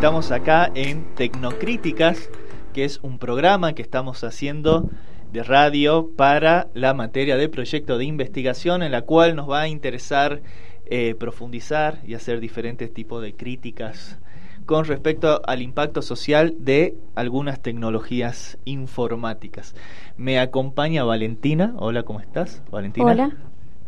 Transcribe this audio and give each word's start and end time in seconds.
Estamos 0.00 0.30
acá 0.30 0.72
en 0.74 1.04
Tecnocríticas, 1.14 2.30
que 2.72 2.86
es 2.86 3.00
un 3.02 3.18
programa 3.18 3.74
que 3.74 3.82
estamos 3.82 4.24
haciendo 4.24 4.88
de 5.30 5.42
radio 5.42 6.08
para 6.16 6.68
la 6.72 6.94
materia 6.94 7.36
de 7.36 7.50
proyecto 7.50 7.98
de 7.98 8.06
investigación 8.06 8.82
en 8.82 8.92
la 8.92 9.02
cual 9.02 9.36
nos 9.36 9.50
va 9.50 9.60
a 9.60 9.68
interesar 9.68 10.40
eh, 10.86 11.14
profundizar 11.16 11.98
y 12.06 12.14
hacer 12.14 12.40
diferentes 12.40 12.94
tipos 12.94 13.20
de 13.20 13.34
críticas 13.34 14.18
con 14.64 14.86
respecto 14.86 15.42
al 15.46 15.60
impacto 15.60 16.00
social 16.00 16.54
de 16.60 16.96
algunas 17.14 17.60
tecnologías 17.60 18.56
informáticas. 18.64 19.74
Me 20.16 20.40
acompaña 20.40 21.04
Valentina. 21.04 21.74
Hola, 21.76 22.04
¿cómo 22.04 22.20
estás? 22.20 22.62
Valentina. 22.70 23.12
Hola. 23.12 23.36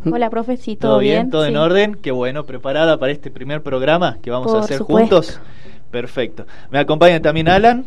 Hola, 0.04 0.28
profe, 0.28 0.58
sí, 0.58 0.76
todo, 0.76 0.98
bien. 0.98 1.30
¿Todo 1.30 1.46
en 1.46 1.56
orden? 1.56 1.94
Qué 1.94 2.10
bueno, 2.10 2.44
preparada 2.44 2.98
para 2.98 3.12
este 3.12 3.30
primer 3.30 3.62
programa 3.62 4.18
que 4.20 4.30
vamos 4.30 4.52
a 4.52 4.58
hacer 4.58 4.80
juntos. 4.80 5.40
Perfecto. 5.92 6.46
Me 6.70 6.78
acompaña 6.78 7.20
también 7.20 7.48
Alan. 7.48 7.84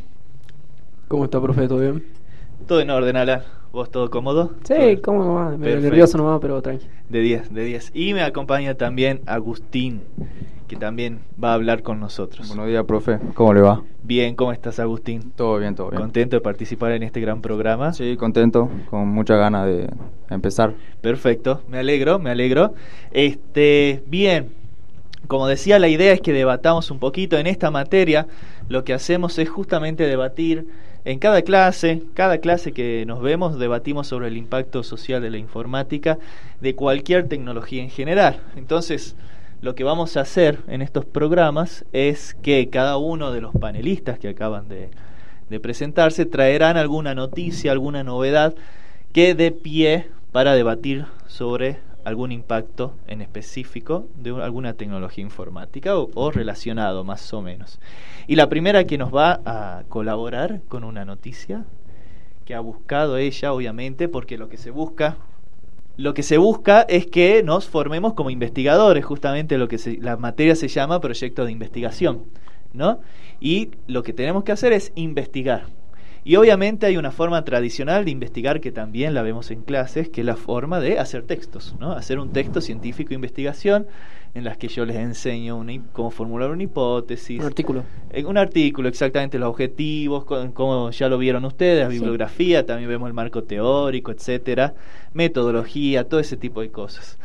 ¿Cómo 1.07 1.25
está, 1.25 1.41
profe? 1.41 1.67
¿Todo 1.67 1.79
bien? 1.79 2.05
Todo 2.67 2.79
en 2.79 2.91
orden, 2.91 3.17
Alan. 3.17 3.41
¿Vos 3.73 3.91
todo 3.91 4.09
cómodo? 4.09 4.53
Sí, 4.63 4.97
cómodo 5.03 5.33
va. 5.33 5.57
nervioso 5.57 6.17
nomás, 6.17 6.39
pero 6.39 6.61
tranqui. 6.61 6.85
De 7.09 7.19
10, 7.19 7.53
de 7.53 7.65
10. 7.65 7.91
Y 7.93 8.13
me 8.13 8.21
acompaña 8.21 8.75
también 8.75 9.19
Agustín, 9.25 10.01
que 10.67 10.77
también 10.77 11.19
va 11.43 11.51
a 11.51 11.53
hablar 11.55 11.81
con 11.81 11.99
nosotros. 11.99 12.47
Buenos 12.47 12.67
días, 12.67 12.85
profe. 12.85 13.19
¿Cómo 13.33 13.53
le 13.53 13.61
va? 13.61 13.83
Bien, 14.03 14.35
¿cómo 14.35 14.53
estás, 14.53 14.79
Agustín? 14.79 15.33
Todo 15.35 15.57
bien, 15.57 15.75
todo 15.75 15.89
bien. 15.89 16.01
¿Contento 16.01 16.37
de 16.37 16.41
participar 16.41 16.91
en 16.93 17.03
este 17.03 17.19
gran 17.19 17.41
programa? 17.41 17.91
Sí, 17.91 18.15
contento, 18.17 18.69
con 18.89 19.07
mucha 19.07 19.35
ganas 19.35 19.65
de 19.65 19.89
empezar. 20.29 20.73
Perfecto, 21.01 21.61
me 21.67 21.79
alegro, 21.79 22.17
me 22.19 22.29
alegro. 22.29 22.75
Este, 23.11 24.03
bien, 24.07 24.51
como 25.27 25.47
decía, 25.47 25.79
la 25.79 25.87
idea 25.87 26.13
es 26.13 26.21
que 26.21 26.33
debatamos 26.33 26.91
un 26.91 26.99
poquito 26.99 27.37
en 27.37 27.47
esta 27.47 27.71
materia. 27.71 28.27
Lo 28.69 28.83
que 28.83 28.93
hacemos 28.93 29.37
es 29.39 29.49
justamente 29.49 30.05
debatir 30.05 30.67
en 31.05 31.19
cada 31.19 31.43
clase, 31.43 32.01
cada 32.15 32.39
clase 32.39 32.71
que 32.71 33.05
nos 33.05 33.21
vemos, 33.21 33.59
debatimos 33.59 34.07
sobre 34.07 34.27
el 34.27 34.37
impacto 34.37 34.81
social 34.81 35.21
de 35.21 35.29
la 35.29 35.37
informática 35.37 36.17
de 36.61 36.73
cualquier 36.73 37.27
tecnología 37.27 37.83
en 37.83 37.91
general. 37.91 38.41
Entonces, 38.55 39.15
lo 39.61 39.75
que 39.75 39.83
vamos 39.83 40.17
a 40.17 40.21
hacer 40.21 40.59
en 40.67 40.81
estos 40.81 41.05
programas 41.05 41.85
es 41.93 42.33
que 42.33 42.69
cada 42.69 42.97
uno 42.97 43.31
de 43.31 43.41
los 43.41 43.53
panelistas 43.53 44.17
que 44.19 44.29
acaban 44.29 44.67
de, 44.67 44.89
presentarse 45.59 46.25
traerán 46.25 46.75
alguna 46.75 47.15
noticia, 47.15 47.71
alguna 47.71 48.03
novedad 48.03 48.55
que 49.13 49.35
dé 49.35 49.51
pie 49.51 50.07
para 50.31 50.53
debatir 50.53 51.05
sobre 51.27 51.77
algún 52.05 52.31
impacto 52.31 52.93
en 53.07 53.21
específico 53.21 54.07
de 54.15 54.29
alguna 54.41 54.73
tecnología 54.73 55.23
informática 55.23 55.97
o, 55.97 56.31
relacionado 56.31 57.03
más 57.03 57.33
o 57.33 57.41
menos. 57.41 57.79
Y 58.27 58.35
la 58.35 58.47
primera 58.47 58.85
que 58.85 58.97
nos 58.97 59.13
va 59.13 59.41
a 59.45 59.83
colaborar 59.89 60.61
con 60.67 60.83
una 60.83 61.03
noticia 61.03 61.65
que 62.45 62.53
ha 62.53 62.59
buscado 62.59 63.17
ella, 63.17 63.51
obviamente, 63.51 64.07
porque 64.07 64.37
lo 64.37 64.47
que 64.47 64.57
se 64.57 64.69
busca 64.69 65.17
lo 65.97 66.13
que 66.13 66.23
se 66.23 66.37
busca 66.37 66.81
es 66.81 67.07
que 67.07 67.41
nos 67.41 67.69
formemos 67.69 68.15
como 68.15 68.29
investigadores, 68.29 69.05
justamente 69.05 69.57
lo 69.57 69.69
que 69.69 69.79
la 70.01 70.17
materia 70.17 70.53
se 70.55 70.67
llama 70.67 70.99
proyecto 70.99 71.45
de 71.45 71.53
investigación, 71.53 72.25
¿no? 72.73 72.99
Y 73.39 73.71
lo 73.87 74.03
que 74.03 74.11
tenemos 74.11 74.43
que 74.43 74.51
hacer 74.51 74.73
es 74.73 74.91
investigar. 74.95 75.67
Y 76.27 76.37
obviamente 76.37 76.87
hay 76.87 76.97
una 76.97 77.11
forma 77.11 77.45
tradicional 77.45 78.03
de 78.03 78.09
investigar 78.09 78.59
que 78.59 78.71
también 78.71 79.13
la 79.13 79.21
vemos 79.21 79.51
en 79.51 79.61
clases, 79.61 80.09
que 80.09 80.21
es 80.21 80.25
la 80.25 80.35
forma 80.35 80.79
de 80.79 80.97
hacer 80.97 81.21
textos, 81.21 81.75
¿no? 81.79 81.91
Hacer 81.91 82.17
un 82.17 82.33
texto 82.33 82.61
científico 82.61 83.09
de 83.09 83.15
investigación 83.15 83.85
en 84.33 84.43
las 84.43 84.57
que 84.57 84.67
yo 84.67 84.85
les 84.85 84.95
enseño 84.95 85.63
cómo 85.93 86.09
formular 86.09 86.49
una 86.49 86.63
hipótesis. 86.63 87.39
Un 87.39 87.45
artículo. 87.45 87.83
En 88.09 88.25
un 88.25 88.39
artículo, 88.39 88.89
exactamente, 88.89 89.37
los 89.37 89.49
objetivos, 89.49 90.25
como 90.25 90.89
ya 90.89 91.09
lo 91.09 91.19
vieron 91.19 91.45
ustedes, 91.45 91.83
la 91.83 91.89
bibliografía, 91.89 92.65
también 92.65 92.89
vemos 92.89 93.05
el 93.05 93.13
marco 93.13 93.43
teórico, 93.43 94.11
etcétera, 94.11 94.73
metodología, 95.13 96.09
todo 96.09 96.19
ese 96.19 96.37
tipo 96.37 96.61
de 96.61 96.71
cosas. 96.71 97.19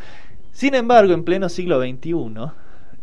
Sin 0.52 0.74
embargo, 0.74 1.14
en 1.14 1.24
pleno 1.24 1.48
siglo 1.48 1.80
XXI, 1.80 2.52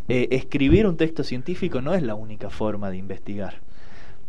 eh, 0.09 0.27
escribir 0.29 0.85
un 0.85 0.95
texto 0.95 1.23
científico 1.23 1.81
no 1.81 1.95
es 1.95 2.03
la 2.03 2.13
única 2.13 2.51
forma 2.51 2.91
de 2.91 2.97
investigar 2.97 3.66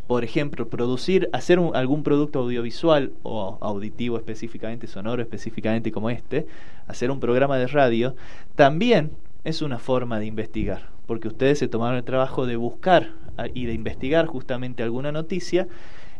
por 0.08 0.24
ejemplo, 0.24 0.68
producir, 0.68 1.28
hacer 1.34 1.60
algún 1.74 2.02
producto 2.02 2.40
audiovisual 2.40 3.12
o 3.22 3.58
auditivo 3.60 4.16
específicamente, 4.16 4.86
sonoro 4.86 5.20
específicamente 5.20 5.92
como 5.92 6.08
este, 6.08 6.46
hacer 6.86 7.10
un 7.10 7.20
programa 7.20 7.58
de 7.58 7.66
radio, 7.66 8.16
también 8.56 9.10
es 9.44 9.60
una 9.60 9.78
forma 9.78 10.18
de 10.18 10.24
investigar, 10.24 10.88
porque 11.06 11.28
ustedes 11.28 11.58
se 11.58 11.68
tomaron 11.68 11.98
el 11.98 12.04
trabajo 12.04 12.46
de 12.46 12.56
buscar 12.56 13.10
y 13.52 13.66
de 13.66 13.74
investigar 13.74 14.24
justamente 14.24 14.82
alguna 14.82 15.12
noticia 15.12 15.68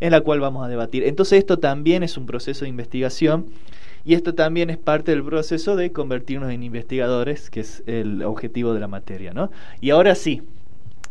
en 0.00 0.12
la 0.12 0.20
cual 0.20 0.41
vamos 0.41 0.66
a 0.66 0.69
debatir. 0.69 1.05
Entonces 1.05 1.38
esto 1.38 1.59
también 1.59 2.03
es 2.03 2.19
un 2.19 2.26
proceso 2.26 2.66
de 2.66 2.69
investigación 2.69 3.47
y 4.05 4.12
esto 4.12 4.34
también 4.34 4.69
es 4.69 4.76
parte 4.76 5.12
del 5.12 5.25
proceso 5.25 5.76
de 5.76 5.93
convertirnos 5.93 6.50
en 6.50 6.62
investigadores, 6.62 7.49
que 7.49 7.60
es 7.60 7.82
el 7.87 8.22
objetivo 8.22 8.75
de 8.75 8.81
la 8.81 8.87
materia, 8.87 9.32
¿no? 9.32 9.50
Y 9.81 9.91
ahora 9.91 10.15
sí, 10.15 10.43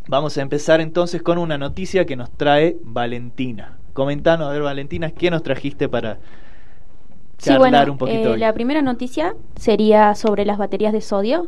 Vamos 0.10 0.38
a 0.38 0.42
empezar 0.42 0.80
entonces 0.80 1.22
con 1.22 1.38
una 1.38 1.58
noticia 1.58 2.06
que 2.06 2.16
nos 2.16 2.32
trae 2.32 2.78
Valentina. 2.84 3.78
Comentanos, 3.94 4.48
a 4.48 4.52
ver, 4.52 4.62
Valentina, 4.62 5.12
¿qué 5.12 5.30
nos 5.30 5.44
trajiste 5.44 5.90
para 5.90 6.20
charlar 7.38 7.90
un 7.90 7.98
poquito? 7.98 8.36
Eh, 8.36 8.38
la 8.38 8.54
primera 8.54 8.82
noticia 8.82 9.36
sería 9.56 10.16
sobre 10.16 10.46
las 10.46 10.58
baterías 10.58 10.94
de 10.94 11.02
sodio, 11.02 11.48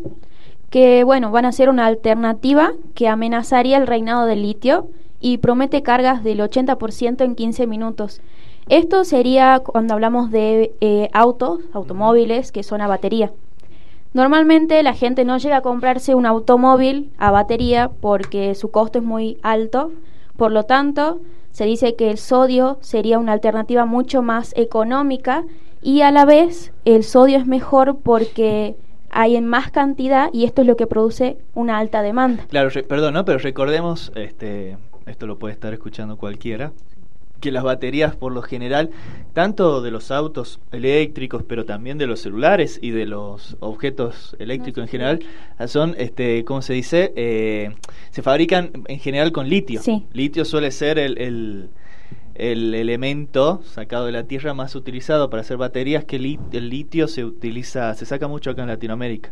que 0.69 1.03
bueno, 1.05 1.31
van 1.31 1.45
a 1.45 1.51
ser 1.51 1.69
una 1.69 1.85
alternativa 1.85 2.73
que 2.95 3.07
amenazaría 3.07 3.77
el 3.77 3.87
reinado 3.87 4.25
del 4.25 4.41
litio 4.41 4.89
y 5.21 5.37
promete 5.37 5.81
cargas 5.81 6.23
del 6.23 6.39
80% 6.39 7.23
en 7.23 7.35
15 7.35 7.65
minutos. 7.65 8.21
Esto 8.67 9.03
sería 9.05 9.61
cuando 9.65 9.93
hablamos 9.93 10.31
de 10.31 10.73
eh, 10.81 11.09
autos, 11.13 11.61
automóviles 11.73 12.51
que 12.51 12.63
son 12.63 12.81
a 12.81 12.87
batería. 12.87 13.31
Normalmente 14.13 14.81
la 14.81 14.93
gente 14.93 15.23
no 15.23 15.37
llega 15.37 15.57
a 15.57 15.61
comprarse 15.61 16.15
un 16.15 16.25
automóvil 16.25 17.11
a 17.17 17.29
batería 17.29 17.91
porque 18.01 18.55
su 18.55 18.71
costo 18.71 18.99
es 18.99 19.05
muy 19.05 19.37
alto, 19.43 19.91
por 20.35 20.51
lo 20.51 20.63
tanto 20.63 21.19
se 21.51 21.65
dice 21.65 21.95
que 21.95 22.09
el 22.09 22.17
sodio 22.17 22.77
sería 22.81 23.19
una 23.19 23.33
alternativa 23.33 23.85
mucho 23.85 24.21
más 24.21 24.53
económica 24.55 25.43
y 25.81 26.01
a 26.01 26.11
la 26.11 26.25
vez 26.25 26.73
el 26.85 27.03
sodio 27.03 27.37
es 27.37 27.45
mejor 27.45 27.99
porque 28.01 28.75
hay 29.11 29.35
en 29.35 29.45
más 29.45 29.71
cantidad 29.71 30.29
y 30.33 30.45
esto 30.45 30.61
es 30.61 30.67
lo 30.67 30.75
que 30.75 30.87
produce 30.87 31.37
una 31.53 31.77
alta 31.77 32.01
demanda. 32.01 32.45
Claro, 32.49 32.69
perdón, 32.87 33.13
¿no? 33.13 33.25
pero 33.25 33.39
recordemos, 33.39 34.11
este, 34.15 34.77
esto 35.05 35.27
lo 35.27 35.37
puede 35.37 35.53
estar 35.53 35.73
escuchando 35.73 36.17
cualquiera, 36.17 36.71
que 37.39 37.51
las 37.51 37.63
baterías 37.63 38.15
por 38.15 38.31
lo 38.31 38.41
general, 38.41 38.89
tanto 39.33 39.81
de 39.81 39.91
los 39.91 40.11
autos 40.11 40.59
eléctricos, 40.71 41.43
pero 41.43 41.65
también 41.65 41.97
de 41.97 42.07
los 42.07 42.19
celulares 42.21 42.79
y 42.81 42.91
de 42.91 43.05
los 43.05 43.57
objetos 43.59 44.35
eléctricos 44.39 44.83
en 44.83 44.87
general, 44.87 45.19
son, 45.67 45.95
este, 45.97 46.43
¿cómo 46.45 46.61
se 46.61 46.73
dice? 46.73 47.13
Eh, 47.15 47.71
se 48.11 48.21
fabrican 48.21 48.71
en 48.87 48.99
general 48.99 49.31
con 49.31 49.49
litio. 49.49 49.81
Litio 50.13 50.45
suele 50.45 50.71
ser 50.71 50.99
el, 50.99 51.17
el, 51.17 52.73
elemento 52.73 53.61
sacado 53.65 54.05
de 54.05 54.11
la 54.11 54.23
tierra 54.23 54.53
más 54.53 54.75
utilizado 54.75 55.29
para 55.29 55.41
hacer 55.41 55.57
baterías, 55.57 56.05
que 56.05 56.15
el 56.15 56.69
litio 56.69 57.07
se 57.07 57.25
utiliza, 57.25 57.93
se 57.95 58.05
saca 58.05 58.27
mucho 58.27 58.51
acá 58.51 58.61
en 58.61 58.69
Latinoamérica 58.69 59.31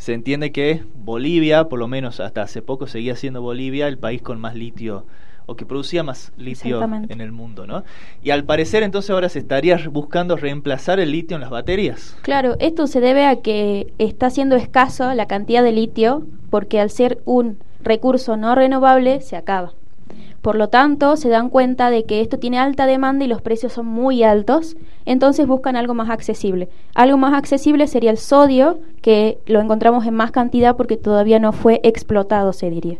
se 0.00 0.14
entiende 0.14 0.50
que 0.50 0.82
Bolivia, 0.94 1.64
por 1.68 1.78
lo 1.78 1.86
menos 1.86 2.20
hasta 2.20 2.40
hace 2.40 2.62
poco 2.62 2.86
seguía 2.86 3.16
siendo 3.16 3.42
Bolivia 3.42 3.86
el 3.86 3.98
país 3.98 4.22
con 4.22 4.40
más 4.40 4.54
litio 4.54 5.04
o 5.46 5.56
que 5.56 5.66
producía 5.66 6.02
más 6.02 6.32
litio 6.36 6.82
en 6.82 7.20
el 7.20 7.32
mundo, 7.32 7.66
¿no? 7.66 7.84
Y 8.22 8.30
al 8.30 8.44
parecer 8.44 8.82
entonces 8.82 9.10
ahora 9.10 9.28
se 9.28 9.40
estaría 9.40 9.78
buscando 9.90 10.36
reemplazar 10.36 11.00
el 11.00 11.12
litio 11.12 11.36
en 11.36 11.40
las 11.40 11.50
baterías. 11.50 12.16
Claro, 12.22 12.56
esto 12.60 12.86
se 12.86 13.00
debe 13.00 13.26
a 13.26 13.36
que 13.36 13.92
está 13.98 14.30
siendo 14.30 14.56
escaso 14.56 15.12
la 15.14 15.26
cantidad 15.26 15.62
de 15.62 15.72
litio 15.72 16.26
porque 16.50 16.80
al 16.80 16.90
ser 16.90 17.20
un 17.24 17.58
recurso 17.82 18.36
no 18.36 18.54
renovable 18.54 19.20
se 19.20 19.36
acaba. 19.36 19.72
Por 20.42 20.56
lo 20.56 20.68
tanto, 20.68 21.16
se 21.16 21.28
dan 21.28 21.50
cuenta 21.50 21.90
de 21.90 22.04
que 22.04 22.22
esto 22.22 22.38
tiene 22.38 22.58
alta 22.58 22.86
demanda 22.86 23.24
y 23.24 23.28
los 23.28 23.42
precios 23.42 23.74
son 23.74 23.86
muy 23.86 24.22
altos, 24.22 24.76
entonces 25.04 25.46
buscan 25.46 25.76
algo 25.76 25.92
más 25.92 26.08
accesible. 26.08 26.70
Algo 26.94 27.18
más 27.18 27.34
accesible 27.34 27.86
sería 27.86 28.10
el 28.10 28.16
sodio, 28.16 28.78
que 29.02 29.38
lo 29.46 29.60
encontramos 29.60 30.06
en 30.06 30.14
más 30.14 30.30
cantidad 30.30 30.76
porque 30.76 30.96
todavía 30.96 31.38
no 31.38 31.52
fue 31.52 31.80
explotado, 31.84 32.54
se 32.54 32.70
diría. 32.70 32.98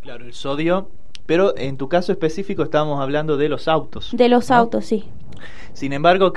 Claro, 0.00 0.24
el 0.24 0.32
sodio 0.32 0.88
pero 1.26 1.56
en 1.56 1.76
tu 1.76 1.88
caso 1.88 2.12
específico 2.12 2.62
estábamos 2.62 3.00
hablando 3.00 3.36
de 3.36 3.48
los 3.48 3.68
autos. 3.68 4.10
De 4.12 4.28
los 4.28 4.50
autos, 4.50 4.84
sí. 4.84 5.04
Sin 5.72 5.92
embargo, 5.92 6.32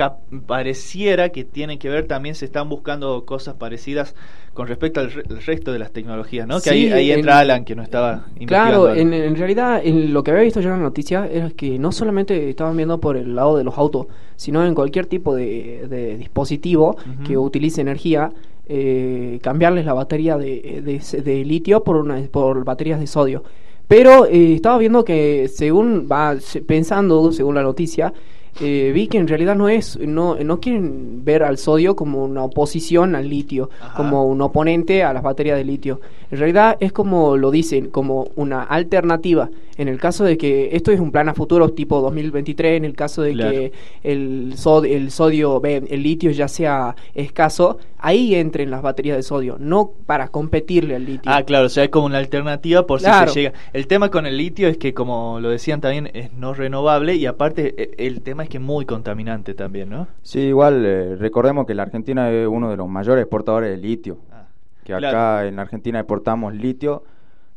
pareciera 0.48 1.30
que 1.30 1.44
tienen 1.44 1.78
que 1.78 1.90
ver, 1.90 2.08
también 2.08 2.34
se 2.34 2.46
están 2.46 2.70
buscando 2.70 3.24
cosas 3.26 3.54
parecidas 3.54 4.16
con 4.54 4.68
respecto 4.68 5.00
al 5.00 5.12
resto 5.12 5.72
de 5.72 5.78
las 5.78 5.92
tecnologías, 5.92 6.48
¿no? 6.48 6.60
que 6.60 6.72
ahí, 6.72 7.12
entra 7.12 7.40
Alan, 7.40 7.64
que 7.64 7.76
no 7.76 7.84
estaba 7.84 8.26
investigando. 8.40 8.86
Claro, 8.86 8.96
en, 8.96 9.36
realidad 9.36 9.80
en 9.84 10.12
lo 10.12 10.24
que 10.24 10.32
había 10.32 10.44
visto 10.44 10.62
yo 10.62 10.70
en 10.70 10.78
la 10.78 10.84
noticia 10.84 11.28
era 11.28 11.52
que 11.52 11.78
no 11.78 11.92
solamente 11.92 12.50
estaban 12.50 12.76
viendo 12.76 13.00
por 13.00 13.16
el 13.16 13.36
lado 13.36 13.56
de 13.56 13.64
los 13.64 13.78
autos, 13.78 14.08
sino 14.36 14.66
en 14.66 14.74
cualquier 14.74 15.06
tipo 15.06 15.36
de, 15.36 16.16
dispositivo 16.18 16.98
que 17.24 17.38
utilice 17.38 17.82
energía, 17.82 18.32
eh, 18.68 19.38
cambiarles 19.44 19.86
la 19.86 19.94
batería 19.94 20.38
de, 20.38 20.82
de, 21.24 21.46
litio 21.46 21.84
por, 21.84 21.98
una, 21.98 22.20
por 22.32 22.64
baterías 22.66 23.00
de 23.00 23.06
sodio. 23.06 23.44
Pero 23.88 24.26
eh, 24.26 24.56
estaba 24.56 24.78
viendo 24.78 25.06
que 25.06 25.48
según 25.48 26.08
va 26.12 26.36
pensando, 26.66 27.32
según 27.32 27.56
la 27.56 27.64
noticia, 27.64 28.14
eh, 28.60 28.92
vi 28.94 29.08
que 29.08 29.18
en 29.18 29.28
realidad 29.28 29.56
no 29.56 29.70
es, 29.70 30.00
no, 30.00 30.36
no 30.36 30.60
quieren 30.60 31.24
ver 31.24 31.44
al 31.44 31.58
sodio 31.58 31.96
como 31.96 32.24
una 32.24 32.44
oposición 32.44 33.16
al 33.16 33.30
litio, 33.30 33.70
como 33.96 34.26
un 34.26 34.42
oponente 34.42 35.04
a 35.04 35.14
las 35.14 35.24
baterías 35.24 35.58
de 35.58 35.66
litio. 35.66 36.00
En 36.32 36.40
realidad 36.40 36.78
es 36.80 36.92
como 36.92 37.38
lo 37.38 37.52
dicen, 37.52 37.90
como 37.90 38.30
una 38.36 38.64
alternativa. 38.64 39.50
En 39.78 39.88
el 39.88 40.00
caso 40.00 40.24
de 40.24 40.38
que 40.38 40.70
esto 40.74 40.92
es 40.92 41.00
un 41.00 41.12
plan 41.12 41.30
a 41.30 41.36
futuro 41.36 41.70
tipo 41.70 42.02
2023, 42.02 42.78
en 42.78 42.86
el 42.86 42.96
caso 42.96 43.22
de 43.22 43.36
que 43.36 43.72
el, 44.04 44.56
el 44.86 45.12
sodio, 45.12 45.62
el 45.64 46.04
litio 46.04 46.32
ya 46.32 46.48
sea 46.48 46.96
escaso, 47.14 47.78
ahí 48.00 48.36
entren 48.36 48.72
las 48.72 48.82
baterías 48.82 49.18
de 49.18 49.24
sodio, 49.24 49.58
no 49.60 49.92
para 50.06 50.30
competirle 50.30 50.96
al 50.96 51.06
litio. 51.06 51.32
Ah, 51.32 51.44
claro, 51.44 51.68
o 51.68 51.70
sea, 51.70 51.84
es 51.84 51.90
como 51.90 52.06
una 52.06 52.18
alternativa 52.18 52.86
por 52.86 53.00
si 53.00 53.06
se 53.06 53.34
llega. 53.34 53.54
El 53.74 53.88
tema 53.88 54.10
con 54.10 54.26
el 54.26 54.38
litio 54.38 54.68
es 54.68 54.78
que, 54.78 54.94
como 54.94 55.40
lo 55.40 55.50
decían 55.50 55.82
también, 55.82 56.10
es 56.14 56.34
no 56.34 56.54
renovable 56.54 57.16
y 57.16 57.26
aparte 57.26 57.76
e, 57.78 58.08
el 58.08 58.22
tema 58.22 58.44
es 58.44 58.47
que 58.50 58.58
es 58.58 58.64
muy 58.64 58.86
contaminante 58.86 59.54
también, 59.54 59.90
¿no? 59.90 60.08
Sí, 60.22 60.40
igual 60.40 60.86
eh, 60.86 61.16
recordemos 61.16 61.66
que 61.66 61.74
la 61.76 61.84
Argentina 61.84 62.32
es 62.32 62.48
uno 62.48 62.70
de 62.70 62.78
los 62.78 62.88
mayores 62.88 63.24
exportadores 63.24 63.70
de 63.70 63.78
litio. 63.78 64.18
Ah, 64.32 64.46
que 64.84 64.94
acá 64.94 65.46
en 65.46 65.60
Argentina 65.60 66.00
exportamos 66.00 66.54
litio 66.54 67.04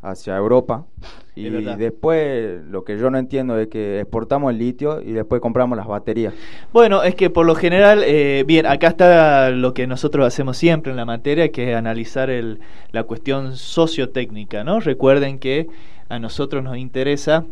hacia 0.02 0.36
Europa 0.36 0.86
y 1.34 1.50
después 1.50 2.62
lo 2.70 2.84
que 2.84 2.98
yo 2.98 3.10
no 3.10 3.18
entiendo 3.18 3.58
es 3.58 3.68
que 3.68 4.00
exportamos 4.00 4.50
el 4.50 4.58
litio 4.58 5.00
y 5.00 5.12
después 5.12 5.40
compramos 5.40 5.76
las 5.76 5.86
baterías. 5.86 6.34
Bueno, 6.72 7.02
es 7.02 7.14
que 7.14 7.30
por 7.30 7.46
lo 7.46 7.54
general, 7.54 8.02
eh, 8.04 8.44
bien, 8.46 8.66
acá 8.66 8.88
está 8.88 9.50
lo 9.50 9.74
que 9.74 9.86
nosotros 9.86 10.26
hacemos 10.26 10.56
siempre 10.56 10.90
en 10.90 10.96
la 10.96 11.04
materia, 11.04 11.50
que 11.50 11.70
es 11.70 11.76
analizar 11.76 12.30
el, 12.30 12.60
la 12.92 13.04
cuestión 13.04 13.56
sociotécnica, 13.56 14.64
¿no? 14.64 14.80
Recuerden 14.80 15.38
que 15.38 15.68
a 16.08 16.18
nosotros 16.18 16.64
nos 16.64 16.76
interesa 16.76 17.44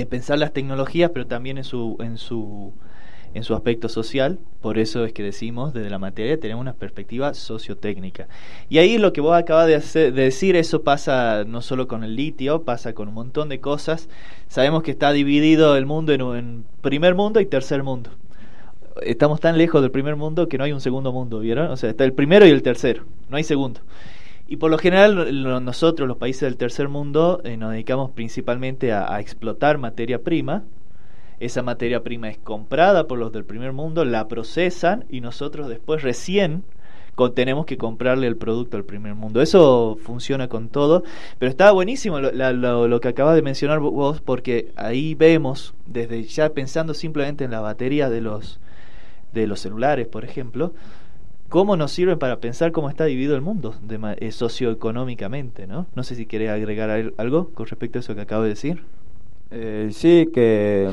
eh, 0.00 0.06
pensar 0.06 0.38
las 0.38 0.52
tecnologías, 0.52 1.10
pero 1.12 1.26
también 1.26 1.58
en 1.58 1.64
su, 1.64 1.96
en 2.00 2.18
su 2.18 2.72
en 3.34 3.42
su 3.42 3.54
aspecto 3.54 3.88
social, 3.88 4.38
por 4.60 4.78
eso 4.78 5.04
es 5.04 5.12
que 5.12 5.24
decimos 5.24 5.74
desde 5.74 5.90
la 5.90 5.98
materia 5.98 6.38
tenemos 6.38 6.62
una 6.62 6.72
perspectiva 6.72 7.34
sociotécnica. 7.34 8.28
Y 8.68 8.78
ahí 8.78 8.96
lo 8.96 9.12
que 9.12 9.20
vos 9.20 9.36
acabas 9.36 9.66
de, 9.66 10.12
decir, 10.12 10.54
eso 10.54 10.82
pasa 10.82 11.44
no 11.44 11.60
solo 11.60 11.88
con 11.88 12.04
el 12.04 12.14
litio, 12.14 12.62
pasa 12.62 12.94
con 12.94 13.08
un 13.08 13.14
montón 13.14 13.48
de 13.48 13.58
cosas. 13.58 14.08
Sabemos 14.46 14.84
que 14.84 14.92
está 14.92 15.12
dividido 15.12 15.76
el 15.76 15.84
mundo 15.84 16.12
en, 16.12 16.20
en 16.20 16.64
primer 16.80 17.16
mundo 17.16 17.40
y 17.40 17.46
tercer 17.46 17.82
mundo. 17.82 18.10
Estamos 19.02 19.40
tan 19.40 19.58
lejos 19.58 19.82
del 19.82 19.90
primer 19.90 20.14
mundo 20.14 20.48
que 20.48 20.56
no 20.56 20.62
hay 20.62 20.70
un 20.70 20.80
segundo 20.80 21.12
mundo, 21.12 21.40
¿vieron? 21.40 21.72
O 21.72 21.76
sea, 21.76 21.90
está 21.90 22.04
el 22.04 22.12
primero 22.12 22.46
y 22.46 22.50
el 22.50 22.62
tercero, 22.62 23.02
no 23.28 23.36
hay 23.36 23.42
segundo. 23.42 23.80
Y 24.46 24.56
por 24.56 24.70
lo 24.70 24.78
general 24.78 25.42
nosotros, 25.64 26.06
los 26.06 26.18
países 26.18 26.42
del 26.42 26.56
tercer 26.56 26.88
mundo, 26.88 27.40
eh, 27.44 27.56
nos 27.56 27.72
dedicamos 27.72 28.10
principalmente 28.10 28.92
a 28.92 29.18
explotar 29.20 29.78
materia 29.78 30.22
prima, 30.22 30.64
esa 31.40 31.62
materia 31.62 32.02
prima 32.02 32.28
es 32.28 32.38
comprada 32.38 33.06
por 33.06 33.18
los 33.18 33.32
del 33.32 33.44
primer 33.44 33.72
mundo, 33.72 34.04
la 34.04 34.28
procesan 34.28 35.04
y 35.10 35.20
nosotros 35.20 35.68
después 35.68 36.02
recién 36.02 36.64
tenemos 37.34 37.64
que 37.66 37.76
comprarle 37.76 38.26
el 38.26 38.36
producto 38.36 38.76
al 38.76 38.84
primer 38.84 39.14
mundo. 39.14 39.40
Eso 39.40 39.96
funciona 40.02 40.48
con 40.48 40.68
todo, 40.68 41.04
pero 41.38 41.50
está 41.50 41.70
buenísimo 41.70 42.20
lo, 42.20 42.88
lo, 42.88 43.00
que 43.00 43.08
acabas 43.08 43.36
de 43.36 43.42
mencionar 43.42 43.78
vos, 43.78 44.20
porque 44.20 44.72
ahí 44.76 45.14
vemos, 45.14 45.74
desde 45.86 46.24
ya 46.24 46.50
pensando 46.50 46.94
simplemente 46.94 47.44
en 47.44 47.52
la 47.52 47.60
batería 47.60 48.10
de 48.10 48.20
los, 48.20 48.58
de 49.32 49.46
los 49.46 49.60
celulares, 49.60 50.08
por 50.08 50.24
ejemplo, 50.24 50.72
cómo 51.54 51.76
nos 51.76 51.92
sirven 51.92 52.18
para 52.18 52.40
pensar 52.40 52.72
cómo 52.72 52.90
está 52.90 53.04
dividido 53.04 53.36
el 53.36 53.40
mundo 53.40 53.76
de, 53.80 54.16
eh, 54.18 54.32
socioeconómicamente, 54.32 55.68
¿no? 55.68 55.86
No 55.94 56.02
sé 56.02 56.16
si 56.16 56.26
querés 56.26 56.50
agregar 56.50 57.12
algo 57.16 57.50
con 57.54 57.66
respecto 57.66 57.96
a 57.96 58.00
eso 58.00 58.16
que 58.16 58.22
acabo 58.22 58.42
de 58.42 58.48
decir. 58.48 58.82
Eh, 59.52 59.90
sí, 59.92 60.28
que 60.34 60.90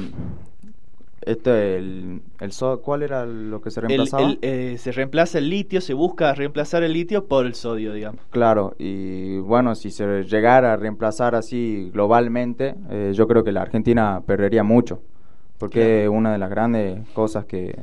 este, 1.21 1.77
el, 1.77 2.21
el 2.39 2.51
¿cuál 2.83 3.01
era 3.01 3.25
lo 3.25 3.59
que 3.59 3.71
se 3.71 3.81
reemplazaba? 3.81 4.35
Eh, 4.43 4.75
se 4.77 4.91
reemplaza 4.91 5.39
el 5.39 5.49
litio, 5.49 5.81
se 5.81 5.95
busca 5.95 6.31
reemplazar 6.35 6.83
el 6.83 6.93
litio 6.93 7.25
por 7.25 7.47
el 7.47 7.55
sodio, 7.55 7.91
digamos. 7.91 8.21
Claro, 8.29 8.75
y 8.77 9.39
bueno, 9.39 9.73
si 9.73 9.89
se 9.89 10.25
llegara 10.25 10.73
a 10.73 10.77
reemplazar 10.77 11.33
así 11.33 11.89
globalmente, 11.91 12.75
eh, 12.91 13.13
yo 13.15 13.27
creo 13.27 13.43
que 13.43 13.51
la 13.51 13.63
Argentina 13.63 14.21
perdería 14.27 14.61
mucho, 14.61 15.01
porque 15.57 16.03
es 16.03 16.09
una 16.09 16.31
de 16.31 16.37
las 16.37 16.51
grandes 16.51 17.09
cosas 17.15 17.45
que 17.45 17.79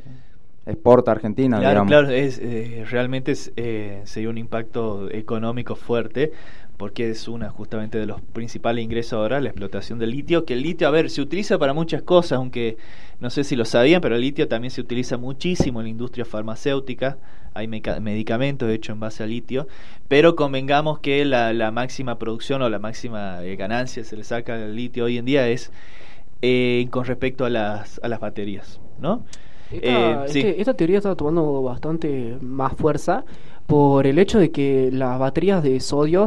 exporta 0.69 1.11
Argentina. 1.12 1.59
Claro, 1.59 1.85
claro, 1.87 2.11
es, 2.11 2.38
eh, 2.38 2.85
realmente 2.88 3.35
sería 3.35 4.31
un 4.31 4.38
impacto 4.38 5.11
económico 5.11 5.75
fuerte, 5.75 6.32
porque 6.79 7.11
es 7.11 7.26
una 7.26 7.50
justamente 7.50 7.99
de 7.99 8.06
los 8.06 8.20
principales 8.20 8.85
ingresos 8.85 9.15
ahora, 9.15 9.41
la 9.41 9.49
explotación 9.49 9.99
del 9.99 10.12
litio, 10.12 10.44
que 10.44 10.55
el 10.55 10.62
litio, 10.62 10.87
a 10.87 10.93
ver, 10.93 11.11
se 11.11 11.20
utiliza 11.20 11.59
para 11.59 11.75
muchas 11.75 12.03
cosas, 12.03 12.38
aunque 12.38 12.76
no 13.19 13.31
sé 13.31 13.43
si 13.43 13.56
lo 13.56 13.65
sabían, 13.65 14.00
pero 14.00 14.15
el 14.15 14.20
litio 14.20 14.47
también 14.47 14.70
se 14.70 14.81
utiliza 14.81 15.17
muchísimo 15.17 15.81
en 15.81 15.87
la 15.87 15.91
industria 15.91 16.25
farmacéutica, 16.25 17.19
hay 17.53 17.67
medicamentos 17.67 18.70
hechos 18.70 18.94
en 18.94 19.00
base 19.00 19.25
a 19.25 19.26
litio, 19.26 19.67
pero 20.06 20.37
convengamos 20.37 21.00
que 21.00 21.25
la, 21.25 21.53
la 21.53 21.73
máxima 21.73 22.17
producción 22.17 22.62
o 22.62 22.69
la 22.69 22.79
máxima 22.79 23.43
eh, 23.43 23.56
ganancia 23.56 24.05
se 24.05 24.17
le 24.17 24.23
saca 24.23 24.56
del 24.56 24.76
litio 24.76 25.06
hoy 25.06 25.19
en 25.19 25.25
día 25.25 25.49
es 25.49 25.73
eh, 26.43 26.87
con 26.91 27.05
respecto 27.05 27.44
a 27.44 27.50
las, 27.50 28.00
a 28.05 28.09
las 28.09 28.20
baterías, 28.20 28.81
¿no? 29.00 29.25
Esta, 29.70 30.26
eh, 30.26 30.56
esta 30.59 30.75
teoría 30.75 30.99
está 30.99 31.15
tomando 31.15 31.62
bastante 31.62 32.38
más 32.41 32.75
fuerza 32.75 33.25
por 33.69 34.06
el 34.06 34.19
hecho 34.19 34.38
de 34.38 34.50
que 34.50 34.88
las 34.91 35.19
baterías 35.19 35.62
de 35.62 35.79
sodio, 35.81 36.25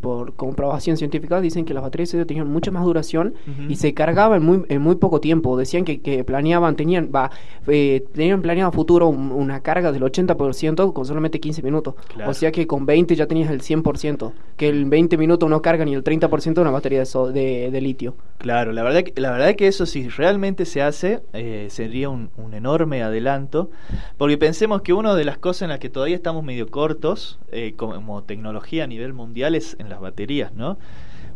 por 0.00 0.32
comprobación 0.36 0.96
científica, 0.96 1.38
dicen 1.42 1.66
que 1.66 1.74
las 1.74 1.82
baterías 1.82 2.08
de 2.08 2.12
sodio 2.12 2.26
tenían 2.26 2.48
mucha 2.48 2.70
más 2.70 2.82
duración 2.84 3.34
y 3.68 3.76
se 3.76 3.92
cargaban 3.92 4.40
en 4.40 4.46
muy, 4.46 4.62
en 4.70 4.80
muy 4.80 4.94
poco 4.94 5.20
tiempo. 5.20 5.58
Decían 5.58 5.84
que, 5.84 6.00
que 6.00 6.24
planeaban, 6.24 6.74
tenían, 6.74 7.10
va, 7.14 7.30
eh, 7.66 8.06
tenían 8.14 8.40
planeado 8.40 8.70
a 8.70 8.72
futuro 8.72 9.08
una 9.08 9.60
carga 9.60 9.92
del 9.92 10.02
80% 10.02 10.94
con 10.94 11.04
solamente 11.04 11.40
15 11.40 11.62
minutos. 11.62 11.94
O 12.26 12.32
sea 12.32 12.50
que 12.50 12.66
con 12.66 12.86
20 12.86 13.16
ya 13.16 13.26
tenías 13.26 13.50
el 13.50 13.60
100%, 13.60 14.32
que 14.56 14.68
en 14.70 14.88
20 14.88 15.18
minutos 15.18 15.50
no 15.50 15.60
carga 15.60 15.84
ni 15.84 15.92
el 15.92 16.02
30% 16.02 16.54
de 16.54 16.60
una 16.62 16.70
batería 16.70 17.04
de, 17.04 17.70
de, 17.70 17.80
litio. 17.82 18.14
Claro, 18.42 18.72
la 18.72 18.82
verdad, 18.82 19.04
que, 19.04 19.20
la 19.20 19.30
verdad 19.30 19.54
que 19.54 19.68
eso 19.68 19.86
si 19.86 20.08
realmente 20.08 20.64
se 20.64 20.82
hace, 20.82 21.22
eh, 21.32 21.68
sería 21.70 22.08
un, 22.08 22.30
un 22.36 22.54
enorme 22.54 23.00
adelanto, 23.04 23.70
porque 24.18 24.36
pensemos 24.36 24.82
que 24.82 24.92
una 24.92 25.14
de 25.14 25.24
las 25.24 25.38
cosas 25.38 25.62
en 25.62 25.68
las 25.68 25.78
que 25.78 25.88
todavía 25.88 26.16
estamos 26.16 26.42
medio 26.42 26.66
cortos 26.66 27.38
eh, 27.52 27.74
como 27.76 28.24
tecnología 28.24 28.82
a 28.82 28.88
nivel 28.88 29.12
mundial 29.12 29.54
es 29.54 29.76
en 29.78 29.88
las 29.88 30.00
baterías, 30.00 30.52
¿no? 30.54 30.76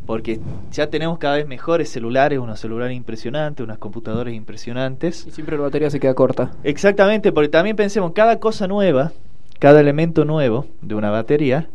Porque 0.04 0.40
ya 0.72 0.90
tenemos 0.90 1.18
cada 1.18 1.36
vez 1.36 1.46
mejores 1.46 1.90
celulares, 1.90 2.40
unos 2.40 2.58
celulares 2.58 2.96
impresionantes, 2.96 3.62
unas 3.62 3.78
computadoras 3.78 4.34
impresionantes. 4.34 5.28
Y 5.28 5.30
siempre 5.30 5.56
la 5.56 5.62
batería 5.62 5.90
se 5.90 6.00
queda 6.00 6.14
corta. 6.14 6.50
Exactamente, 6.64 7.30
porque 7.30 7.48
también 7.48 7.76
pensemos, 7.76 8.14
cada 8.14 8.40
cosa 8.40 8.66
nueva, 8.66 9.12
cada 9.60 9.78
elemento 9.78 10.24
nuevo 10.24 10.66
de 10.82 10.96
una 10.96 11.10
batería, 11.10 11.68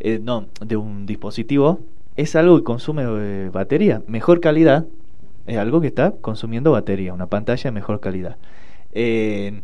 eh, 0.00 0.20
no, 0.22 0.48
de 0.60 0.76
un 0.76 1.06
dispositivo, 1.06 1.80
es 2.16 2.36
algo 2.36 2.56
que 2.56 2.64
consume 2.64 3.04
eh, 3.06 3.50
batería. 3.52 4.02
Mejor 4.06 4.40
calidad 4.40 4.86
es 5.46 5.58
algo 5.58 5.80
que 5.80 5.86
está 5.88 6.12
consumiendo 6.20 6.72
batería, 6.72 7.12
una 7.12 7.26
pantalla 7.26 7.64
de 7.64 7.72
mejor 7.72 8.00
calidad. 8.00 8.36
Eh, 8.92 9.60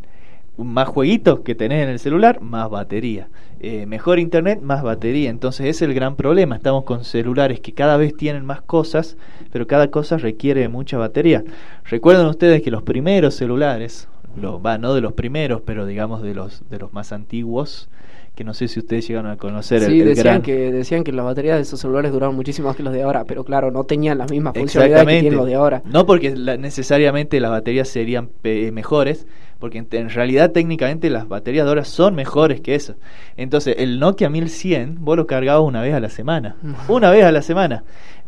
más 0.57 0.87
jueguitos 0.87 1.39
que 1.39 1.55
tenés 1.55 1.83
en 1.83 1.89
el 1.89 1.99
celular, 1.99 2.39
más 2.41 2.69
batería. 2.69 3.27
Eh, 3.59 3.85
mejor 3.87 4.19
internet, 4.19 4.61
más 4.61 4.83
batería. 4.83 5.29
Entonces 5.29 5.67
es 5.67 5.81
el 5.81 5.93
gran 5.93 6.15
problema. 6.15 6.55
Estamos 6.55 6.83
con 6.83 7.03
celulares 7.03 7.59
que 7.59 7.73
cada 7.73 7.97
vez 7.97 8.15
tienen 8.15 8.45
más 8.45 8.61
cosas, 8.61 9.17
pero 9.51 9.65
cada 9.65 9.89
cosa 9.89 10.17
requiere 10.17 10.67
mucha 10.69 10.97
batería. 10.97 11.43
Recuerden 11.85 12.27
ustedes 12.27 12.61
que 12.61 12.71
los 12.71 12.83
primeros 12.83 13.33
celulares, 13.33 14.07
lo, 14.39 14.61
va, 14.61 14.77
no 14.77 14.93
de 14.93 15.01
los 15.01 15.13
primeros, 15.13 15.61
pero 15.61 15.85
digamos 15.85 16.21
de 16.21 16.35
los, 16.35 16.63
de 16.69 16.79
los 16.79 16.93
más 16.93 17.11
antiguos, 17.11 17.89
que 18.35 18.43
no 18.43 18.53
sé 18.53 18.67
si 18.67 18.79
ustedes 18.79 19.07
llegaron 19.07 19.29
a 19.29 19.37
conocer. 19.37 19.83
Sí, 19.83 20.01
decían, 20.01 20.41
que, 20.41 20.71
decían 20.71 21.03
que 21.03 21.11
las 21.11 21.25
baterías 21.25 21.57
de 21.57 21.61
esos 21.61 21.79
celulares 21.79 22.11
duraban 22.11 22.35
muchísimo 22.35 22.67
más 22.67 22.75
que 22.75 22.83
los 22.83 22.93
de 22.93 23.03
ahora, 23.03 23.25
pero 23.25 23.43
claro, 23.43 23.69
no 23.69 23.83
tenían 23.83 24.17
las 24.17 24.31
mismas 24.31 24.55
funcionalidades 24.55 25.05
que 25.05 25.19
tienen 25.19 25.37
los 25.37 25.45
de 25.45 25.55
ahora. 25.55 25.83
No 25.85 26.05
porque 26.05 26.31
necesariamente 26.31 27.39
las 27.39 27.51
baterías 27.51 27.87
serían 27.87 28.29
mejores, 28.43 29.27
porque 29.59 29.85
en, 29.89 30.09
realidad 30.09 30.51
técnicamente 30.51 31.09
las 31.09 31.27
baterías 31.27 31.65
de 31.65 31.69
ahora 31.69 31.85
son 31.85 32.15
mejores 32.15 32.59
que 32.61 32.73
esas. 32.73 32.97
Entonces, 33.37 33.75
el 33.77 33.99
Nokia 33.99 34.29
1100 34.29 34.97
vos 35.05 35.15
lo 35.15 35.27
cargabas 35.27 35.63
una 35.63 35.81
vez 35.81 35.93
a 35.93 35.99
la 35.99 36.09
semana. 36.09 36.55
una 36.87 37.11
vez 37.11 37.23
a 37.23 37.31
la 37.31 37.41
semana. 37.43 37.83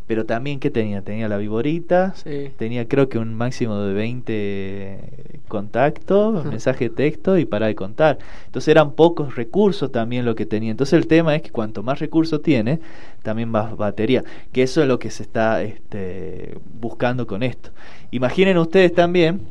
Pero 0.07 0.25
también, 0.25 0.59
¿qué 0.59 0.69
tenía? 0.69 1.01
Tenía 1.01 1.27
la 1.27 1.37
viborita, 1.37 2.13
tenía 2.57 2.87
creo 2.87 3.09
que 3.09 3.17
un 3.17 3.33
máximo 3.33 3.79
de 3.79 3.93
20 3.93 4.99
contactos, 5.47 6.45
mensaje 6.45 6.89
de 6.89 6.95
texto 6.95 7.37
y 7.37 7.45
para 7.45 7.67
de 7.67 7.75
contar. 7.75 8.19
Entonces 8.45 8.67
eran 8.67 8.91
pocos 8.91 9.35
recursos 9.35 9.91
también 9.91 10.25
lo 10.25 10.35
que 10.35 10.45
tenía. 10.45 10.71
Entonces 10.71 10.93
el 10.93 11.07
tema 11.07 11.35
es 11.35 11.41
que 11.41 11.49
cuanto 11.49 11.81
más 11.81 11.99
recursos 11.99 12.41
tiene, 12.41 12.79
también 13.23 13.49
más 13.49 13.75
batería. 13.75 14.23
Que 14.51 14.63
eso 14.63 14.81
es 14.81 14.87
lo 14.87 14.99
que 14.99 15.09
se 15.09 15.23
está 15.23 15.63
este, 15.63 16.55
buscando 16.79 17.25
con 17.25 17.41
esto. 17.41 17.71
Imaginen 18.11 18.57
ustedes 18.59 18.93
también 18.93 19.41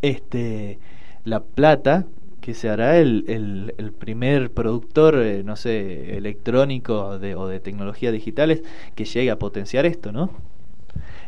este, 0.00 0.78
la 1.24 1.40
plata 1.40 2.06
que 2.40 2.54
se 2.54 2.68
hará 2.68 2.98
el, 2.98 3.24
el, 3.76 3.92
primer 3.92 4.50
productor, 4.50 5.16
eh, 5.16 5.42
no 5.44 5.56
sé, 5.56 6.16
electrónico 6.16 7.18
de, 7.18 7.34
o 7.34 7.46
de 7.46 7.60
tecnologías 7.60 8.12
digitales 8.12 8.62
que 8.94 9.04
llegue 9.04 9.30
a 9.30 9.38
potenciar 9.38 9.86
esto, 9.86 10.12
¿no? 10.12 10.30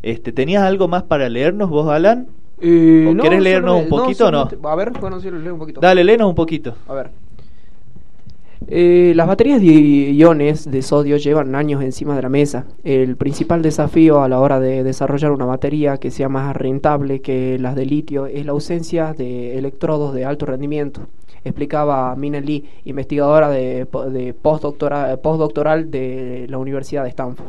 Este, 0.02 0.32
¿Tenías 0.32 0.62
algo 0.62 0.88
más 0.88 1.04
para 1.04 1.28
leernos 1.28 1.70
vos, 1.70 1.88
Alan? 1.88 2.28
Eh, 2.60 3.06
¿O 3.08 3.16
quieres 3.20 3.42
leernos 3.42 3.82
un 3.82 3.88
poquito 3.88 4.28
o 4.28 4.30
no? 4.30 4.48
A 4.64 4.74
ver, 4.74 4.92
bueno, 5.00 5.20
sí, 5.20 5.30
leo 5.30 5.54
un 5.54 5.58
poquito. 5.58 5.80
Dale, 5.80 6.02
léenos 6.04 6.28
un 6.28 6.34
poquito. 6.34 6.74
A 6.88 6.94
ver. 6.94 7.10
Eh, 8.68 9.12
las 9.16 9.26
baterías 9.26 9.60
de 9.60 9.66
iones 9.66 10.70
de 10.70 10.82
sodio 10.82 11.16
llevan 11.16 11.54
años 11.54 11.82
encima 11.82 12.16
de 12.16 12.22
la 12.22 12.28
mesa. 12.28 12.66
El 12.84 13.16
principal 13.16 13.62
desafío 13.62 14.22
a 14.22 14.28
la 14.28 14.40
hora 14.40 14.60
de 14.60 14.82
desarrollar 14.84 15.32
una 15.32 15.44
batería 15.44 15.98
que 15.98 16.10
sea 16.10 16.28
más 16.28 16.54
rentable 16.56 17.20
que 17.20 17.58
las 17.58 17.74
de 17.74 17.86
litio 17.86 18.26
es 18.26 18.46
la 18.46 18.52
ausencia 18.52 19.14
de 19.14 19.58
electrodos 19.58 20.14
de 20.14 20.24
alto 20.24 20.46
rendimiento, 20.46 21.08
explicaba 21.44 22.14
Mina 22.16 22.40
Lee, 22.40 22.64
investigadora 22.84 23.50
de, 23.50 23.86
de 24.10 24.34
postdoctoral 24.34 25.90
de 25.90 26.46
la 26.48 26.58
Universidad 26.58 27.04
de 27.04 27.10
Stanford. 27.10 27.48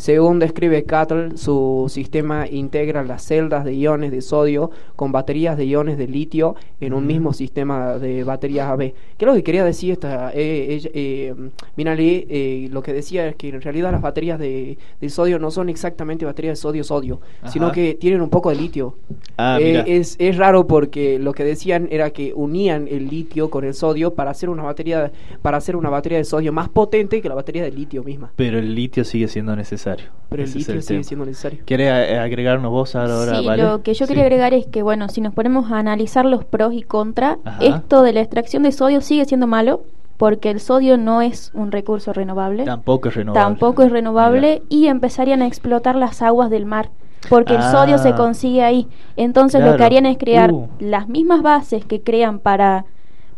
Según 0.00 0.38
describe 0.38 0.84
Cattle, 0.84 1.36
su 1.36 1.84
sistema 1.90 2.46
integra 2.48 3.04
las 3.04 3.22
celdas 3.22 3.66
de 3.66 3.74
iones 3.74 4.10
de 4.10 4.22
sodio 4.22 4.70
con 4.96 5.12
baterías 5.12 5.58
de 5.58 5.66
iones 5.66 5.98
de 5.98 6.08
litio 6.08 6.56
en 6.80 6.94
un 6.94 7.06
mismo 7.06 7.34
sistema 7.34 7.98
de 7.98 8.24
baterías 8.24 8.70
AB. 8.70 8.78
¿Qué 8.78 8.94
es 9.18 9.26
lo 9.26 9.34
que 9.34 9.42
quería 9.42 9.62
decir 9.62 9.92
esta? 9.92 10.30
Eh, 10.32 10.80
eh, 10.94 11.34
eh, 11.76 12.68
lo 12.72 12.82
que 12.82 12.94
decía 12.94 13.28
es 13.28 13.36
que 13.36 13.50
en 13.50 13.60
realidad 13.60 13.92
las 13.92 14.00
baterías 14.00 14.38
de, 14.38 14.78
sodio 15.10 15.38
no 15.38 15.50
son 15.50 15.68
exactamente 15.68 16.24
baterías 16.24 16.52
de 16.52 16.62
sodio-sodio, 16.62 17.20
sino 17.52 17.70
que 17.70 17.92
tienen 17.92 18.22
un 18.22 18.30
poco 18.30 18.48
de 18.48 18.56
litio. 18.56 18.96
Ah, 19.36 19.58
eh, 19.60 19.84
es, 19.86 20.16
es 20.18 20.38
raro 20.38 20.66
porque 20.66 21.18
lo 21.18 21.34
que 21.34 21.44
decían 21.44 21.88
era 21.90 22.08
que 22.08 22.32
unían 22.34 22.88
el 22.88 23.08
litio 23.08 23.50
con 23.50 23.64
el 23.64 23.74
sodio 23.74 24.14
para 24.14 24.30
hacer 24.30 24.48
una 24.48 24.62
batería 24.62 25.12
para 25.42 25.58
hacer 25.58 25.76
una 25.76 25.90
batería 25.90 26.16
de 26.16 26.24
sodio 26.24 26.54
más 26.54 26.70
potente 26.70 27.20
que 27.20 27.28
la 27.28 27.34
batería 27.34 27.62
de 27.62 27.70
litio 27.70 28.02
misma. 28.02 28.32
Pero 28.36 28.58
el 28.58 28.74
litio 28.74 29.04
sigue 29.04 29.28
siendo 29.28 29.54
necesario. 29.54 29.89
Pero 30.28 30.44
el 30.44 30.52
litio 30.52 30.80
sigue 30.80 31.02
siendo 31.04 31.26
necesario. 31.26 31.60
¿Quiere 31.64 31.86
eh, 31.86 32.18
agregarnos 32.18 32.70
vos 32.70 32.94
ahora? 32.94 33.40
Sí, 33.40 33.46
lo 33.56 33.82
que 33.82 33.94
yo 33.94 34.06
quería 34.06 34.22
agregar 34.22 34.54
es 34.54 34.66
que, 34.66 34.82
bueno, 34.82 35.08
si 35.08 35.20
nos 35.20 35.34
ponemos 35.34 35.72
a 35.72 35.78
analizar 35.78 36.24
los 36.24 36.44
pros 36.44 36.72
y 36.72 36.82
contras, 36.82 37.38
esto 37.60 38.02
de 38.02 38.12
la 38.12 38.20
extracción 38.20 38.62
de 38.62 38.72
sodio 38.72 39.00
sigue 39.00 39.24
siendo 39.24 39.46
malo 39.46 39.82
porque 40.16 40.50
el 40.50 40.60
sodio 40.60 40.98
no 40.98 41.22
es 41.22 41.50
un 41.54 41.72
recurso 41.72 42.12
renovable. 42.12 42.64
Tampoco 42.64 43.08
es 43.08 43.14
renovable. 43.16 43.42
Tampoco 43.42 43.82
es 43.82 43.90
renovable 43.90 44.62
y 44.68 44.86
empezarían 44.86 45.42
a 45.42 45.46
explotar 45.46 45.96
las 45.96 46.22
aguas 46.22 46.50
del 46.50 46.66
mar 46.66 46.90
porque 47.28 47.54
el 47.54 47.62
sodio 47.62 47.98
se 47.98 48.10
ah. 48.10 48.14
consigue 48.14 48.62
ahí. 48.62 48.88
Entonces 49.16 49.62
lo 49.62 49.76
que 49.76 49.84
harían 49.84 50.06
es 50.06 50.16
crear 50.16 50.52
uh. 50.52 50.68
las 50.78 51.08
mismas 51.08 51.42
bases 51.42 51.84
que 51.84 52.00
crean 52.00 52.38
para 52.38 52.86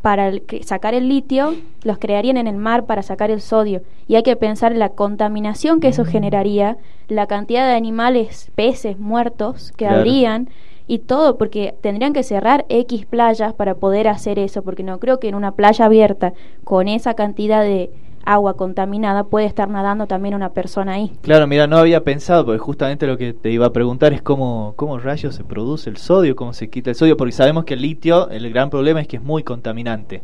para 0.02 0.32
sacar 0.64 0.94
el 0.94 1.08
litio, 1.08 1.54
los 1.84 1.98
crearían 1.98 2.36
en 2.36 2.48
el 2.48 2.56
mar 2.56 2.86
para 2.86 3.02
sacar 3.02 3.30
el 3.30 3.40
sodio. 3.40 3.82
Y 4.08 4.16
hay 4.16 4.24
que 4.24 4.36
pensar 4.36 4.72
en 4.72 4.80
la 4.80 4.90
contaminación 4.90 5.80
que 5.80 5.88
eso 5.88 6.04
generaría, 6.04 6.76
la 7.08 7.26
cantidad 7.26 7.66
de 7.66 7.74
animales, 7.74 8.50
peces 8.56 8.98
muertos 8.98 9.72
que 9.76 9.86
habrían 9.86 10.48
y 10.88 10.98
todo, 10.98 11.38
porque 11.38 11.74
tendrían 11.80 12.12
que 12.12 12.24
cerrar 12.24 12.66
X 12.68 13.06
playas 13.06 13.54
para 13.54 13.76
poder 13.76 14.08
hacer 14.08 14.40
eso, 14.40 14.62
porque 14.62 14.82
no 14.82 14.98
creo 14.98 15.20
que 15.20 15.28
en 15.28 15.36
una 15.36 15.52
playa 15.52 15.84
abierta 15.84 16.32
con 16.64 16.88
esa 16.88 17.14
cantidad 17.14 17.62
de 17.62 17.90
agua 18.24 18.56
contaminada 18.56 19.24
puede 19.24 19.46
estar 19.46 19.68
nadando 19.68 20.06
también 20.06 20.34
una 20.34 20.50
persona 20.50 20.94
ahí. 20.94 21.12
Claro, 21.22 21.46
mira, 21.46 21.66
no 21.66 21.78
había 21.78 22.04
pensado, 22.04 22.44
porque 22.44 22.58
justamente 22.58 23.06
lo 23.06 23.16
que 23.16 23.32
te 23.32 23.50
iba 23.50 23.66
a 23.66 23.72
preguntar 23.72 24.12
es 24.12 24.22
cómo, 24.22 24.74
cómo 24.76 24.98
rayos 24.98 25.34
se 25.34 25.44
produce 25.44 25.90
el 25.90 25.96
sodio, 25.96 26.36
cómo 26.36 26.52
se 26.52 26.70
quita 26.70 26.90
el 26.90 26.96
sodio, 26.96 27.16
porque 27.16 27.32
sabemos 27.32 27.64
que 27.64 27.74
el 27.74 27.82
litio, 27.82 28.28
el 28.30 28.50
gran 28.52 28.70
problema 28.70 29.00
es 29.00 29.08
que 29.08 29.16
es 29.16 29.22
muy 29.22 29.42
contaminante. 29.42 30.22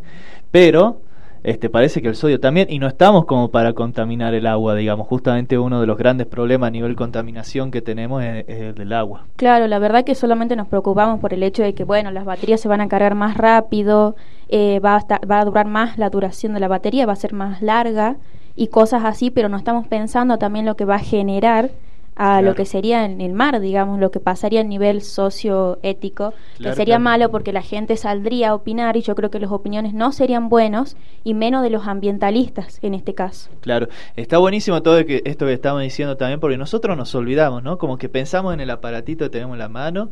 Pero 0.51 1.01
este, 1.43 1.71
parece 1.71 2.03
que 2.03 2.09
el 2.09 2.17
sodio 2.17 2.41
también, 2.41 2.69
y 2.71 2.79
no 2.79 2.87
estamos 2.87 3.25
como 3.25 3.51
para 3.51 3.73
contaminar 3.73 4.35
el 4.35 4.47
agua, 4.47 4.75
digamos, 4.75 5.07
justamente 5.07 5.59
uno 5.59 5.81
de 5.81 5.87
los 5.87 5.97
grandes 5.97 6.27
problemas 6.27 6.69
a 6.69 6.71
nivel 6.71 6.97
contaminación 6.97 7.71
que 7.71 7.81
tenemos 7.81 8.23
es, 8.23 8.45
el 8.49 8.75
del 8.75 8.93
agua. 8.93 9.27
Claro, 9.37 9.67
la 9.67 9.79
verdad 9.79 10.05
que 10.05 10.15
solamente 10.15 10.57
nos 10.57 10.69
preocupamos 10.69 11.21
por 11.21 11.35
el 11.35 11.43
hecho 11.43 11.63
de 11.63 11.75
que, 11.75 11.85
bueno, 11.85 12.11
las 12.11 12.25
baterías 12.25 12.61
se 12.61 12.69
van 12.69 12.81
a 12.81 12.89
cargar 12.89 13.15
más 13.15 13.37
rápido, 13.37 14.17
eh, 14.49 14.81
va, 14.81 14.97
a 14.97 15.27
va 15.27 15.41
a 15.41 15.45
durar 15.45 15.67
más 15.67 15.99
la 15.99 16.11
duración 16.11 16.55
de 16.55 16.61
la 16.61 16.69
batería, 16.69 17.07
va 17.07 17.13
a 17.13 17.17
ser 17.17 17.33
más 17.33 17.63
larga 17.63 18.17
y 18.57 18.69
cosas 18.69 19.05
así, 19.05 19.31
pero 19.31 19.49
no 19.49 19.57
estamos 19.57 19.87
pensando 19.87 20.39
también 20.39 20.67
lo 20.67 20.75
que 20.75 20.85
va 20.85 20.97
a 20.97 21.01
generar 21.01 21.71
a 22.19 22.43
lo 22.43 22.57
que 22.57 22.65
sería 22.65 23.05
en 23.05 23.21
el 23.21 23.33
mar, 23.33 23.61
digamos, 23.61 24.01
lo 24.01 24.11
que 24.11 24.19
pasaría 24.19 24.63
a 24.63 24.65
nivel 24.65 25.03
socioético, 25.03 26.35
que 26.61 26.75
sería 26.75 26.99
malo 26.99 27.31
porque 27.31 27.53
la 27.53 27.63
gente 27.63 27.97
saldría 27.97 28.51
a 28.51 28.55
opinar 28.57 28.97
y 28.97 29.03
yo 29.03 29.15
creo 29.15 29.31
que 29.31 29.39
las 29.39 29.53
opiniones 29.53 29.95
no 29.95 30.11
serían 30.11 30.49
buenos 30.49 30.97
y 31.23 31.35
menos 31.35 31.63
de 31.63 31.71
los 31.71 31.87
ambientalistas 31.87 32.81
en 32.83 32.95
este 32.95 33.15
caso. 33.15 33.51
Claro, 33.61 33.87
está 34.17 34.39
buenísimo 34.39 34.83
todo 34.83 34.99
esto 34.99 35.47
que 35.47 35.53
estamos 35.53 35.81
diciendo 35.81 36.17
también 36.17 36.41
porque 36.41 36.59
nosotros 36.59 36.97
nos 36.97 37.15
olvidamos, 37.15 37.63
¿no? 37.63 37.79
Como 37.79 37.99
que 37.99 38.09
pensamos 38.09 38.53
en 38.53 38.59
el 38.59 38.71
aparatito 38.71 39.25
que 39.27 39.31
tenemos 39.31 39.55
en 39.55 39.61
la 39.61 39.69
mano 39.69 40.11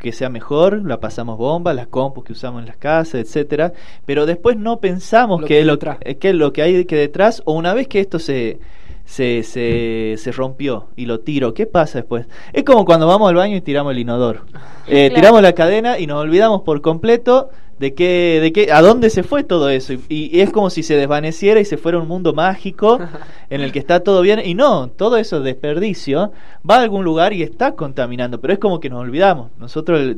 que 0.00 0.10
sea 0.10 0.28
mejor, 0.28 0.84
la 0.84 0.98
pasamos 0.98 1.38
bomba, 1.38 1.72
las 1.72 1.86
compus 1.86 2.24
que 2.24 2.32
usamos 2.32 2.60
en 2.60 2.66
las 2.66 2.76
casas, 2.76 3.14
etcétera, 3.14 3.72
pero 4.04 4.26
después 4.26 4.56
no 4.56 4.80
pensamos 4.80 5.44
que, 5.44 5.60
es 5.60 5.66
lo, 5.66 5.78
que 5.78 6.16
es 6.20 6.34
lo 6.34 6.52
que 6.52 6.62
hay 6.62 6.84
que 6.84 6.96
detrás 6.96 7.42
o 7.46 7.52
una 7.52 7.74
vez 7.74 7.86
que 7.86 8.00
esto 8.00 8.18
se 8.18 8.58
se, 9.04 9.42
se, 9.42 10.14
se 10.16 10.32
rompió 10.32 10.88
y 10.96 11.06
lo 11.06 11.20
tiro, 11.20 11.54
¿qué 11.54 11.66
pasa 11.66 11.98
después? 11.98 12.26
Es 12.52 12.64
como 12.64 12.84
cuando 12.84 13.06
vamos 13.06 13.28
al 13.28 13.34
baño 13.34 13.56
y 13.56 13.60
tiramos 13.60 13.92
el 13.92 13.98
inodoro. 13.98 14.42
Eh, 14.86 15.10
tiramos 15.14 15.40
la 15.40 15.54
cadena 15.54 15.98
y 15.98 16.06
nos 16.06 16.22
olvidamos 16.22 16.60
por 16.60 16.82
completo 16.82 17.48
de 17.78 17.94
qué, 17.94 18.38
de 18.42 18.52
qué, 18.52 18.70
a 18.70 18.82
dónde 18.82 19.08
se 19.08 19.22
fue 19.22 19.42
todo 19.42 19.70
eso. 19.70 19.94
Y, 20.10 20.40
es 20.40 20.50
como 20.50 20.68
si 20.68 20.82
se 20.82 20.94
desvaneciera 20.94 21.60
y 21.60 21.64
se 21.64 21.76
fuera 21.76 21.98
un 21.98 22.06
mundo 22.06 22.34
mágico 22.34 22.98
en 23.50 23.60
el 23.62 23.72
que 23.72 23.78
está 23.78 24.00
todo 24.00 24.20
bien. 24.20 24.40
Y 24.44 24.54
no, 24.54 24.88
todo 24.88 25.16
eso 25.16 25.40
desperdicio 25.40 26.32
va 26.68 26.76
a 26.76 26.82
algún 26.82 27.02
lugar 27.02 27.32
y 27.32 27.42
está 27.42 27.74
contaminando. 27.74 28.40
Pero 28.40 28.52
es 28.52 28.58
como 28.58 28.80
que 28.80 28.90
nos 28.90 29.00
olvidamos. 29.00 29.50
Nosotros 29.58 30.16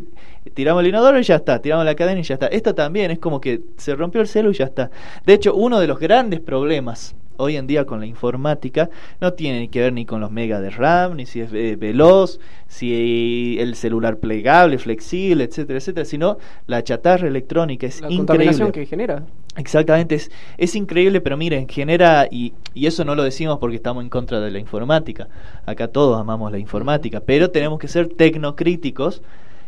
tiramos 0.54 0.82
el 0.82 0.88
inodoro 0.88 1.18
y 1.18 1.22
ya 1.22 1.36
está, 1.36 1.60
tiramos 1.60 1.84
la 1.84 1.94
cadena 1.94 2.20
y 2.20 2.24
ya 2.24 2.34
está. 2.34 2.46
Esto 2.48 2.74
también 2.74 3.10
es 3.10 3.18
como 3.18 3.40
que 3.40 3.60
se 3.76 3.94
rompió 3.94 4.20
el 4.20 4.28
celo 4.28 4.50
y 4.50 4.54
ya 4.54 4.64
está. 4.64 4.90
De 5.24 5.34
hecho, 5.34 5.54
uno 5.54 5.78
de 5.78 5.86
los 5.86 5.98
grandes 5.98 6.40
problemas 6.40 7.14
hoy 7.36 7.56
en 7.56 7.66
día 7.66 7.84
con 7.84 8.00
la 8.00 8.06
informática 8.06 8.90
no 9.20 9.32
tiene 9.32 9.68
que 9.68 9.80
ver 9.80 9.92
ni 9.92 10.06
con 10.06 10.20
los 10.20 10.30
megas 10.30 10.62
de 10.62 10.70
RAM, 10.70 11.16
ni 11.16 11.26
si 11.26 11.40
es 11.40 11.52
eh, 11.52 11.76
veloz, 11.76 12.38
si 12.66 13.56
el 13.58 13.74
celular 13.74 14.18
plegable, 14.18 14.78
flexible, 14.78 15.44
etcétera, 15.44 15.78
etcétera, 15.78 16.04
sino 16.04 16.38
la 16.66 16.82
chatarra 16.82 17.28
electrónica 17.28 17.86
es 17.86 18.00
la 18.00 18.10
increíble. 18.10 18.72
que 18.72 18.86
genera. 18.86 19.22
Exactamente, 19.56 20.16
es, 20.16 20.30
es 20.58 20.76
increíble, 20.76 21.22
pero 21.22 21.36
miren, 21.36 21.66
genera, 21.66 22.28
y, 22.30 22.52
y 22.74 22.86
eso 22.86 23.04
no 23.04 23.14
lo 23.14 23.22
decimos 23.22 23.58
porque 23.58 23.76
estamos 23.76 24.02
en 24.02 24.10
contra 24.10 24.38
de 24.40 24.50
la 24.50 24.58
informática, 24.58 25.28
acá 25.64 25.88
todos 25.88 26.20
amamos 26.20 26.52
la 26.52 26.58
informática, 26.58 27.20
pero 27.20 27.50
tenemos 27.50 27.78
que 27.78 27.88
ser 27.88 28.08
tecnocríticos 28.08 29.22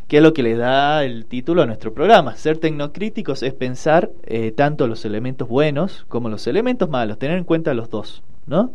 que 0.08 0.16
es 0.16 0.22
lo 0.22 0.32
que 0.32 0.42
le 0.42 0.56
da 0.56 1.04
el 1.04 1.26
título 1.26 1.62
a 1.62 1.66
nuestro 1.66 1.92
programa. 1.92 2.34
Ser 2.34 2.56
tecnocríticos 2.58 3.42
es 3.42 3.52
pensar 3.52 4.10
eh, 4.24 4.52
tanto 4.52 4.88
los 4.88 5.04
elementos 5.04 5.46
buenos 5.46 6.06
como 6.08 6.30
los 6.30 6.46
elementos 6.46 6.88
malos, 6.88 7.18
tener 7.18 7.36
en 7.36 7.44
cuenta 7.44 7.74
los 7.74 7.90
dos, 7.90 8.22
¿no? 8.46 8.72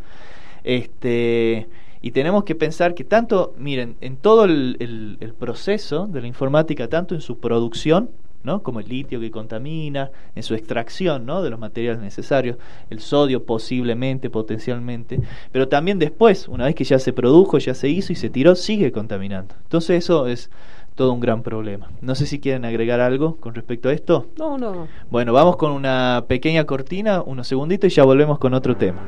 Este, 0.64 1.68
y 2.02 2.12
tenemos 2.12 2.44
que 2.44 2.54
pensar 2.54 2.94
que 2.94 3.04
tanto, 3.04 3.56
miren, 3.58 3.96
en 4.00 4.18
todo 4.18 4.46
el, 4.46 4.78
el, 5.20 5.34
proceso 5.34 6.06
de 6.06 6.22
la 6.22 6.28
informática, 6.28 6.88
tanto 6.88 7.16
en 7.16 7.22
su 7.22 7.40
producción, 7.40 8.10
¿no? 8.44 8.62
como 8.62 8.82
el 8.82 8.88
litio 8.88 9.20
que 9.20 9.32
contamina, 9.32 10.12
en 10.36 10.44
su 10.44 10.54
extracción 10.54 11.26
¿no? 11.26 11.42
de 11.42 11.50
los 11.50 11.60
materiales 11.60 12.02
necesarios, 12.02 12.58
el 12.90 13.00
sodio 13.00 13.46
posiblemente, 13.46 14.30
potencialmente, 14.30 15.20
pero 15.52 15.70
también 15.70 15.98
después, 15.98 16.48
una 16.48 16.66
vez 16.66 16.76
que 16.76 16.84
ya 16.84 17.00
se 17.00 17.14
produjo, 17.14 17.58
ya 17.58 17.74
se 17.74 17.90
hizo 17.90 18.12
y 18.12 18.18
se 18.18 18.30
tiró, 18.30 18.56
sigue 18.56 18.92
contaminando. 18.92 19.56
Entonces 19.64 20.04
eso 20.04 20.28
es 20.28 20.50
todo 20.96 21.14
un 21.14 21.20
gran 21.20 21.44
problema. 21.44 21.90
No 22.02 22.16
sé 22.16 22.26
si 22.26 22.40
quieren 22.40 22.66
agregar 22.66 23.00
algo 23.00 23.38
con 23.38 23.56
respecto 23.56 23.90
a 23.90 23.94
esto. 23.94 24.28
No, 24.38 24.58
no. 24.58 24.88
Bueno, 25.10 25.34
vamos 25.34 25.58
con 25.58 25.72
una 25.72 26.26
pequeña 26.28 26.66
cortina, 26.66 27.22
unos 27.22 27.48
segunditos 27.48 27.92
y 27.92 27.96
ya 27.96 28.04
volvemos 28.04 28.40
con 28.40 28.54
otro 28.54 28.78
tema. 28.78 29.02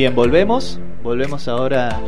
Bien, 0.00 0.14
volvemos. 0.14 0.80
Volvemos 1.02 1.46
ahora 1.46 2.00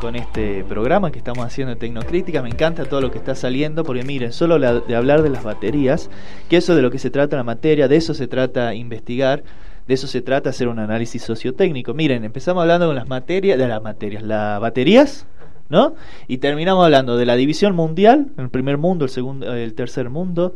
con 0.00 0.16
este 0.16 0.64
programa 0.64 1.12
que 1.12 1.18
estamos 1.18 1.44
haciendo 1.44 1.74
de 1.74 1.78
Tecnocrítica. 1.78 2.40
Me 2.40 2.48
encanta 2.48 2.86
todo 2.86 3.02
lo 3.02 3.10
que 3.10 3.18
está 3.18 3.34
saliendo, 3.34 3.84
porque 3.84 4.02
miren, 4.02 4.32
solo 4.32 4.58
de 4.58 4.96
hablar 4.96 5.20
de 5.20 5.28
las 5.28 5.44
baterías, 5.44 6.08
que 6.48 6.56
eso 6.56 6.74
de 6.74 6.80
lo 6.80 6.90
que 6.90 6.98
se 6.98 7.10
trata 7.10 7.36
la 7.36 7.42
materia, 7.42 7.86
de 7.86 7.96
eso 7.96 8.14
se 8.14 8.28
trata 8.28 8.74
investigar, 8.74 9.44
de 9.86 9.92
eso 9.92 10.06
se 10.06 10.22
trata 10.22 10.48
hacer 10.48 10.68
un 10.68 10.78
análisis 10.78 11.22
sociotécnico. 11.22 11.92
Miren, 11.92 12.24
empezamos 12.24 12.62
hablando 12.62 12.86
con 12.86 12.96
las 12.96 13.08
materias, 13.08 13.58
de 13.58 13.68
las 13.68 13.82
materias, 13.82 14.22
las 14.22 14.58
baterías, 14.58 15.26
¿no? 15.68 15.96
Y 16.26 16.38
terminamos 16.38 16.82
hablando 16.82 17.18
de 17.18 17.26
la 17.26 17.36
división 17.36 17.76
mundial, 17.76 18.28
el 18.38 18.48
primer 18.48 18.78
mundo, 18.78 19.04
el 19.04 19.10
segundo, 19.10 19.52
el 19.52 19.74
tercer 19.74 20.08
mundo, 20.08 20.54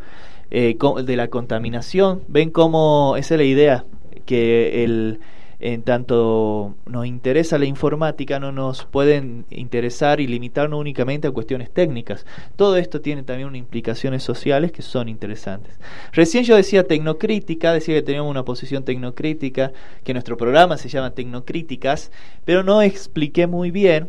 eh, 0.51 0.75
de 1.05 1.17
la 1.17 1.29
contaminación. 1.29 2.23
Ven 2.29 2.49
cómo 2.49 3.15
esa 3.19 3.35
es 3.35 3.39
la 3.41 3.45
idea, 3.45 3.85
que 4.25 4.85
el 4.85 5.21
en 5.61 5.83
tanto 5.83 6.77
nos 6.87 7.07
interesa 7.07 7.59
la 7.59 7.65
informática, 7.65 8.39
no 8.39 8.53
nos 8.53 8.85
pueden 8.85 9.45
interesar 9.51 10.21
y 10.21 10.29
limitarnos 10.29 10.79
únicamente 10.79 11.27
a 11.27 11.33
cuestiones 11.33 11.71
técnicas. 11.71 12.27
Todo 12.55 12.77
esto 12.77 13.01
tiene 13.01 13.25
también 13.25 13.49
unas 13.49 13.59
implicaciones 13.59 14.23
sociales 14.23 14.71
que 14.71 14.83
son 14.83 15.09
interesantes. 15.09 15.79
Recién 16.13 16.45
yo 16.45 16.55
decía 16.55 16.87
tecnocrítica, 16.87 17.73
decía 17.73 17.97
que 17.97 18.03
teníamos 18.03 18.31
una 18.31 18.45
posición 18.45 18.85
tecnocrítica, 18.85 19.73
que 20.05 20.13
nuestro 20.13 20.37
programa 20.37 20.77
se 20.77 20.89
llama 20.89 21.15
Tecnocríticas, 21.15 22.13
pero 22.45 22.63
no 22.63 22.81
expliqué 22.81 23.49
muy 23.49 23.73
bien 23.73 24.09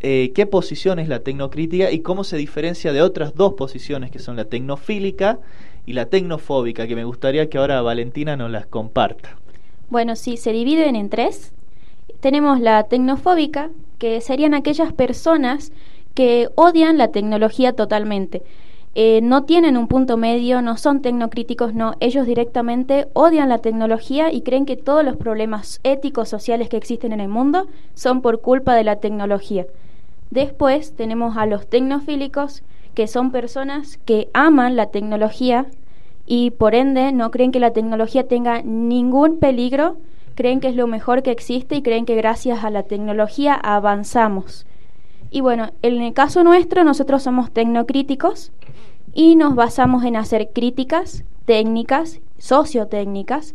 eh, 0.00 0.32
qué 0.34 0.46
posición 0.46 0.98
es 0.98 1.08
la 1.08 1.20
tecnocrítica 1.20 1.92
y 1.92 2.00
cómo 2.00 2.24
se 2.24 2.36
diferencia 2.36 2.92
de 2.92 3.02
otras 3.02 3.34
dos 3.34 3.54
posiciones 3.54 4.10
que 4.10 4.18
son 4.18 4.36
la 4.36 4.46
tecnofílica 4.46 5.38
y 5.86 5.92
la 5.92 6.06
tecnofóbica, 6.06 6.86
que 6.86 6.96
me 6.96 7.04
gustaría 7.04 7.48
que 7.48 7.58
ahora 7.58 7.82
Valentina 7.82 8.36
nos 8.36 8.50
las 8.50 8.66
comparta. 8.66 9.36
Bueno, 9.90 10.16
sí, 10.16 10.36
se 10.36 10.52
dividen 10.52 10.96
en 10.96 11.08
tres. 11.08 11.52
Tenemos 12.20 12.60
la 12.60 12.82
tecnofóbica, 12.84 13.70
que 13.98 14.20
serían 14.20 14.52
aquellas 14.54 14.92
personas 14.92 15.72
que 16.14 16.48
odian 16.56 16.98
la 16.98 17.08
tecnología 17.08 17.72
totalmente. 17.72 18.42
Eh, 18.94 19.20
no 19.22 19.44
tienen 19.44 19.76
un 19.76 19.88
punto 19.88 20.16
medio, 20.16 20.60
no 20.60 20.76
son 20.76 21.00
tecnocríticos, 21.00 21.72
no, 21.72 21.94
ellos 22.00 22.26
directamente 22.26 23.06
odian 23.12 23.48
la 23.48 23.58
tecnología 23.58 24.32
y 24.32 24.42
creen 24.42 24.66
que 24.66 24.76
todos 24.76 25.04
los 25.04 25.16
problemas 25.16 25.80
éticos, 25.84 26.28
sociales 26.28 26.68
que 26.68 26.76
existen 26.76 27.12
en 27.12 27.20
el 27.20 27.28
mundo 27.28 27.66
son 27.94 28.20
por 28.20 28.40
culpa 28.40 28.74
de 28.74 28.84
la 28.84 28.96
tecnología. 28.96 29.66
Después 30.30 30.94
tenemos 30.96 31.36
a 31.36 31.46
los 31.46 31.66
tecnofílicos, 31.66 32.62
que 32.94 33.06
son 33.06 33.30
personas 33.30 33.98
que 34.04 34.28
aman 34.34 34.76
la 34.76 34.86
tecnología, 34.86 35.66
y 36.30 36.50
por 36.50 36.74
ende 36.74 37.10
no 37.10 37.30
creen 37.30 37.52
que 37.52 37.58
la 37.58 37.72
tecnología 37.72 38.28
tenga 38.28 38.60
ningún 38.60 39.38
peligro, 39.38 39.96
creen 40.34 40.60
que 40.60 40.68
es 40.68 40.76
lo 40.76 40.86
mejor 40.86 41.22
que 41.22 41.30
existe 41.30 41.74
y 41.74 41.82
creen 41.82 42.04
que 42.04 42.14
gracias 42.16 42.64
a 42.64 42.70
la 42.70 42.82
tecnología 42.82 43.54
avanzamos. 43.54 44.66
Y 45.30 45.40
bueno, 45.40 45.70
en 45.80 46.02
el 46.02 46.12
caso 46.12 46.44
nuestro 46.44 46.84
nosotros 46.84 47.22
somos 47.22 47.50
tecnocríticos 47.50 48.52
y 49.14 49.36
nos 49.36 49.54
basamos 49.54 50.04
en 50.04 50.16
hacer 50.16 50.50
críticas 50.52 51.24
técnicas, 51.46 52.20
sociotécnicas 52.36 53.54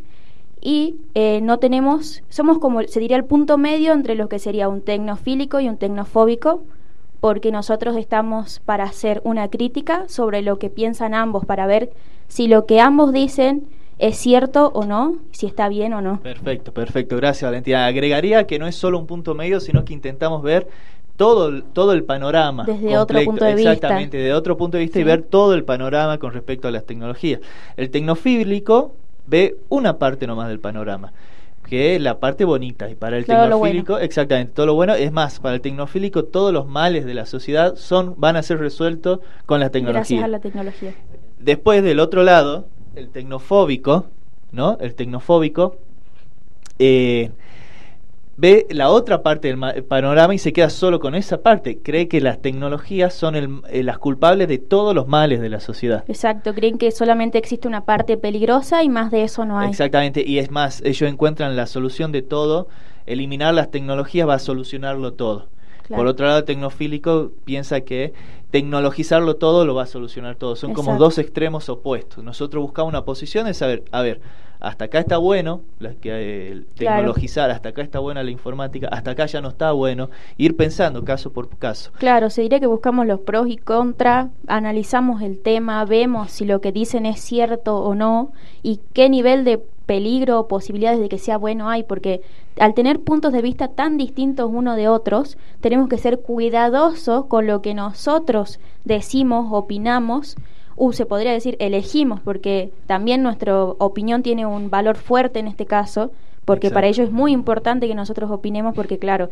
y 0.59 0.95
eh, 1.13 1.41
no 1.43 1.59
tenemos, 1.59 2.23
somos 2.29 2.57
como 2.57 2.81
se 2.81 2.99
diría 2.99 3.17
el 3.17 3.25
punto 3.25 3.59
medio 3.59 3.93
entre 3.93 4.15
lo 4.15 4.29
que 4.29 4.39
sería 4.39 4.67
un 4.67 4.81
tecnofílico 4.81 5.59
y 5.59 5.69
un 5.69 5.77
tecnofóbico, 5.77 6.63
porque 7.23 7.53
nosotros 7.53 7.95
estamos 7.95 8.59
para 8.59 8.83
hacer 8.83 9.21
una 9.23 9.47
crítica 9.47 10.09
sobre 10.09 10.41
lo 10.41 10.59
que 10.59 10.69
piensan 10.69 11.13
ambos, 11.13 11.45
para 11.45 11.65
ver 11.65 11.89
si 12.27 12.49
lo 12.49 12.65
que 12.65 12.81
ambos 12.81 13.13
dicen 13.13 13.63
es 13.97 14.17
cierto 14.17 14.73
o 14.73 14.83
no, 14.83 15.19
si 15.31 15.45
está 15.45 15.69
bien 15.69 15.93
o 15.93 16.01
no. 16.01 16.19
Perfecto, 16.19 16.73
perfecto. 16.73 17.15
Gracias, 17.15 17.49
Valentina. 17.49 17.85
Agregaría 17.85 18.45
que 18.45 18.59
no 18.59 18.67
es 18.67 18.75
solo 18.75 18.99
un 18.99 19.07
punto 19.07 19.35
medio, 19.35 19.61
sino 19.61 19.85
que 19.85 19.93
intentamos 19.93 20.43
ver 20.43 20.67
todo, 21.15 21.63
todo 21.63 21.93
el 21.93 22.03
panorama. 22.03 22.65
Desde 22.65 22.97
otro 22.97 23.23
punto 23.23 23.45
de 23.45 23.55
vista. 23.55 23.71
Exactamente, 23.71 24.17
de 24.17 24.33
otro 24.33 24.57
punto 24.57 24.75
de 24.75 24.83
vista 24.83 24.99
y 24.99 25.05
ver 25.05 25.21
todo 25.21 25.53
el 25.53 25.63
panorama 25.63 26.17
con 26.17 26.33
respecto 26.33 26.67
a 26.67 26.71
las 26.71 26.83
tecnologías. 26.83 27.39
El 27.77 27.89
tecnofílico 27.89 28.95
ve 29.27 29.55
una 29.69 29.97
parte 29.97 30.27
nomás 30.27 30.49
del 30.49 30.59
panorama 30.59 31.13
que 31.63 31.99
la 31.99 32.19
parte 32.19 32.45
bonita. 32.45 32.89
Y 32.89 32.95
para 32.95 33.17
el 33.17 33.25
tecnofílico 33.25 33.97
exactamente 33.97 34.53
todo 34.53 34.65
lo 34.65 34.75
bueno. 34.75 34.93
Es 34.93 35.11
más 35.11 35.39
para 35.39 35.55
el 35.55 35.61
tecnofílico 35.61 36.25
todos 36.25 36.53
los 36.53 36.67
males 36.67 37.05
de 37.05 37.13
la 37.13 37.25
sociedad 37.25 37.75
son 37.75 38.15
van 38.17 38.35
a 38.35 38.43
ser 38.43 38.59
resueltos 38.59 39.19
con 39.45 39.59
la 39.59 39.69
tecnología. 39.69 40.17
Gracias 40.19 40.23
a 40.23 40.27
la 40.27 40.39
tecnología. 40.39 40.93
Después 41.39 41.83
del 41.83 41.99
otro 41.99 42.23
lado, 42.23 42.67
el 42.95 43.09
tecnofóbico, 43.09 44.07
¿no? 44.51 44.77
El 44.79 44.95
tecnofóbico 44.95 45.77
eh, 46.79 47.31
ve 48.37 48.65
la 48.69 48.89
otra 48.89 49.23
parte 49.23 49.47
del 49.47 49.83
panorama 49.85 50.33
y 50.33 50.37
se 50.37 50.53
queda 50.53 50.69
solo 50.69 50.99
con 50.99 51.15
esa 51.15 51.41
parte. 51.41 51.79
Cree 51.81 52.07
que 52.07 52.21
las 52.21 52.41
tecnologías 52.41 53.13
son 53.13 53.63
eh, 53.69 53.83
las 53.83 53.97
culpables 53.97 54.47
de 54.47 54.57
todos 54.57 54.95
los 54.95 55.07
males 55.07 55.41
de 55.41 55.49
la 55.49 55.59
sociedad. 55.59 56.03
Exacto, 56.07 56.53
creen 56.53 56.77
que 56.77 56.91
solamente 56.91 57.37
existe 57.37 57.67
una 57.67 57.85
parte 57.85 58.17
peligrosa 58.17 58.83
y 58.83 58.89
más 58.89 59.11
de 59.11 59.23
eso 59.23 59.45
no 59.45 59.59
hay. 59.59 59.69
Exactamente, 59.69 60.23
y 60.25 60.39
es 60.39 60.51
más, 60.51 60.81
ellos 60.83 61.09
encuentran 61.09 61.55
la 61.55 61.67
solución 61.67 62.11
de 62.11 62.21
todo. 62.21 62.67
Eliminar 63.05 63.53
las 63.53 63.69
tecnologías 63.69 64.27
va 64.27 64.35
a 64.35 64.39
solucionarlo 64.39 65.13
todo. 65.13 65.49
Por 65.87 66.07
otro 66.07 66.25
lado, 66.25 66.39
el 66.39 66.45
tecnofílico 66.45 67.31
piensa 67.45 67.81
que 67.81 68.13
tecnologizarlo 68.51 69.35
todo 69.35 69.65
lo 69.65 69.75
va 69.75 69.83
a 69.83 69.87
solucionar 69.87 70.35
todo. 70.35 70.55
Son 70.55 70.73
como 70.73 70.97
dos 70.97 71.17
extremos 71.17 71.69
opuestos. 71.69 72.23
Nosotros 72.23 72.61
buscamos 72.61 72.89
una 72.89 73.03
posición 73.03 73.45
de 73.45 73.53
saber, 73.53 73.83
a 73.91 74.01
ver, 74.01 74.21
hasta 74.63 74.85
acá 74.85 74.99
está 74.99 75.17
bueno, 75.17 75.61
la 75.79 75.93
que, 75.95 76.63
tecnologizar, 76.75 77.51
hasta 77.51 77.69
acá 77.69 77.81
está 77.81 77.99
buena 77.99 78.23
la 78.23 78.31
informática, 78.31 78.87
hasta 78.87 79.11
acá 79.11 79.25
ya 79.25 79.41
no 79.41 79.49
está 79.49 79.73
bueno, 79.73 80.09
ir 80.37 80.55
pensando 80.55 81.03
caso 81.03 81.33
por 81.33 81.49
caso. 81.57 81.91
Claro, 81.97 82.29
se 82.29 82.43
diría 82.43 82.61
que 82.61 82.67
buscamos 82.67 83.05
los 83.05 83.19
pros 83.19 83.47
y 83.49 83.57
contras, 83.57 84.29
analizamos 84.47 85.21
el 85.21 85.41
tema, 85.41 85.83
vemos 85.83 86.31
si 86.31 86.45
lo 86.45 86.61
que 86.61 86.71
dicen 86.71 87.05
es 87.05 87.19
cierto 87.19 87.75
o 87.75 87.93
no 87.93 88.31
y 88.61 88.79
qué 88.93 89.09
nivel 89.09 89.43
de 89.43 89.61
peligro 89.85 90.39
o 90.39 90.47
posibilidades 90.47 90.99
de 90.99 91.09
que 91.09 91.17
sea 91.17 91.37
bueno 91.37 91.69
hay, 91.69 91.83
porque 91.83 92.21
al 92.59 92.73
tener 92.73 92.99
puntos 93.01 93.33
de 93.33 93.41
vista 93.41 93.67
tan 93.67 93.97
distintos 93.97 94.49
uno 94.51 94.75
de 94.75 94.87
otros, 94.87 95.37
tenemos 95.61 95.89
que 95.89 95.97
ser 95.97 96.19
cuidadosos 96.19 97.25
con 97.25 97.47
lo 97.47 97.61
que 97.61 97.73
nosotros 97.73 98.59
decimos, 98.85 99.47
opinamos, 99.51 100.37
o 100.75 100.91
se 100.93 101.05
podría 101.05 101.31
decir 101.31 101.55
elegimos, 101.59 102.19
porque 102.21 102.71
también 102.87 103.23
nuestra 103.23 103.63
opinión 103.63 104.23
tiene 104.23 104.45
un 104.45 104.69
valor 104.69 104.95
fuerte 104.95 105.39
en 105.39 105.47
este 105.47 105.65
caso, 105.65 106.11
porque 106.45 106.71
para 106.71 106.87
ello 106.87 107.03
es 107.03 107.11
muy 107.11 107.31
importante 107.31 107.87
que 107.87 107.95
nosotros 107.95 108.29
opinemos, 108.31 108.75
porque 108.75 108.97
claro, 108.97 109.29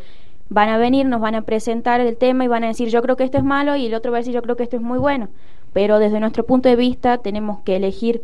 van 0.50 0.70
a 0.70 0.78
venir, 0.78 1.06
nos 1.06 1.22
van 1.22 1.36
a 1.36 1.42
presentar 1.42 2.02
el 2.02 2.18
tema 2.18 2.44
y 2.44 2.48
van 2.48 2.64
a 2.64 2.68
decir 2.68 2.90
yo 2.90 3.02
creo 3.02 3.16
que 3.16 3.24
esto 3.24 3.38
es 3.38 3.44
malo 3.44 3.76
y 3.76 3.86
el 3.86 3.94
otro 3.94 4.12
va 4.12 4.18
a 4.18 4.22
decir 4.22 4.34
yo 4.34 4.42
creo 4.42 4.56
que 4.56 4.64
esto 4.64 4.76
es 4.76 4.82
muy 4.82 5.00
bueno, 5.00 5.30
pero 5.74 6.00
desde 6.00 6.20
nuestro 6.20 6.46
punto 6.46 6.70
de 6.70 6.76
vista 6.76 7.18
tenemos 7.18 7.62
que 7.62 7.78
elegir 7.78 8.22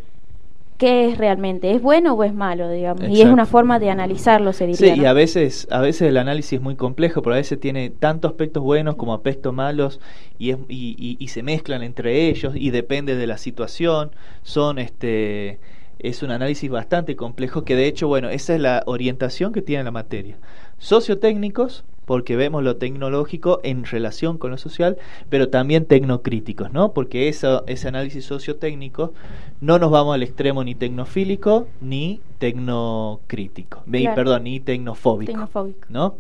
qué 0.78 1.10
es 1.10 1.18
realmente, 1.18 1.72
es 1.72 1.82
bueno 1.82 2.14
o 2.14 2.24
es 2.24 2.34
malo, 2.34 2.70
digamos, 2.70 3.10
y 3.10 3.22
es 3.22 3.28
una 3.28 3.46
forma 3.46 3.80
de 3.80 3.90
analizarlo, 3.90 4.54
se 4.54 4.68
diría. 4.68 4.96
Sí, 4.96 5.02
y 5.02 5.06
a 5.06 5.14
veces, 5.14 5.68
a 5.72 5.82
veces 5.82 6.10
el 6.10 6.18
análisis 6.18 6.54
es 6.54 6.62
muy 6.62 6.76
complejo, 6.76 7.22
pero 7.22 7.34
a 7.34 7.38
veces 7.38 7.60
tiene 7.60 7.90
tanto 7.90 8.28
aspectos 8.28 8.64
buenos 8.64 8.96
como 8.96 9.14
aspectos 9.14 9.54
malos 9.54 10.00
y, 10.38 10.52
es, 10.52 10.58
y, 10.70 11.18
y, 11.20 11.28
se 11.30 11.44
mezclan 11.44 11.84
entre 11.84 12.30
ellos 12.30 12.54
y 12.56 12.70
depende 12.70 13.16
de 13.16 13.28
la 13.28 13.38
situación, 13.38 14.12
son 14.44 14.80
este 14.80 15.60
es 16.00 16.22
un 16.22 16.30
análisis 16.30 16.70
bastante 16.70 17.16
complejo 17.16 17.64
que 17.64 17.76
de 17.76 17.88
hecho, 17.88 18.08
bueno, 18.08 18.30
esa 18.30 18.54
es 18.54 18.62
la 18.62 18.84
orientación 18.86 19.52
que 19.52 19.64
tiene 19.64 19.84
la 19.84 19.92
materia. 19.92 20.38
Sociotécnicos, 20.78 21.86
porque 22.08 22.38
vemos 22.38 22.64
lo 22.64 22.78
tecnológico 22.78 23.60
en 23.64 23.84
relación 23.84 24.38
con 24.38 24.52
lo 24.52 24.58
social, 24.58 24.98
pero 25.30 25.50
también 25.50 25.86
tecnocríticos, 25.86 26.72
¿no? 26.72 26.94
Porque 26.94 27.28
eso, 27.28 27.66
ese 27.68 27.90
análisis 27.90 28.24
sociotécnico 28.24 29.14
no 29.60 29.78
nos 29.78 29.92
vamos 29.92 30.16
al 30.16 30.24
extremo 30.24 30.64
ni 30.64 30.74
tecnofílico 30.74 31.68
ni 31.82 32.22
tecnocrítico, 32.40 33.84
perdón, 34.16 34.46
ni 34.46 34.62
tecnofóbico, 34.62 35.34
tecnofóbico, 35.34 35.86
¿no? 35.90 36.16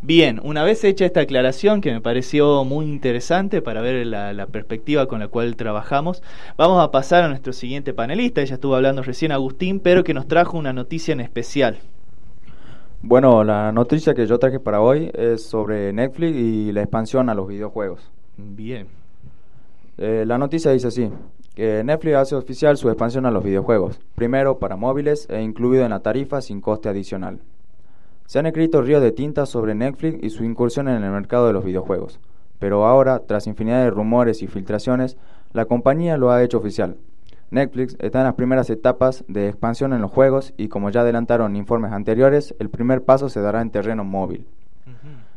Bien, 0.00 0.40
una 0.44 0.62
vez 0.62 0.84
hecha 0.84 1.04
esta 1.04 1.22
aclaración 1.22 1.80
que 1.80 1.90
me 1.90 2.00
pareció 2.00 2.62
muy 2.62 2.86
interesante 2.86 3.62
para 3.62 3.80
ver 3.80 4.06
la, 4.06 4.32
la, 4.32 4.46
perspectiva 4.46 5.08
con 5.08 5.18
la 5.18 5.26
cual 5.26 5.56
trabajamos, 5.56 6.22
vamos 6.56 6.80
a 6.80 6.92
pasar 6.92 7.24
a 7.24 7.28
nuestro 7.28 7.52
siguiente 7.52 7.92
panelista. 7.92 8.42
Ella 8.42 8.54
estuvo 8.54 8.76
hablando 8.76 9.02
recién 9.02 9.32
Agustín, 9.32 9.80
pero 9.80 10.04
que 10.04 10.14
nos 10.14 10.28
trajo 10.28 10.56
una 10.56 10.72
noticia 10.72 11.12
en 11.12 11.20
especial. 11.20 11.78
Bueno, 13.02 13.44
la 13.44 13.72
noticia 13.72 14.14
que 14.14 14.26
yo 14.26 14.38
traje 14.38 14.58
para 14.58 14.80
hoy 14.80 15.10
es 15.14 15.44
sobre 15.44 15.92
Netflix 15.92 16.36
y 16.36 16.72
la 16.72 16.82
expansión 16.82 17.28
a 17.28 17.34
los 17.34 17.46
videojuegos. 17.46 18.10
Bien. 18.36 18.88
Eh, 19.98 20.24
la 20.26 20.38
noticia 20.38 20.72
dice 20.72 20.88
así, 20.88 21.10
que 21.54 21.84
Netflix 21.84 22.16
hace 22.16 22.34
oficial 22.34 22.76
su 22.76 22.88
expansión 22.88 23.24
a 23.26 23.30
los 23.30 23.44
videojuegos, 23.44 24.00
primero 24.14 24.58
para 24.58 24.76
móviles 24.76 25.26
e 25.30 25.40
incluido 25.40 25.84
en 25.84 25.90
la 25.90 26.00
tarifa 26.00 26.40
sin 26.40 26.60
coste 26.60 26.88
adicional. 26.88 27.40
Se 28.26 28.38
han 28.38 28.46
escrito 28.46 28.82
ríos 28.82 29.02
de 29.02 29.12
tinta 29.12 29.46
sobre 29.46 29.74
Netflix 29.74 30.22
y 30.22 30.30
su 30.30 30.44
incursión 30.44 30.88
en 30.88 31.02
el 31.02 31.10
mercado 31.10 31.46
de 31.46 31.52
los 31.52 31.64
videojuegos, 31.64 32.18
pero 32.58 32.86
ahora, 32.86 33.20
tras 33.20 33.46
infinidad 33.46 33.84
de 33.84 33.90
rumores 33.90 34.42
y 34.42 34.48
filtraciones, 34.48 35.16
la 35.52 35.66
compañía 35.66 36.16
lo 36.16 36.30
ha 36.30 36.42
hecho 36.42 36.58
oficial. 36.58 36.96
Netflix 37.50 37.96
está 38.00 38.18
en 38.18 38.24
las 38.24 38.34
primeras 38.34 38.70
etapas 38.70 39.24
de 39.28 39.48
expansión 39.48 39.92
en 39.92 40.02
los 40.02 40.10
juegos 40.10 40.52
y 40.56 40.68
como 40.68 40.90
ya 40.90 41.02
adelantaron 41.02 41.54
informes 41.54 41.92
anteriores, 41.92 42.54
el 42.58 42.70
primer 42.70 43.04
paso 43.04 43.28
se 43.28 43.40
dará 43.40 43.62
en 43.62 43.70
terreno 43.70 44.04
móvil. 44.04 44.46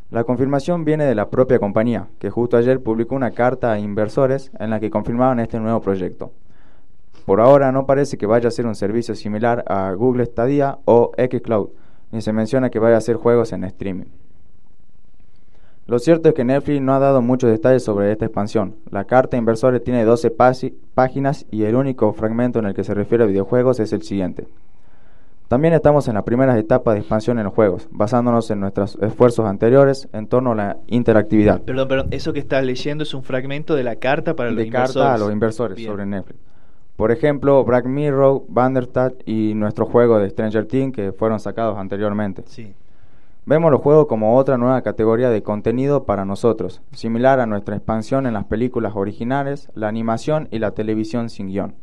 La 0.09 0.23
confirmación 0.23 0.85
viene 0.85 1.05
de 1.05 1.13
la 1.13 1.29
propia 1.29 1.59
compañía, 1.59 2.07
que 2.17 2.31
justo 2.31 2.57
ayer 2.57 2.81
publicó 2.81 3.13
una 3.13 3.29
carta 3.29 3.71
a 3.71 3.79
inversores 3.79 4.51
en 4.59 4.71
la 4.71 4.79
que 4.79 4.89
confirmaban 4.89 5.39
este 5.39 5.59
nuevo 5.59 5.81
proyecto. 5.81 6.31
Por 7.27 7.41
ahora 7.41 7.71
no 7.71 7.85
parece 7.85 8.17
que 8.17 8.25
vaya 8.25 8.47
a 8.47 8.51
ser 8.51 8.65
un 8.65 8.73
servicio 8.73 9.13
similar 9.13 9.63
a 9.67 9.91
Google 9.91 10.25
Stadia 10.25 10.79
o 10.85 11.11
Xcloud, 11.15 11.69
ni 12.11 12.21
se 12.21 12.33
menciona 12.33 12.71
que 12.71 12.79
vaya 12.79 12.95
a 12.95 12.97
hacer 12.97 13.17
juegos 13.17 13.53
en 13.53 13.65
streaming. 13.65 14.07
Lo 15.89 15.97
cierto 15.97 16.29
es 16.29 16.35
que 16.35 16.45
Netflix 16.45 16.79
no 16.81 16.93
ha 16.93 16.99
dado 16.99 17.23
muchos 17.23 17.49
detalles 17.49 17.83
sobre 17.83 18.11
esta 18.11 18.25
expansión. 18.25 18.75
La 18.91 19.05
carta 19.05 19.35
a 19.35 19.39
inversores 19.39 19.83
tiene 19.83 20.05
12 20.05 20.29
páginas 20.93 21.47
y 21.49 21.63
el 21.63 21.73
único 21.73 22.13
fragmento 22.13 22.59
en 22.59 22.65
el 22.65 22.75
que 22.75 22.83
se 22.83 22.93
refiere 22.93 23.23
a 23.23 23.27
videojuegos 23.27 23.79
es 23.79 23.91
el 23.91 24.03
siguiente. 24.03 24.45
También 25.47 25.73
estamos 25.73 26.07
en 26.07 26.13
las 26.13 26.25
primeras 26.25 26.59
etapas 26.59 26.93
de 26.93 26.99
expansión 26.99 27.39
en 27.39 27.45
los 27.45 27.55
juegos, 27.55 27.87
basándonos 27.89 28.51
en 28.51 28.59
nuestros 28.59 28.99
esfuerzos 29.01 29.47
anteriores 29.47 30.07
en 30.13 30.27
torno 30.27 30.51
a 30.51 30.55
la 30.55 30.77
interactividad. 30.85 31.63
Perdón, 31.63 31.87
perdón, 31.87 32.07
eso 32.11 32.33
que 32.33 32.39
estás 32.39 32.63
leyendo 32.63 33.01
es 33.01 33.15
un 33.15 33.23
fragmento 33.23 33.73
de 33.73 33.83
la 33.83 33.95
carta 33.95 34.35
para 34.35 34.51
los 34.51 34.63
de 34.63 34.69
carta 34.69 35.15
a 35.15 35.17
los 35.17 35.31
inversores 35.31 35.83
sobre 35.83 36.05
Netflix. 36.05 36.39
Por 36.97 37.11
ejemplo, 37.11 37.63
Black 37.63 37.87
Mirror, 37.87 38.43
Banderstat 38.47 39.27
y 39.27 39.55
nuestro 39.55 39.87
juego 39.87 40.19
de 40.19 40.29
Stranger 40.29 40.67
Things 40.67 40.95
que 40.95 41.13
fueron 41.13 41.39
sacados 41.39 41.79
anteriormente. 41.79 42.43
Sí. 42.45 42.75
Vemos 43.45 43.71
los 43.71 43.81
juegos 43.81 44.07
como 44.07 44.37
otra 44.37 44.57
nueva 44.57 44.81
categoría 44.81 45.29
de 45.29 45.41
contenido 45.41 46.03
para 46.03 46.25
nosotros, 46.25 46.81
similar 46.91 47.39
a 47.39 47.45
nuestra 47.45 47.75
expansión 47.75 48.27
en 48.27 48.33
las 48.33 48.45
películas 48.45 48.95
originales, 48.95 49.69
la 49.73 49.87
animación 49.87 50.47
y 50.51 50.59
la 50.59 50.71
televisión 50.71 51.29
sin 51.29 51.47
guion. 51.47 51.75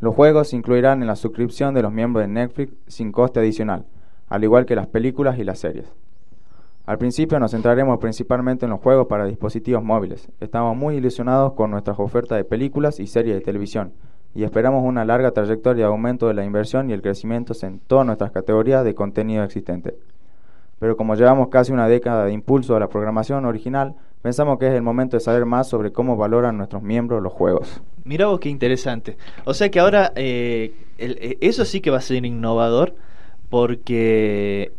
Los 0.00 0.14
juegos 0.14 0.52
incluirán 0.54 1.02
en 1.02 1.08
la 1.08 1.16
suscripción 1.16 1.74
de 1.74 1.82
los 1.82 1.92
miembros 1.92 2.24
de 2.24 2.32
Netflix 2.32 2.72
sin 2.86 3.12
coste 3.12 3.40
adicional, 3.40 3.84
al 4.28 4.42
igual 4.42 4.64
que 4.64 4.74
las 4.74 4.86
películas 4.86 5.38
y 5.38 5.44
las 5.44 5.58
series. 5.58 5.92
Al 6.86 6.98
principio 6.98 7.38
nos 7.38 7.52
centraremos 7.52 7.98
principalmente 7.98 8.64
en 8.64 8.70
los 8.70 8.80
juegos 8.80 9.06
para 9.06 9.26
dispositivos 9.26 9.84
móviles. 9.84 10.28
Estamos 10.40 10.76
muy 10.76 10.96
ilusionados 10.96 11.52
con 11.52 11.70
nuestras 11.70 12.00
ofertas 12.00 12.38
de 12.38 12.44
películas 12.44 12.98
y 12.98 13.06
series 13.06 13.36
de 13.36 13.40
televisión 13.40 13.92
y 14.34 14.44
esperamos 14.44 14.82
una 14.84 15.04
larga 15.04 15.30
trayectoria 15.30 15.84
de 15.84 15.90
aumento 15.90 16.26
de 16.26 16.34
la 16.34 16.44
inversión 16.44 16.90
y 16.90 16.92
el 16.92 17.02
crecimiento 17.02 17.52
en 17.62 17.78
todas 17.80 18.06
nuestras 18.06 18.32
categorías 18.32 18.84
de 18.84 18.94
contenido 18.94 19.44
existente. 19.44 19.94
Pero 20.82 20.96
como 20.96 21.14
llevamos 21.14 21.46
casi 21.46 21.70
una 21.70 21.86
década 21.86 22.24
de 22.24 22.32
impulso 22.32 22.74
a 22.74 22.80
la 22.80 22.88
programación 22.88 23.44
original, 23.44 23.94
pensamos 24.20 24.58
que 24.58 24.66
es 24.66 24.74
el 24.74 24.82
momento 24.82 25.16
de 25.16 25.20
saber 25.20 25.46
más 25.46 25.68
sobre 25.68 25.92
cómo 25.92 26.16
valoran 26.16 26.56
nuestros 26.56 26.82
miembros 26.82 27.22
los 27.22 27.32
juegos. 27.32 27.80
Mira 28.02 28.26
vos 28.26 28.40
qué 28.40 28.48
interesante. 28.48 29.16
O 29.44 29.54
sea 29.54 29.70
que 29.70 29.78
ahora 29.78 30.10
eh, 30.16 30.74
eh, 30.98 31.38
eso 31.40 31.64
sí 31.64 31.80
que 31.80 31.92
va 31.92 31.98
a 31.98 32.00
ser 32.00 32.26
innovador 32.26 32.96
porque 33.48 34.72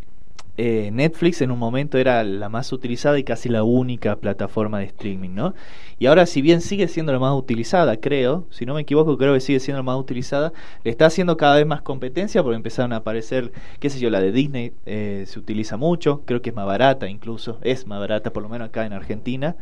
eh, 0.58 0.90
Netflix 0.94 1.42
en 1.42 1.52
un 1.52 1.60
momento 1.60 1.98
era 1.98 2.24
la 2.24 2.50
más 2.50 2.72
utilizada 2.74 3.18
y 3.18 3.24
casi 3.24 3.50
la 3.50 3.64
única 3.64 4.16
plataforma 4.18 4.80
de 4.80 4.86
streaming, 4.86 5.32
¿no? 5.32 5.54
Y 6.00 6.06
ahora 6.06 6.26
si 6.26 6.42
bien 6.42 6.62
sigue 6.62 6.88
siendo 6.88 7.12
la 7.12 7.20
más 7.20 7.34
utilizada, 7.36 7.98
creo, 7.98 8.48
si 8.52 8.66
no 8.66 8.74
me 8.76 8.82
equivoco, 8.82 9.18
creo 9.18 9.34
que 9.34 9.40
sigue 9.40 9.60
siendo 9.60 9.80
la 9.80 9.84
más 9.84 9.98
utilizada, 9.98 10.54
le 10.84 10.92
está 10.92 11.08
haciendo 11.08 11.38
cada 11.38 11.56
vez 11.56 11.66
más 11.66 11.82
competencia 11.82 12.44
porque 12.44 12.58
empezaron 12.58 12.94
a 12.94 12.98
aparecer, 12.98 13.52
qué 13.80 13.90
sé 13.90 14.00
yo, 14.00 14.10
la 14.10 14.22
de 14.22 14.32
Disney 14.32 14.74
se 14.86 15.40
utiliza 15.40 15.78
mucho, 15.78 16.22
creo 16.26 16.42
que 16.42 16.50
es 16.52 16.56
más 16.56 16.66
barata 16.66 17.08
incluso, 17.08 17.60
es 17.62 17.88
más 17.88 18.00
barata 18.00 18.34
por 18.34 18.44
lo 18.44 18.50
menos 18.50 18.70
acá 18.70 18.86
en 18.86 18.94
Argentina. 18.94 19.56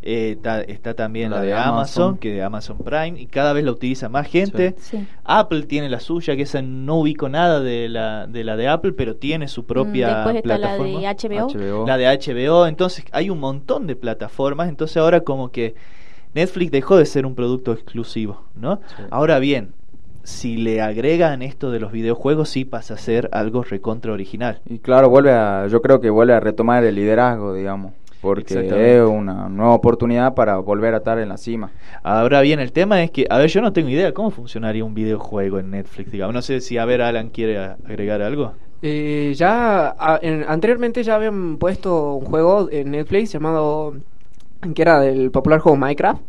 Eh, 0.00 0.38
está, 0.68 0.94
también 0.94 1.30
la, 1.32 1.40
de, 1.40 1.52
Amazon, 1.52 2.18
que 2.18 2.32
de 2.32 2.42
Amazon 2.42 2.78
Prime, 2.78 3.20
y 3.20 3.26
cada 3.26 3.52
vez 3.52 3.64
la 3.64 3.72
utiliza 3.72 4.08
más 4.08 4.28
gente. 4.28 4.76
Apple 5.24 5.64
tiene 5.64 5.88
la 5.88 6.00
suya, 6.00 6.36
que 6.36 6.42
esa 6.42 6.62
no 6.62 7.00
ubico 7.00 7.28
nada 7.28 7.60
de 7.60 7.88
la 7.88 8.26
de, 8.26 8.44
la 8.44 8.56
de 8.56 8.68
Apple, 8.68 8.92
pero 8.92 9.16
tiene 9.16 9.48
su 9.48 9.66
propia 9.66 10.24
mm, 10.24 10.42
plataforma. 10.42 11.00
la 11.00 11.14
de 11.14 11.28
HBO. 11.30 11.86
La 11.86 11.96
de 11.96 12.06
HBO, 12.06 12.66
entonces 12.66 13.04
hay 13.10 13.28
un 13.28 13.40
montón 13.40 13.86
de 13.86 13.96
plataformas, 13.96 14.68
entonces 14.68 14.96
ahora 14.98 15.22
como 15.22 15.50
que 15.50 15.74
Netflix 16.34 16.70
dejó 16.70 16.96
de 16.96 17.06
ser 17.06 17.26
un 17.26 17.34
producto 17.34 17.72
exclusivo, 17.72 18.44
¿no? 18.54 18.80
Ahora 19.10 19.40
bien, 19.40 19.72
si 20.22 20.58
le 20.58 20.80
agregan 20.80 21.42
esto 21.42 21.72
de 21.72 21.80
los 21.80 21.90
videojuegos, 21.90 22.50
sí 22.50 22.64
pasa 22.64 22.94
a 22.94 22.98
ser 22.98 23.28
algo 23.32 23.64
recontra 23.64 24.12
original. 24.12 24.60
Y 24.66 24.78
claro, 24.78 25.08
vuelve 25.08 25.32
a, 25.32 25.66
yo 25.66 25.82
creo 25.82 26.00
que 26.00 26.10
vuelve 26.10 26.34
a 26.34 26.40
retomar 26.40 26.84
el 26.84 26.94
liderazgo, 26.94 27.52
digamos 27.52 27.92
porque 28.20 28.54
es 28.54 29.02
una 29.02 29.48
nueva 29.48 29.74
oportunidad 29.74 30.34
para 30.34 30.58
volver 30.58 30.94
a 30.94 30.98
estar 30.98 31.18
en 31.18 31.28
la 31.28 31.36
cima. 31.36 31.70
Ahora 32.02 32.40
bien, 32.40 32.60
el 32.60 32.72
tema 32.72 33.02
es 33.02 33.10
que, 33.10 33.26
a 33.28 33.38
ver, 33.38 33.48
yo 33.48 33.60
no 33.60 33.72
tengo 33.72 33.88
idea 33.88 34.12
cómo 34.12 34.30
funcionaría 34.30 34.84
un 34.84 34.94
videojuego 34.94 35.58
en 35.58 35.70
Netflix, 35.70 36.10
digamos. 36.10 36.34
No 36.34 36.42
sé 36.42 36.60
si, 36.60 36.78
a 36.78 36.84
ver, 36.84 37.02
Alan 37.02 37.30
quiere 37.30 37.58
agregar 37.58 38.22
algo. 38.22 38.52
Eh, 38.80 39.32
ya 39.36 39.96
anteriormente 40.46 41.02
ya 41.02 41.16
habían 41.16 41.56
puesto 41.56 42.14
un 42.14 42.26
juego 42.26 42.68
en 42.70 42.92
Netflix 42.92 43.32
llamado 43.32 43.94
que 44.74 44.82
era 44.82 45.00
del 45.00 45.30
popular 45.30 45.60
juego 45.60 45.76
Minecraft, 45.76 46.20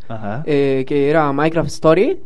eh, 0.45 0.83
que 0.87 1.09
era 1.09 1.31
Minecraft 1.31 1.69
Story 1.69 2.19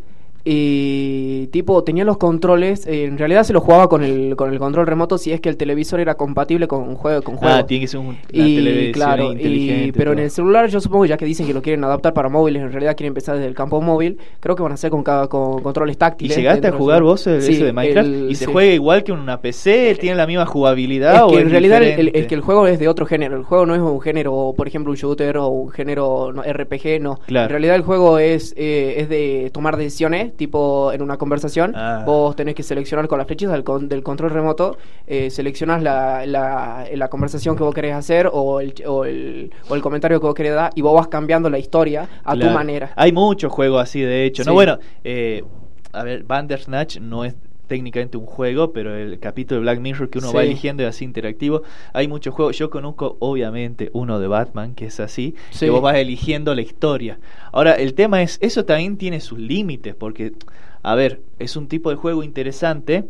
y 0.46 1.48
tipo 1.48 1.84
tenía 1.86 2.04
los 2.04 2.18
controles 2.18 2.86
eh, 2.86 3.06
en 3.06 3.18
realidad 3.18 3.44
se 3.44 3.54
lo 3.54 3.62
jugaba 3.62 3.88
con 3.88 4.04
el 4.04 4.36
con 4.36 4.52
el 4.52 4.60
control 4.60 4.88
remoto 4.88 5.18
si 5.18 5.32
es 5.32 5.40
que 5.40 5.48
el 5.48 5.56
televisor 5.56 6.02
era 6.02 6.16
compatible 6.16 6.68
con 6.68 6.96
juego 6.96 7.22
con 7.22 7.38
juego. 7.38 7.56
ah 7.56 7.66
tiene 7.66 7.86
que 7.86 7.88
ser 7.88 8.02
un 8.02 8.18
y, 8.30 8.92
claro 8.92 9.32
y, 9.34 9.94
pero 9.94 10.12
en 10.12 10.20
el 10.20 10.30
celular 10.30 10.68
yo 10.68 10.82
supongo 10.82 11.06
ya 11.06 11.16
que 11.16 11.24
dicen 11.24 11.48
que 11.48 11.54
lo 11.54 11.62
quieren 11.62 11.82
adaptar 11.86 12.14
para 12.14 12.28
móviles 12.28 12.62
en 12.62 12.72
realidad 12.74 12.98
quieren 12.98 13.12
empezar 13.12 13.36
desde 13.36 13.48
el 13.48 13.56
campo 13.56 13.80
móvil 13.80 14.18
creo 14.42 14.58
que 14.58 14.64
van 14.64 14.74
a 14.74 14.76
hacer 14.76 14.92
con 14.92 15.02
cada 15.02 15.28
con 15.28 15.62
controles 15.62 15.98
táctiles 15.98 16.38
y 16.38 16.42
llegaste 16.42 16.68
a 16.68 16.74
jugar 16.74 17.04
vos 17.04 17.26
ese 17.26 17.64
de 17.64 17.72
Minecraft 17.72 18.10
y 18.30 18.36
se 18.36 18.46
juega 18.46 18.74
igual 18.74 19.04
que 19.06 19.14
en 19.14 19.20
una 19.20 19.40
PC 19.40 19.96
tiene 20.00 20.18
la 20.18 20.28
misma 20.28 20.46
jugabilidad 20.46 21.26
es 21.26 21.32
que 21.32 21.40
en 21.40 21.50
realidad 21.52 21.82
el, 21.82 22.12
es 22.14 22.28
que 22.28 22.36
el 22.36 22.42
juego 22.42 22.68
es 22.68 22.80
de 22.80 22.90
otro 22.90 23.06
género 23.06 23.38
el 23.38 23.44
juego 23.44 23.66
no 23.66 23.76
es 23.76 23.82
un 23.82 24.02
género 24.02 24.54
por 24.58 24.68
ejemplo 24.68 24.92
un 24.92 24.98
shooter 24.98 25.38
o 25.38 25.48
un 25.48 25.72
género 25.72 26.34
RPG 26.34 27.00
no. 27.00 27.20
En 27.28 27.50
realidad 27.50 27.76
el 27.76 27.84
juego 27.84 28.20
es 28.20 28.54
eh, 28.58 28.96
es 28.98 29.08
de 29.08 29.50
tomar 29.54 29.78
decisiones 29.78 30.33
tipo 30.36 30.92
en 30.92 31.02
una 31.02 31.18
conversación, 31.18 31.74
ah. 31.76 32.04
vos 32.06 32.36
tenés 32.36 32.56
que 32.56 32.64
seleccionar 32.64 33.08
con 33.08 33.18
las 33.18 33.28
flechas 33.28 33.52
del, 33.52 33.64
del 33.88 34.04
control 34.04 34.32
remoto, 34.32 34.78
eh, 35.08 35.30
seleccionas 35.30 35.82
la, 35.82 36.26
la, 36.26 37.08
conversación 37.10 37.56
que 37.56 37.64
vos 37.64 37.74
querés 37.74 37.94
hacer 37.94 38.30
o 38.32 38.60
el, 38.60 38.74
o 38.88 39.06
el, 39.06 39.52
o 39.70 39.76
el 39.76 39.82
comentario 39.82 40.20
que 40.20 40.26
vos 40.26 40.36
querés 40.36 40.56
dar 40.56 40.72
y 40.76 40.82
vos 40.82 40.96
vas 40.96 41.08
cambiando 41.08 41.50
la 41.50 41.60
historia 41.60 42.08
a 42.24 42.36
tu 42.36 42.50
manera. 42.50 42.92
Hay 42.96 43.12
muchos 43.12 43.52
juegos 43.52 43.82
así, 43.82 44.02
de 44.02 44.26
hecho. 44.26 44.44
No, 44.44 44.54
bueno, 44.54 44.80
eh, 45.04 45.44
a 45.92 46.04
ver, 46.04 46.24
Bandersnatch 46.24 47.00
no 47.00 47.24
es 47.26 47.36
técnicamente 47.68 48.18
un 48.18 48.26
juego, 48.26 48.74
pero 48.74 48.96
el 48.96 49.20
capítulo 49.20 49.60
de 49.60 49.64
Black 49.64 49.80
Mirror 49.80 50.10
que 50.10 50.20
uno 50.20 50.34
va 50.34 50.44
eligiendo 50.44 50.84
es 50.84 50.90
así 50.90 51.06
interactivo. 51.06 51.64
Hay 51.94 52.08
muchos 52.08 52.34
juegos. 52.34 52.58
Yo 52.58 52.70
conozco, 52.70 53.18
obviamente, 53.20 53.90
uno 53.94 54.20
de 54.20 54.28
Batman, 54.28 54.76
que 54.76 54.86
es 54.86 55.00
así, 55.00 55.36
que 55.60 55.70
vos 55.70 55.82
vas 55.82 55.96
eligiendo 55.96 56.54
la 56.56 56.62
historia. 56.62 57.20
Ahora, 57.52 57.74
el 57.74 57.94
tema 57.94 58.22
es, 58.22 58.38
eso 58.42 58.66
también 58.66 58.98
tiene 58.98 59.20
sus 59.22 59.40
límites, 59.40 59.96
porque, 59.96 60.34
a 60.82 60.96
ver, 60.96 61.22
es 61.40 61.56
un 61.56 61.68
tipo 61.68 61.90
de 61.90 61.96
juego 61.96 62.24
interesante, 62.24 63.06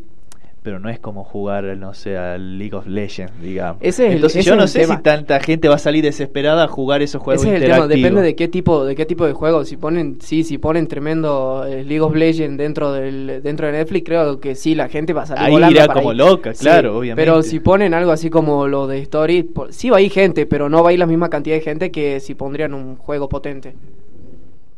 pero 0.64 0.80
no 0.80 0.90
es 0.90 0.98
como 0.98 1.26
jugar, 1.26 1.66
no 1.78 1.94
sé, 1.94 2.12
League 2.40 2.74
of 2.74 2.88
Legends, 2.88 3.34
digamos. 3.42 3.82
Entonces 3.82 4.46
yo 4.46 4.56
no 4.56 4.68
sé 4.68 4.86
si 4.86 4.98
tanta 5.02 5.40
gente 5.42 5.68
va 5.68 5.76
a 5.76 5.80
salir 5.80 6.04
desesperada 6.04 6.64
a 6.64 6.68
jugar 6.68 7.02
esos 7.02 7.22
juegos 7.22 7.44
ese 7.46 7.58
es 7.58 7.64
el 7.64 7.70
tema. 7.70 7.88
Depende 7.88 8.22
de 8.22 8.36
qué 8.36 8.48
tipo, 8.48 8.86
de 8.86 8.96
qué 8.96 9.06
tipo 9.06 9.28
de 9.28 9.34
juego. 9.34 9.66
Si 9.66 9.76
ponen, 9.76 10.20
sí, 10.22 10.44
si 10.44 10.58
ponen 10.58 10.88
tremendo 10.88 11.66
eh, 11.68 11.84
League 11.84 12.02
of 12.02 12.16
Legends 12.16 12.58
dentro 12.58 12.94
del, 12.94 13.42
dentro 13.44 13.68
de 13.68 13.74
Netflix, 13.74 14.06
creo 14.06 14.40
que 14.40 14.56
sí, 14.56 14.74
la 14.74 14.88
gente 14.88 15.12
va 15.12 15.24
a 15.24 15.26
salir 15.26 15.64
ahí 15.64 15.72
irá 15.72 15.88
como 15.88 16.14
loca, 16.14 16.54
claro, 16.54 16.98
obviamente. 16.98 17.22
Pero 17.22 17.44
si 17.44 17.60
ponen 17.60 17.94
algo 17.94 18.12
así 18.12 18.30
como 18.30 18.68
lo 18.68 18.88
de 18.88 19.00
Story, 19.00 19.50
sí 19.70 19.90
va 19.90 19.98
a 19.98 20.02
ir 20.02 20.12
gente, 20.12 20.46
pero 20.46 20.70
no 20.70 20.82
va 20.82 20.92
a 20.92 20.94
ir 20.94 21.00
la 21.00 21.08
misma 21.08 21.30
cantidad 21.30 21.58
de 21.58 21.62
gente 21.62 21.92
que 21.92 22.22
si 22.22 22.36
pondrían 22.36 22.74
un 22.74 22.96
juego 22.96 23.28
potente. 23.28 23.76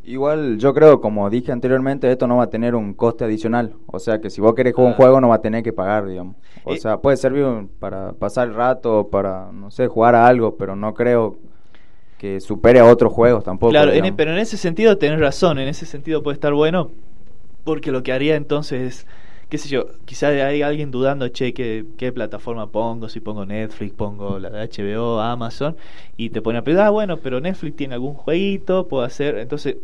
Igual 0.06 0.58
yo 0.58 0.72
creo, 0.72 1.00
como 1.00 1.28
dije 1.28 1.50
anteriormente, 1.50 2.08
esto 2.08 2.28
no 2.28 2.36
va 2.36 2.44
a 2.44 2.50
tener 2.50 2.76
un 2.76 2.94
coste 2.94 3.24
adicional. 3.24 3.74
O 3.86 3.98
sea 3.98 4.20
que 4.20 4.30
si 4.30 4.40
vos 4.40 4.54
querés 4.54 4.72
jugar 4.72 4.86
un 4.86 4.92
ah. 4.92 4.96
juego 4.96 5.20
no 5.20 5.28
va 5.28 5.34
a 5.34 5.40
tener 5.40 5.64
que 5.64 5.72
pagar, 5.72 6.06
digamos. 6.06 6.36
O 6.62 6.74
eh, 6.74 6.78
sea, 6.78 6.98
puede 6.98 7.16
servir 7.16 7.44
para 7.80 8.12
pasar 8.12 8.46
el 8.46 8.54
rato, 8.54 9.08
para, 9.10 9.50
no 9.50 9.72
sé, 9.72 9.88
jugar 9.88 10.14
a 10.14 10.28
algo, 10.28 10.56
pero 10.56 10.76
no 10.76 10.94
creo 10.94 11.38
que 12.18 12.38
supere 12.40 12.78
a 12.78 12.84
otros 12.84 13.12
juegos 13.12 13.42
tampoco. 13.42 13.72
Claro, 13.72 13.90
pero 14.16 14.30
en 14.30 14.38
ese 14.38 14.56
sentido 14.56 14.96
tenés 14.96 15.18
razón, 15.18 15.58
en 15.58 15.66
ese 15.66 15.86
sentido 15.86 16.22
puede 16.22 16.34
estar 16.34 16.54
bueno, 16.54 16.92
porque 17.64 17.90
lo 17.90 18.04
que 18.04 18.12
haría 18.12 18.36
entonces 18.36 18.80
es 18.82 19.06
qué 19.48 19.58
sé 19.58 19.68
yo, 19.68 19.86
quizás 20.04 20.32
hay 20.32 20.62
alguien 20.62 20.90
dudando, 20.90 21.28
che, 21.28 21.54
¿qué, 21.54 21.84
¿qué, 21.96 22.12
plataforma 22.12 22.70
pongo? 22.70 23.08
Si 23.08 23.20
pongo 23.20 23.46
Netflix, 23.46 23.92
pongo 23.94 24.38
la 24.38 24.50
de 24.50 24.68
HBO, 24.68 25.20
Amazon, 25.20 25.76
y 26.16 26.30
te 26.30 26.42
pone 26.42 26.58
a 26.58 26.64
pensar, 26.64 26.86
ah, 26.86 26.90
bueno, 26.90 27.18
pero 27.18 27.40
Netflix 27.40 27.76
tiene 27.76 27.94
algún 27.94 28.14
jueguito, 28.14 28.88
puedo 28.88 29.04
hacer. 29.04 29.38
Entonces, 29.38 29.76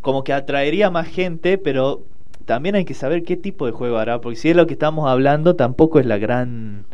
como 0.00 0.24
que 0.24 0.32
atraería 0.32 0.90
más 0.90 1.08
gente, 1.08 1.58
pero 1.58 2.02
también 2.44 2.74
hay 2.74 2.84
que 2.84 2.94
saber 2.94 3.24
qué 3.24 3.36
tipo 3.36 3.66
de 3.66 3.72
juego 3.72 3.98
hará, 3.98 4.20
porque 4.20 4.36
si 4.36 4.50
es 4.50 4.56
lo 4.56 4.66
que 4.66 4.74
estamos 4.74 5.08
hablando, 5.08 5.56
tampoco 5.56 6.00
es 6.00 6.06
la 6.06 6.18
gran 6.18 6.84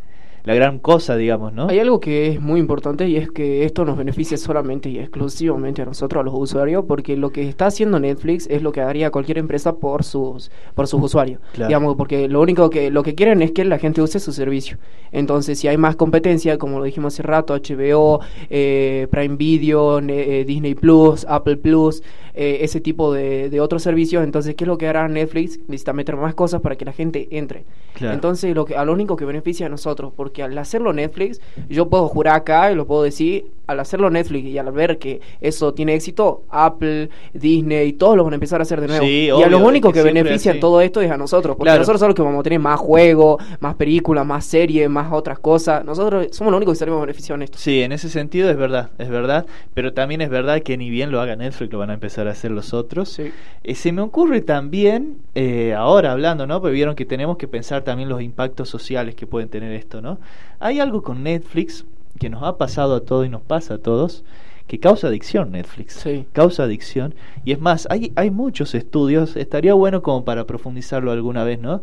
la 0.44 0.54
gran 0.54 0.78
cosa, 0.78 1.16
digamos, 1.16 1.54
¿no? 1.54 1.68
Hay 1.68 1.78
algo 1.78 2.00
que 2.00 2.28
es 2.28 2.40
muy 2.40 2.60
importante 2.60 3.08
y 3.08 3.16
es 3.16 3.30
que 3.30 3.64
esto 3.64 3.86
nos 3.86 3.96
beneficia 3.96 4.36
solamente 4.36 4.90
y 4.90 4.98
exclusivamente 4.98 5.80
a 5.80 5.86
nosotros, 5.86 6.20
a 6.20 6.24
los 6.24 6.34
usuarios, 6.36 6.84
porque 6.86 7.16
lo 7.16 7.30
que 7.30 7.48
está 7.48 7.66
haciendo 7.66 7.98
Netflix 7.98 8.46
es 8.50 8.60
lo 8.60 8.70
que 8.70 8.82
haría 8.82 9.10
cualquier 9.10 9.38
empresa 9.38 9.76
por 9.76 10.04
sus 10.04 10.50
por 10.74 10.86
sus 10.86 11.02
usuarios. 11.02 11.40
Digamos, 11.56 11.96
porque 11.96 12.28
lo 12.28 12.42
único 12.42 12.68
que 12.68 12.90
lo 12.90 13.02
que 13.02 13.14
quieren 13.14 13.40
es 13.40 13.52
que 13.52 13.64
la 13.64 13.78
gente 13.78 14.02
use 14.02 14.20
su 14.20 14.32
servicio. 14.32 14.76
Entonces, 15.12 15.58
si 15.58 15.68
hay 15.68 15.78
más 15.78 15.96
competencia, 15.96 16.58
como 16.58 16.78
lo 16.78 16.84
dijimos 16.84 17.14
hace 17.14 17.22
rato, 17.22 17.54
HBO, 17.54 18.20
eh, 18.50 19.06
Prime 19.10 19.36
Video, 19.36 20.00
eh, 20.00 20.44
Disney 20.44 20.74
Plus, 20.74 21.24
Apple 21.26 21.56
Plus, 21.56 22.02
eh, 22.34 22.58
ese 22.62 22.80
tipo 22.80 23.12
de, 23.12 23.48
de, 23.48 23.60
otros 23.60 23.82
servicios, 23.82 24.24
entonces, 24.24 24.56
¿qué 24.56 24.64
es 24.64 24.68
lo 24.68 24.76
que 24.76 24.88
hará 24.88 25.06
Netflix? 25.06 25.60
Necesita 25.68 25.92
meter 25.92 26.16
más 26.16 26.34
cosas 26.34 26.60
para 26.60 26.74
que 26.74 26.84
la 26.84 26.92
gente 26.92 27.28
entre. 27.30 27.64
Entonces, 28.00 28.54
lo 28.56 28.64
que, 28.64 28.76
a 28.76 28.84
lo 28.84 28.92
único 28.92 29.14
que 29.14 29.24
beneficia 29.24 29.66
a 29.66 29.68
nosotros, 29.68 30.12
porque 30.16 30.33
al 30.42 30.56
hacerlo 30.58 30.92
Netflix, 30.92 31.40
yo 31.68 31.88
puedo 31.88 32.08
jurar 32.08 32.36
acá 32.36 32.72
y 32.72 32.74
lo 32.74 32.86
puedo 32.86 33.02
decir, 33.02 33.46
al 33.66 33.80
hacerlo 33.80 34.10
Netflix 34.10 34.46
y 34.46 34.58
al 34.58 34.70
ver 34.72 34.98
que 34.98 35.20
eso 35.40 35.72
tiene 35.74 35.94
éxito, 35.94 36.44
Apple, 36.50 37.08
Disney, 37.32 37.94
todos 37.94 38.16
lo 38.16 38.24
van 38.24 38.34
a 38.34 38.36
empezar 38.36 38.60
a 38.60 38.62
hacer 38.62 38.80
de 38.80 38.88
nuevo. 38.88 39.06
y 39.06 39.30
a 39.30 39.48
lo 39.48 39.58
único 39.58 39.92
que, 39.92 40.02
beneficia 40.02 40.58
todo 40.60 40.80
esto 40.80 41.00
es 41.00 41.10
a 41.10 41.16
nosotros, 41.16 41.56
porque 41.56 41.70
nosotros 41.70 42.00
somos 42.00 42.10
los 42.10 42.16
que 42.16 42.22
vamos 42.22 42.40
a 42.40 42.42
tener 42.42 42.60
más 42.60 42.78
juegos, 42.78 43.42
más 43.60 43.74
películas, 43.74 44.26
más 44.26 44.44
series, 44.44 44.88
más 44.90 45.12
otras 45.12 45.38
cosas. 45.38 45.84
Nosotros 45.84 46.28
somos 46.32 46.50
los 46.50 46.58
únicos 46.58 46.74
que 46.74 46.78
salimos 46.80 47.00
beneficiados 47.00 47.38
en 47.38 47.42
esto. 47.42 47.58
Sí, 47.58 47.82
en 47.82 47.92
ese 47.92 48.08
sentido 48.08 48.50
es 48.50 48.56
verdad, 48.56 48.90
es 48.98 49.08
verdad, 49.08 49.46
pero 49.72 49.92
también 49.92 50.20
es 50.20 50.30
verdad 50.30 50.60
que 50.60 50.76
ni 50.76 50.90
bien 50.90 51.10
lo 51.10 51.20
haga 51.20 51.36
Netflix, 51.36 51.72
lo 51.72 51.78
van 51.78 51.90
a 51.90 51.94
empezar 51.94 52.28
a 52.28 52.32
hacer 52.32 52.50
los 52.50 52.74
otros. 52.74 53.08
Sí. 53.08 53.30
Eh, 53.62 53.74
se 53.74 53.92
me 53.92 54.02
ocurre 54.02 54.42
también, 54.42 55.16
eh, 55.34 55.74
ahora 55.74 56.12
hablando, 56.12 56.46
¿no? 56.46 56.60
Porque 56.60 56.74
vieron 56.74 56.94
que 56.94 57.06
tenemos 57.06 57.38
que 57.38 57.48
pensar 57.48 57.82
también 57.82 58.08
los 58.08 58.20
impactos 58.20 58.68
sociales 58.68 59.14
que 59.14 59.26
pueden 59.26 59.48
tener 59.48 59.72
esto, 59.72 60.02
¿no? 60.02 60.18
Hay 60.60 60.80
algo 60.80 61.02
con 61.02 61.22
Netflix 61.22 61.84
que 62.18 62.30
nos 62.30 62.42
ha 62.42 62.58
pasado 62.58 62.94
a 62.94 63.00
todos 63.00 63.26
y 63.26 63.28
nos 63.28 63.42
pasa 63.42 63.74
a 63.74 63.78
todos, 63.78 64.24
que 64.66 64.78
causa 64.78 65.08
adicción 65.08 65.52
Netflix. 65.52 65.94
Sí. 65.94 66.26
Causa 66.32 66.64
adicción. 66.64 67.14
Y 67.44 67.52
es 67.52 67.60
más, 67.60 67.86
hay, 67.90 68.12
hay 68.16 68.30
muchos 68.30 68.74
estudios, 68.74 69.36
estaría 69.36 69.74
bueno 69.74 70.02
como 70.02 70.24
para 70.24 70.46
profundizarlo 70.46 71.12
alguna 71.12 71.44
vez, 71.44 71.58
¿no? 71.58 71.82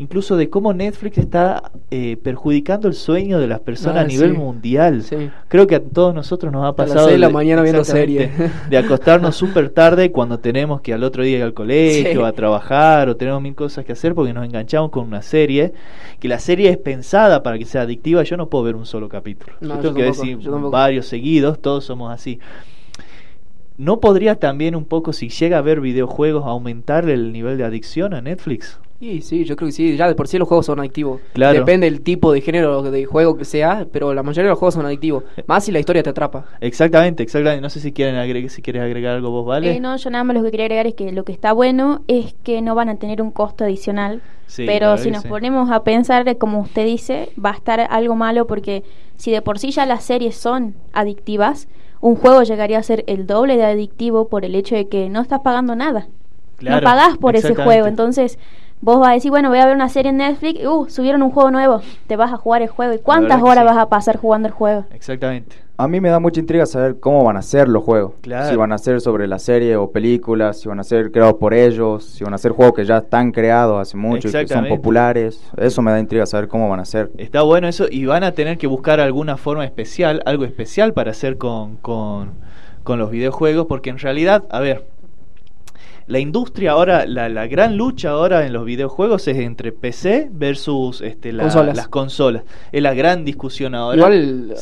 Incluso 0.00 0.38
de 0.38 0.48
cómo 0.48 0.72
Netflix 0.72 1.18
está 1.18 1.72
eh, 1.90 2.16
perjudicando 2.22 2.88
el 2.88 2.94
sueño 2.94 3.38
de 3.38 3.46
las 3.46 3.60
personas 3.60 3.98
a 3.98 4.00
ah, 4.00 4.04
nivel 4.04 4.32
mundial. 4.32 5.04
Creo 5.48 5.66
que 5.66 5.74
a 5.74 5.80
todos 5.84 6.14
nosotros 6.14 6.50
nos 6.50 6.66
ha 6.66 6.74
pasado... 6.74 7.08
A 7.08 7.10
las 7.10 7.20
la 7.20 7.28
mañana 7.28 7.60
viendo 7.60 7.84
serie. 7.84 8.30
De 8.70 8.78
acostarnos 8.78 9.36
súper 9.40 9.68
tarde 9.68 10.10
cuando 10.10 10.38
tenemos 10.38 10.80
que 10.80 10.94
al 10.94 11.04
otro 11.04 11.22
día 11.22 11.36
ir 11.36 11.42
al 11.42 11.52
colegio, 11.52 12.24
a 12.24 12.32
trabajar 12.32 13.10
o 13.10 13.16
tenemos 13.16 13.42
mil 13.42 13.54
cosas 13.54 13.84
que 13.84 13.92
hacer 13.92 14.14
porque 14.14 14.32
nos 14.32 14.46
enganchamos 14.46 14.90
con 14.90 15.06
una 15.06 15.20
serie, 15.20 15.74
que 16.18 16.28
la 16.28 16.38
serie 16.38 16.70
es 16.70 16.78
pensada 16.78 17.42
para 17.42 17.58
que 17.58 17.66
sea 17.66 17.82
adictiva, 17.82 18.22
yo 18.22 18.38
no 18.38 18.48
puedo 18.48 18.64
ver 18.64 18.76
un 18.76 18.86
solo 18.86 19.10
capítulo. 19.10 19.52
yo 19.60 19.76
tengo 19.80 19.94
que 19.94 20.04
decir 20.04 20.38
varios 20.70 21.08
seguidos, 21.08 21.60
todos 21.60 21.84
somos 21.84 22.10
así. 22.10 22.40
¿No 23.76 24.00
podría 24.00 24.36
también 24.36 24.74
un 24.76 24.86
poco, 24.86 25.12
si 25.12 25.28
llega 25.28 25.58
a 25.58 25.62
ver 25.62 25.82
videojuegos, 25.82 26.46
aumentar 26.46 27.08
el 27.10 27.32
nivel 27.32 27.58
de 27.58 27.64
adicción 27.64 28.14
a 28.14 28.22
Netflix? 28.22 28.80
Sí, 29.00 29.22
sí, 29.22 29.44
yo 29.46 29.56
creo 29.56 29.68
que 29.68 29.72
sí. 29.72 29.96
Ya 29.96 30.08
de 30.08 30.14
por 30.14 30.28
sí 30.28 30.36
los 30.36 30.46
juegos 30.46 30.66
son 30.66 30.78
adictivos. 30.78 31.22
Claro. 31.32 31.58
Depende 31.58 31.90
del 31.90 32.02
tipo 32.02 32.32
de 32.32 32.42
género 32.42 32.82
de 32.82 33.06
juego 33.06 33.34
que 33.38 33.46
sea, 33.46 33.86
pero 33.90 34.12
la 34.12 34.22
mayoría 34.22 34.44
de 34.44 34.50
los 34.50 34.58
juegos 34.58 34.74
son 34.74 34.84
adictivos. 34.84 35.24
Más 35.46 35.64
si 35.64 35.72
la 35.72 35.78
historia 35.78 36.02
te 36.02 36.10
atrapa. 36.10 36.44
Exactamente, 36.60 37.22
exactamente. 37.22 37.62
No 37.62 37.70
sé 37.70 37.80
si 37.80 37.92
quieren 37.92 38.16
agregar, 38.16 38.50
si 38.50 38.60
quieres 38.60 38.82
agregar 38.82 39.16
algo 39.16 39.30
vos, 39.30 39.46
¿vale? 39.46 39.72
Eh, 39.72 39.80
no, 39.80 39.96
yo 39.96 40.10
nada 40.10 40.22
más 40.22 40.36
lo 40.36 40.42
que 40.42 40.50
quería 40.50 40.66
agregar 40.66 40.86
es 40.86 40.94
que 40.94 41.12
lo 41.12 41.24
que 41.24 41.32
está 41.32 41.54
bueno 41.54 42.02
es 42.08 42.34
que 42.42 42.60
no 42.60 42.74
van 42.74 42.90
a 42.90 42.96
tener 42.96 43.22
un 43.22 43.30
costo 43.30 43.64
adicional. 43.64 44.20
pero 44.54 44.98
si 44.98 45.10
nos 45.10 45.24
ponemos 45.24 45.70
a 45.70 45.82
pensar, 45.82 46.36
como 46.36 46.60
usted 46.60 46.84
dice, 46.84 47.30
va 47.42 47.52
a 47.52 47.54
estar 47.54 47.80
algo 47.80 48.16
malo 48.16 48.46
porque 48.46 48.84
si 49.16 49.30
de 49.30 49.40
por 49.40 49.58
sí 49.58 49.70
ya 49.70 49.86
las 49.86 50.04
series 50.04 50.36
son 50.36 50.74
adictivas, 50.92 51.68
un 52.02 52.16
juego 52.16 52.42
llegaría 52.42 52.78
a 52.78 52.82
ser 52.82 53.04
el 53.06 53.26
doble 53.26 53.56
de 53.56 53.64
adictivo 53.64 54.28
por 54.28 54.44
el 54.44 54.54
hecho 54.54 54.74
de 54.74 54.88
que 54.88 55.08
no 55.08 55.22
estás 55.22 55.40
pagando 55.40 55.74
nada. 55.74 56.08
no 56.60 56.82
pagás 56.82 57.16
por 57.16 57.36
ese 57.36 57.54
juego. 57.54 57.86
Entonces 57.86 58.38
Vos 58.82 58.98
vas 58.98 59.10
a 59.10 59.12
decir, 59.12 59.30
bueno, 59.30 59.50
voy 59.50 59.58
a 59.58 59.66
ver 59.66 59.74
una 59.74 59.90
serie 59.90 60.10
en 60.10 60.16
Netflix, 60.16 60.64
uh, 60.64 60.86
subieron 60.88 61.22
un 61.22 61.30
juego 61.30 61.50
nuevo, 61.50 61.82
te 62.06 62.16
vas 62.16 62.32
a 62.32 62.38
jugar 62.38 62.62
el 62.62 62.68
juego. 62.68 62.94
¿Y 62.94 62.98
cuántas 62.98 63.42
horas 63.42 63.64
vas 63.64 63.76
a 63.76 63.90
pasar 63.90 64.16
jugando 64.16 64.48
el 64.48 64.54
juego? 64.54 64.86
Exactamente. 64.90 65.56
A 65.76 65.86
mí 65.86 66.00
me 66.00 66.08
da 66.08 66.18
mucha 66.18 66.40
intriga 66.40 66.64
saber 66.64 66.98
cómo 66.98 67.24
van 67.24 67.36
a 67.36 67.42
ser 67.42 67.68
los 67.68 67.82
juegos. 67.82 68.12
Si 68.22 68.56
van 68.56 68.72
a 68.72 68.78
ser 68.78 69.00
sobre 69.00 69.26
la 69.26 69.38
serie 69.38 69.76
o 69.76 69.90
películas, 69.90 70.60
si 70.60 70.68
van 70.68 70.78
a 70.80 70.84
ser 70.84 71.10
creados 71.10 71.34
por 71.34 71.52
ellos, 71.52 72.04
si 72.04 72.24
van 72.24 72.34
a 72.34 72.38
ser 72.38 72.52
juegos 72.52 72.74
que 72.74 72.84
ya 72.84 72.98
están 72.98 73.32
creados 73.32 73.80
hace 73.80 73.96
mucho 73.96 74.28
y 74.28 74.32
que 74.32 74.46
son 74.46 74.68
populares. 74.68 75.42
Eso 75.56 75.80
me 75.82 75.90
da 75.90 75.98
intriga 75.98 76.24
saber 76.24 76.48
cómo 76.48 76.68
van 76.68 76.80
a 76.80 76.84
ser. 76.84 77.10
Está 77.18 77.42
bueno 77.42 77.68
eso 77.68 77.86
y 77.90 78.06
van 78.06 78.24
a 78.24 78.32
tener 78.32 78.58
que 78.58 78.66
buscar 78.66 79.00
alguna 79.00 79.36
forma 79.38 79.64
especial, 79.64 80.22
algo 80.26 80.44
especial 80.44 80.92
para 80.92 81.10
hacer 81.10 81.38
con, 81.38 81.76
con, 81.76 82.32
con 82.82 82.98
los 82.98 83.10
videojuegos, 83.10 83.66
porque 83.66 83.88
en 83.88 83.98
realidad, 83.98 84.44
a 84.50 84.60
ver, 84.60 84.84
la 86.06 86.18
industria 86.18 86.72
ahora, 86.72 87.06
la, 87.06 87.28
la, 87.28 87.46
gran 87.46 87.76
lucha 87.76 88.10
ahora 88.10 88.46
en 88.46 88.52
los 88.52 88.64
videojuegos 88.64 89.28
es 89.28 89.36
entre 89.38 89.72
PC 89.72 90.28
versus 90.32 91.00
este, 91.00 91.32
las 91.32 91.54
consolas. 91.88 92.44
Es 92.72 92.82
la 92.82 92.94
gran 92.94 93.24
discusión 93.24 93.74
ahora. 93.74 93.96
Igual 93.96 94.54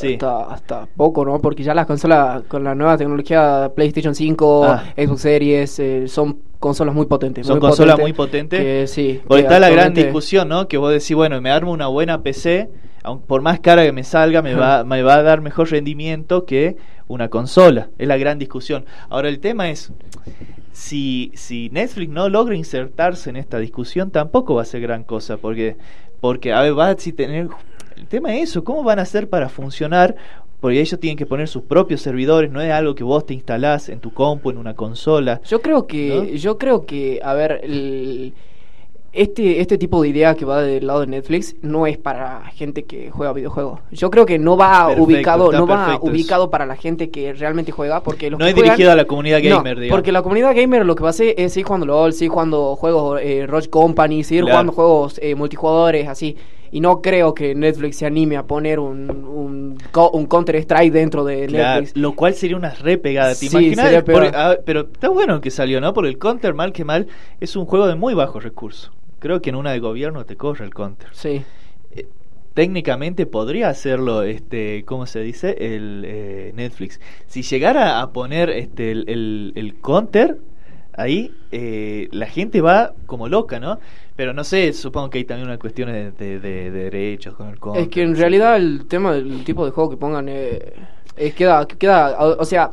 hasta, 0.51 0.87
poco, 0.97 1.25
¿no? 1.25 1.41
Porque 1.41 1.63
ya 1.63 1.75
las 1.75 1.87
consolas 1.87 2.43
con 2.49 2.65
la 2.65 2.75
nueva 2.75 2.97
tecnología 2.97 3.73
PlayStation 3.75 4.15
5, 4.15 4.65
ah. 4.65 4.85
Xbox 4.97 5.21
Series, 5.21 5.79
eh, 5.79 6.09
son 6.09 6.39
consolas 6.59 6.95
muy 6.95 7.07
potentes. 7.07 7.47
Son 7.47 7.61
consolas 7.61 7.99
muy 7.99 8.13
potentes. 8.13 8.91
sí. 8.91 9.21
Porque 9.27 9.43
está 9.43 9.59
la 9.59 9.71
gran 9.71 9.95
discusión, 9.95 10.49
¿no? 10.49 10.69
Que 10.69 10.77
vos 10.77 10.93
decís, 10.93 11.15
bueno, 11.15 11.41
me 11.41 11.51
armo 11.51 11.73
una 11.73 11.87
buena 11.87 12.23
PC, 12.23 12.69
por 13.27 13.43
más 13.43 13.61
cara 13.61 13.85
que 13.85 13.93
me 13.93 14.05
salga, 14.05 14.43
me 14.43 14.55
va, 14.55 14.85
me 14.85 15.03
va 15.03 15.15
a 15.15 15.23
dar 15.23 15.41
mejor 15.41 15.71
rendimiento 15.71 16.45
que 16.45 16.77
una 17.09 17.29
consola. 17.29 17.89
Es 17.99 18.07
la 18.07 18.17
gran 18.17 18.39
discusión. 18.39 18.85
Ahora 19.09 19.29
el 19.29 19.41
tema 19.41 19.71
es, 19.71 19.93
si, 20.73 21.33
si 21.35 21.71
Netflix 21.71 22.11
no 22.11 22.29
logra 22.29 22.55
insertarse 22.55 23.31
en 23.31 23.37
esta 23.37 23.59
discusión, 23.59 24.11
tampoco 24.11 24.55
va 24.55 24.63
a 24.63 24.67
ser 24.67 24.81
gran 24.81 25.05
cosa, 25.05 25.37
porque, 25.37 25.77
porque 26.21 26.53
a 26.53 26.63
ver, 26.63 26.79
va 26.79 26.89
a 26.91 26.95
tener... 26.95 27.49
El 27.97 28.07
tema 28.07 28.35
es 28.37 28.51
eso, 28.51 28.63
¿cómo 28.63 28.85
van 28.85 29.01
a 29.01 29.03
hacer 29.03 29.29
para 29.29 29.49
funcionar? 29.49 30.15
Porque 30.61 30.81
ellos 30.81 31.01
tienen 31.01 31.17
que 31.17 31.27
poner 31.27 31.49
sus 31.49 31.65
propios 31.65 32.01
servidores, 32.01 32.51
no 32.51 32.61
es 32.61 32.71
algo 32.71 32.95
que 32.95 33.03
vos 33.03 33.27
te 33.27 33.35
instalás 33.35 33.89
en 33.89 33.99
tu 33.99 34.13
compu, 34.13 34.51
en 34.51 34.59
una 34.59 34.75
consola. 34.75 35.41
Yo 35.45 35.61
creo 35.63 35.89
que, 35.89 36.39
yo 36.39 36.59
creo 36.59 36.87
que, 36.87 37.21
a 37.25 37.35
ver, 37.35 37.61
el, 37.65 38.35
este, 39.19 39.61
este 39.61 39.79
tipo 39.79 40.01
de 40.01 40.09
idea 40.09 40.37
que 40.37 40.45
va 40.45 40.63
del 40.63 40.87
lado 40.87 41.01
de 41.01 41.09
Netflix 41.09 41.57
no 41.61 41.87
es 41.89 41.99
para 41.99 42.45
gente 42.55 42.85
que 42.85 43.11
juega 43.11 43.33
videojuegos. 43.33 43.81
Yo 43.91 44.11
creo 44.11 44.25
que 44.25 44.39
no 44.39 44.57
va 44.57 44.95
ubicado, 44.97 45.51
no 45.51 45.67
va 45.67 45.99
ubicado 46.01 46.51
para 46.51 46.67
la 46.67 46.77
gente 46.77 47.11
que 47.11 47.33
realmente 47.33 47.73
juega, 47.73 48.03
porque 48.03 48.31
no 48.31 48.47
es 48.47 48.55
dirigido 48.55 48.93
a 48.93 48.97
la 48.97 49.07
comunidad 49.07 49.41
gamer, 49.43 49.77
no, 49.77 49.89
Porque 49.89 50.13
la 50.13 50.23
comunidad 50.23 50.55
gamer 50.55 50.87
lo 50.87 50.95
que 50.95 51.03
va 51.03 51.09
a 51.09 51.11
hacer 51.11 51.35
es 51.37 51.53
seguir 51.53 51.67
jugando 51.67 51.87
LOL, 51.87 52.13
seguir 52.13 52.31
jugando 52.31 52.77
juegos 52.77 53.21
eh, 53.21 53.45
Roach 53.49 53.69
Company, 53.69 54.23
seguir 54.23 54.45
jugando 54.45 54.73
juegos 54.73 55.19
eh, 55.21 55.35
multijugadores, 55.35 56.07
así. 56.07 56.37
Y 56.71 56.81
no 56.81 57.01
creo 57.01 57.35
que 57.35 57.55
Netflix 57.55 57.97
se 57.97 58.07
anime 58.07 58.37
a 58.37 58.47
poner 58.47 58.79
un, 58.79 59.11
un, 59.11 59.79
un 60.13 60.27
Counter 60.27 60.57
Strike 60.57 60.93
dentro 60.93 61.25
de 61.25 61.49
Netflix. 61.49 61.97
Lo 61.97 62.13
cual 62.13 62.35
sería 62.35 62.57
una 62.57 62.71
re 62.71 62.99
pegada, 62.99 63.35
¿te 63.35 63.49
pero 64.65 64.81
está 64.83 65.09
bueno 65.09 65.41
que 65.41 65.51
salió, 65.51 65.81
¿no? 65.81 65.93
Porque 65.93 66.11
el 66.11 66.19
Counter, 66.19 66.55
mal 66.55 66.73
que 66.73 66.85
mal, 66.85 67.09
es 67.41 67.57
un 67.57 67.65
juego 67.65 67.89
de 67.89 67.97
muy 67.97 68.15
bajos 68.15 68.45
recursos. 68.45 68.93
Creo 69.19 69.43
que 69.43 69.51
en 69.51 69.57
una 69.57 69.73
de 69.73 69.81
gobierno 69.81 70.25
te 70.25 70.37
corre 70.37 70.65
el 70.65 70.73
counter. 70.73 71.09
Sí. 71.13 71.43
Eh, 71.91 72.07
técnicamente 72.55 73.27
podría 73.27 73.69
hacerlo, 73.69 74.23
este, 74.23 74.85
¿cómo 74.85 75.07
se 75.07 75.21
dice? 75.21 75.57
El 75.59 76.05
eh, 76.07 76.53
Netflix. 76.55 77.01
Si 77.27 77.43
llegara 77.43 78.01
a 78.01 78.13
poner 78.13 78.51
este, 78.51 78.93
el, 78.93 79.53
el, 79.55 79.81
counter 79.81 80.39
ahí, 80.97 81.33
eh, 81.51 82.09
la 82.13 82.27
gente 82.27 82.61
va 82.61 82.95
como 83.07 83.29
loca, 83.29 83.59
¿no? 83.59 83.79
Pero 84.15 84.33
no 84.33 84.45
sé, 84.45 84.73
supongo 84.73 85.11
que 85.11 85.19
hay 85.19 85.25
también 85.25 85.49
una 85.49 85.59
cuestión 85.59 85.93
de, 85.93 86.11
de, 86.13 86.71
derechos 86.71 87.35
con 87.35 87.49
el 87.49 87.59
counter. 87.59 87.83
Es 87.83 87.89
que 87.89 88.03
en 88.03 88.17
realidad 88.17 88.57
el 88.57 88.87
tema 88.87 89.13
del 89.13 89.45
tipo 89.45 89.65
de 89.65 89.71
juego 89.71 89.91
que 89.91 89.97
pongan 89.97 90.29
es 90.29 91.35
queda, 91.35 91.67
queda, 91.67 92.17
o 92.19 92.45
sea 92.45 92.71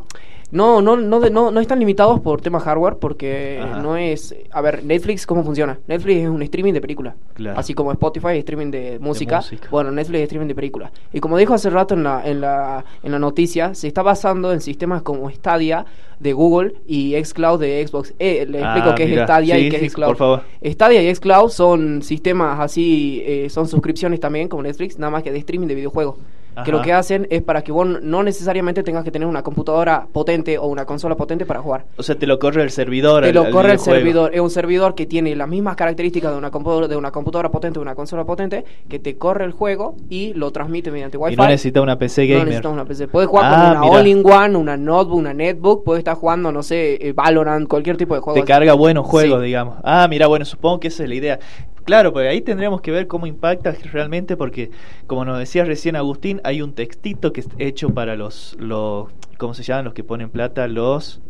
no, 0.51 0.81
no, 0.81 0.95
no, 0.95 1.19
no, 1.19 1.51
no 1.51 1.59
están 1.59 1.79
limitados 1.79 2.19
por 2.19 2.41
tema 2.41 2.59
hardware 2.59 2.97
porque 2.97 3.63
no 3.81 3.97
es... 3.97 4.35
A 4.51 4.61
ver, 4.61 4.83
Netflix, 4.83 5.25
¿cómo 5.25 5.43
funciona? 5.43 5.79
Netflix 5.87 6.23
es 6.23 6.29
un 6.29 6.41
streaming 6.43 6.73
de 6.73 6.81
películas. 6.81 7.15
Así 7.55 7.73
como 7.73 7.91
Spotify 7.91 8.29
es 8.29 8.39
streaming 8.39 8.71
de 8.71 8.99
música, 8.99 9.41
Bueno, 9.71 9.91
Netflix 9.91 10.17
es 10.19 10.23
streaming 10.23 10.47
de 10.47 10.55
películas. 10.55 10.91
Y 11.11 11.19
como 11.19 11.37
dijo 11.37 11.53
hace 11.53 11.69
rato 11.69 11.95
en 11.95 12.03
la, 12.03 12.21
en, 12.25 12.41
la, 12.41 12.85
en 13.03 13.11
la 13.11 13.19
noticia, 13.19 13.73
se 13.73 13.87
está 13.87 14.01
basando 14.01 14.53
en 14.53 14.61
sistemas 14.61 15.01
como 15.01 15.29
Stadia 15.29 15.85
de 16.19 16.33
Google 16.33 16.75
y 16.87 17.13
Xcloud 17.21 17.59
de 17.59 17.85
Xbox. 17.85 18.13
Eh, 18.19 18.45
le 18.47 18.59
explico 18.59 18.89
ah, 18.89 18.95
qué 18.95 19.03
es 19.13 19.23
Stadia 19.23 19.57
y 19.57 19.69
qué 19.69 19.85
es 19.85 19.91
Xcloud. 19.91 20.09
Por 20.09 20.17
favor. 20.17 20.41
Stadia 20.63 21.01
y 21.01 21.13
Xcloud 21.13 21.49
son 21.49 22.01
sistemas 22.01 22.59
así, 22.59 23.21
eh, 23.25 23.49
son 23.49 23.67
suscripciones 23.67 24.19
también 24.19 24.47
como 24.47 24.63
Netflix, 24.63 24.97
nada 24.99 25.11
más 25.11 25.23
que 25.23 25.31
de 25.31 25.39
streaming 25.39 25.67
de 25.67 25.75
videojuegos. 25.75 26.15
Que 26.63 26.71
lo 26.71 26.81
que 26.81 26.93
hacen 26.93 27.27
es 27.29 27.41
para 27.41 27.63
que 27.63 27.71
vos 27.71 27.87
no 28.01 28.23
necesariamente 28.23 28.83
tengas 28.83 29.03
que 29.03 29.11
tener 29.11 29.27
una 29.27 29.43
computadora 29.43 30.07
potente 30.11 30.57
o 30.57 30.67
una 30.67 30.85
consola 30.85 31.15
potente 31.15 31.45
para 31.45 31.61
jugar. 31.61 31.85
O 31.97 32.03
sea, 32.03 32.15
te 32.15 32.27
lo 32.27 32.39
corre 32.39 32.63
el 32.63 32.71
servidor. 32.71 33.23
Te 33.23 33.33
lo 33.33 33.49
corre 33.51 33.73
el 33.73 33.79
servidor. 33.79 34.33
Es 34.33 34.41
un 34.41 34.49
servidor 34.49 34.95
que 34.95 35.05
tiene 35.05 35.35
las 35.35 35.47
mismas 35.47 35.75
características 35.75 36.31
de 36.31 36.37
una, 36.37 36.51
computadora, 36.51 36.87
de 36.87 36.95
una 36.95 37.11
computadora 37.11 37.49
potente 37.49 37.79
o 37.79 37.81
una 37.81 37.95
consola 37.95 38.23
potente, 38.25 38.63
que 38.87 38.99
te 38.99 39.17
corre 39.17 39.45
el 39.45 39.51
juego 39.51 39.95
y 40.09 40.33
lo 40.33 40.51
transmite 40.51 40.91
mediante 40.91 41.17
Wi-Fi. 41.17 41.33
Y 41.33 41.37
no 41.37 41.47
necesita 41.47 41.81
una 41.81 41.97
PC 41.97 42.27
gamer. 42.27 42.39
No 42.39 42.45
necesitas 42.45 42.71
una 42.71 42.85
PC. 42.85 43.07
Puedes 43.07 43.29
jugar 43.29 43.51
con 43.51 43.59
ah, 43.59 43.71
una 43.71 43.83
all-in-one, 43.83 44.55
una 44.55 44.77
notebook, 44.77 45.17
una 45.17 45.33
netbook, 45.33 45.83
puedes 45.83 45.99
estar 45.99 46.15
jugando, 46.15 46.51
no 46.51 46.63
sé, 46.63 46.97
eh, 47.01 47.13
Valorant, 47.13 47.67
cualquier 47.67 47.97
tipo 47.97 48.15
de 48.15 48.21
juego. 48.21 48.39
Te 48.39 48.45
carga 48.45 48.73
buenos 48.73 49.05
juegos, 49.05 49.41
digamos. 49.41 49.77
Ah, 49.83 50.07
mira, 50.09 50.27
bueno, 50.27 50.45
supongo 50.45 50.79
que 50.79 50.87
esa 50.87 51.03
es 51.03 51.09
la 51.09 51.15
idea. 51.15 51.39
Claro, 51.85 52.11
porque 52.11 52.27
ahí 52.27 52.41
tendríamos 52.41 52.81
que 52.81 52.91
ver 52.91 53.07
cómo 53.07 53.27
impacta 53.27 53.71
realmente, 53.91 54.35
porque 54.35 54.71
como 55.05 55.23
nos 55.23 55.37
decía 55.37 55.65
recién 55.65 55.95
Agustín, 55.95 56.41
hay 56.43 56.61
un 56.63 56.73
textito 56.73 57.31
que 57.31 57.41
es 57.41 57.47
hecho 57.59 57.91
para 57.91 58.15
los, 58.15 58.57
los 58.59 59.09
¿cómo 59.37 59.53
se 59.53 59.63
llaman? 59.63 59.85
Los 59.85 59.93
que 59.93 60.03
ponen 60.03 60.29
plata, 60.31 60.67
los 60.67 61.21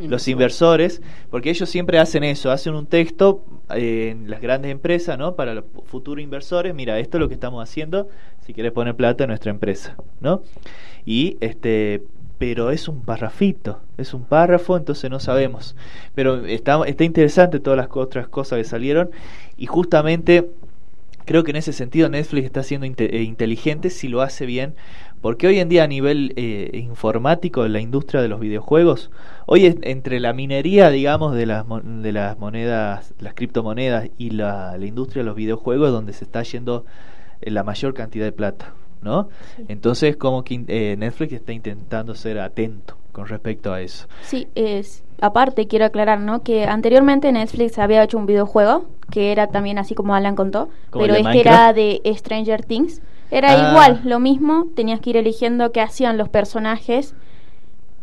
los 0.00 0.26
inversores, 0.28 1.02
porque 1.30 1.50
ellos 1.50 1.68
siempre 1.68 1.98
hacen 1.98 2.24
eso, 2.24 2.50
hacen 2.50 2.74
un 2.74 2.86
texto 2.86 3.44
eh, 3.74 4.08
en 4.10 4.28
las 4.28 4.40
grandes 4.40 4.72
empresas, 4.72 5.16
¿no? 5.18 5.36
Para 5.36 5.54
los 5.54 5.64
futuros 5.84 6.22
inversores, 6.22 6.74
mira, 6.74 6.98
esto 6.98 7.18
es 7.18 7.20
lo 7.20 7.28
que 7.28 7.34
estamos 7.34 7.62
haciendo, 7.62 8.08
si 8.44 8.52
quieres 8.52 8.72
poner 8.72 8.96
plata 8.96 9.24
en 9.24 9.28
nuestra 9.28 9.50
empresa, 9.50 9.96
¿no? 10.20 10.42
Y 11.04 11.36
este 11.40 12.02
pero 12.38 12.70
es 12.70 12.88
un 12.88 13.02
parrafito, 13.02 13.80
es 13.96 14.14
un 14.14 14.24
párrafo, 14.24 14.76
entonces 14.76 15.10
no 15.10 15.20
sabemos. 15.20 15.76
Pero 16.14 16.44
está, 16.46 16.80
está 16.86 17.04
interesante 17.04 17.60
todas 17.60 17.76
las 17.76 17.88
otras 17.92 18.28
cosas 18.28 18.58
que 18.58 18.64
salieron 18.64 19.10
y 19.56 19.66
justamente 19.66 20.50
creo 21.24 21.44
que 21.44 21.52
en 21.52 21.56
ese 21.56 21.72
sentido 21.72 22.08
Netflix 22.08 22.44
está 22.44 22.62
siendo 22.62 22.86
eh, 22.86 23.22
inteligente 23.22 23.90
si 23.90 24.08
lo 24.08 24.20
hace 24.20 24.46
bien, 24.46 24.74
porque 25.20 25.46
hoy 25.46 25.58
en 25.58 25.68
día 25.68 25.84
a 25.84 25.86
nivel 25.86 26.34
eh, 26.36 26.70
informático 26.74 27.62
de 27.62 27.70
la 27.70 27.80
industria 27.80 28.20
de 28.20 28.28
los 28.28 28.40
videojuegos, 28.40 29.10
hoy 29.46 29.66
es, 29.66 29.76
entre 29.82 30.20
la 30.20 30.34
minería, 30.34 30.90
digamos, 30.90 31.34
de 31.34 31.46
las, 31.46 31.64
de 31.82 32.12
las 32.12 32.38
monedas, 32.38 33.14
las 33.20 33.34
criptomonedas 33.34 34.10
y 34.18 34.30
la, 34.30 34.76
la 34.76 34.86
industria 34.86 35.22
de 35.22 35.26
los 35.26 35.36
videojuegos 35.36 35.92
donde 35.92 36.12
se 36.12 36.24
está 36.24 36.42
yendo 36.42 36.84
eh, 37.40 37.50
la 37.50 37.62
mayor 37.62 37.94
cantidad 37.94 38.26
de 38.26 38.32
plata. 38.32 38.74
¿No? 39.04 39.28
Entonces, 39.68 40.16
como 40.16 40.42
que 40.42 40.64
eh, 40.66 40.96
Netflix 40.98 41.34
está 41.34 41.52
intentando 41.52 42.14
ser 42.14 42.40
atento 42.40 42.96
con 43.12 43.28
respecto 43.28 43.72
a 43.72 43.80
eso. 43.80 44.08
Sí, 44.22 44.48
es, 44.56 45.04
aparte 45.20 45.68
quiero 45.68 45.84
aclarar, 45.84 46.18
¿no? 46.18 46.42
Que 46.42 46.64
anteriormente 46.64 47.30
Netflix 47.30 47.78
había 47.78 48.02
hecho 48.02 48.18
un 48.18 48.26
videojuego 48.26 48.86
que 49.10 49.30
era 49.30 49.46
también 49.46 49.78
así 49.78 49.94
como 49.94 50.14
Alan 50.14 50.34
contó, 50.34 50.68
pero 50.90 51.14
este 51.14 51.40
era 51.40 51.72
de 51.72 52.00
Stranger 52.16 52.64
Things. 52.64 53.00
Era 53.30 53.50
ah. 53.52 53.70
igual, 53.70 54.00
lo 54.04 54.18
mismo, 54.18 54.66
tenías 54.74 55.00
que 55.00 55.10
ir 55.10 55.16
eligiendo 55.16 55.72
qué 55.72 55.80
hacían 55.80 56.18
los 56.18 56.28
personajes. 56.28 57.14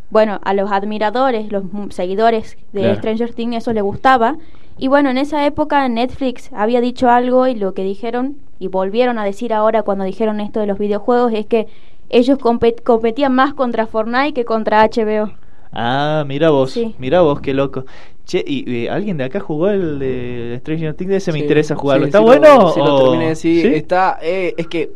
Bueno, 0.10 0.40
a 0.44 0.54
los 0.54 0.72
admiradores, 0.72 1.52
los 1.52 1.64
seguidores 1.90 2.58
de 2.74 2.96
Stranger 2.96 3.34
Things 3.34 3.58
eso 3.58 3.74
le 3.74 3.82
gustaba. 3.82 4.38
Y 4.78 4.88
bueno, 4.88 5.10
en 5.10 5.18
esa 5.18 5.46
época 5.46 5.88
Netflix 5.88 6.50
había 6.54 6.82
dicho 6.82 7.10
algo 7.10 7.48
y 7.48 7.56
lo 7.56 7.74
que 7.74 7.84
dijeron 7.84 8.38
y 8.62 8.68
volvieron 8.68 9.18
a 9.18 9.26
decir 9.26 9.54
ahora 9.54 9.82
cuando 9.82 10.04
dijeron 10.04 10.40
esto 10.40 10.60
de 10.60 10.68
los 10.68 10.78
videojuegos 10.78 11.34
es 11.34 11.48
que 11.48 11.66
ellos 12.10 12.38
competían 12.84 13.34
más 13.34 13.56
contra 13.56 13.88
Fortnite 13.88 14.34
que 14.34 14.46
contra 14.46 14.88
HBO. 14.88 15.32
Ah, 15.74 16.24
mira 16.28 16.52
vos, 16.52 16.80
mira 17.00 17.22
vos, 17.22 17.42
qué 17.42 17.56
loco. 17.56 17.86
Che, 18.24 18.44
¿y, 18.46 18.86
alguien 18.88 19.18
de 19.18 19.24
acá 19.24 19.40
jugó 19.40 19.70
el 19.70 19.98
de 19.98 20.58
Stranger 20.60 20.94
Things? 20.94 21.12
Ese 21.12 21.32
me 21.32 21.40
interesa 21.40 21.76
jugarlo. 21.76 22.06
¿Está 22.06 22.20
bueno? 22.20 22.72
Sí, 22.72 22.80
lo 22.82 23.10
terminé, 23.10 23.36
sí. 23.36 23.62
Está, 23.66 24.20
eh, 24.22 24.54
es 24.56 24.68
que 24.68 24.92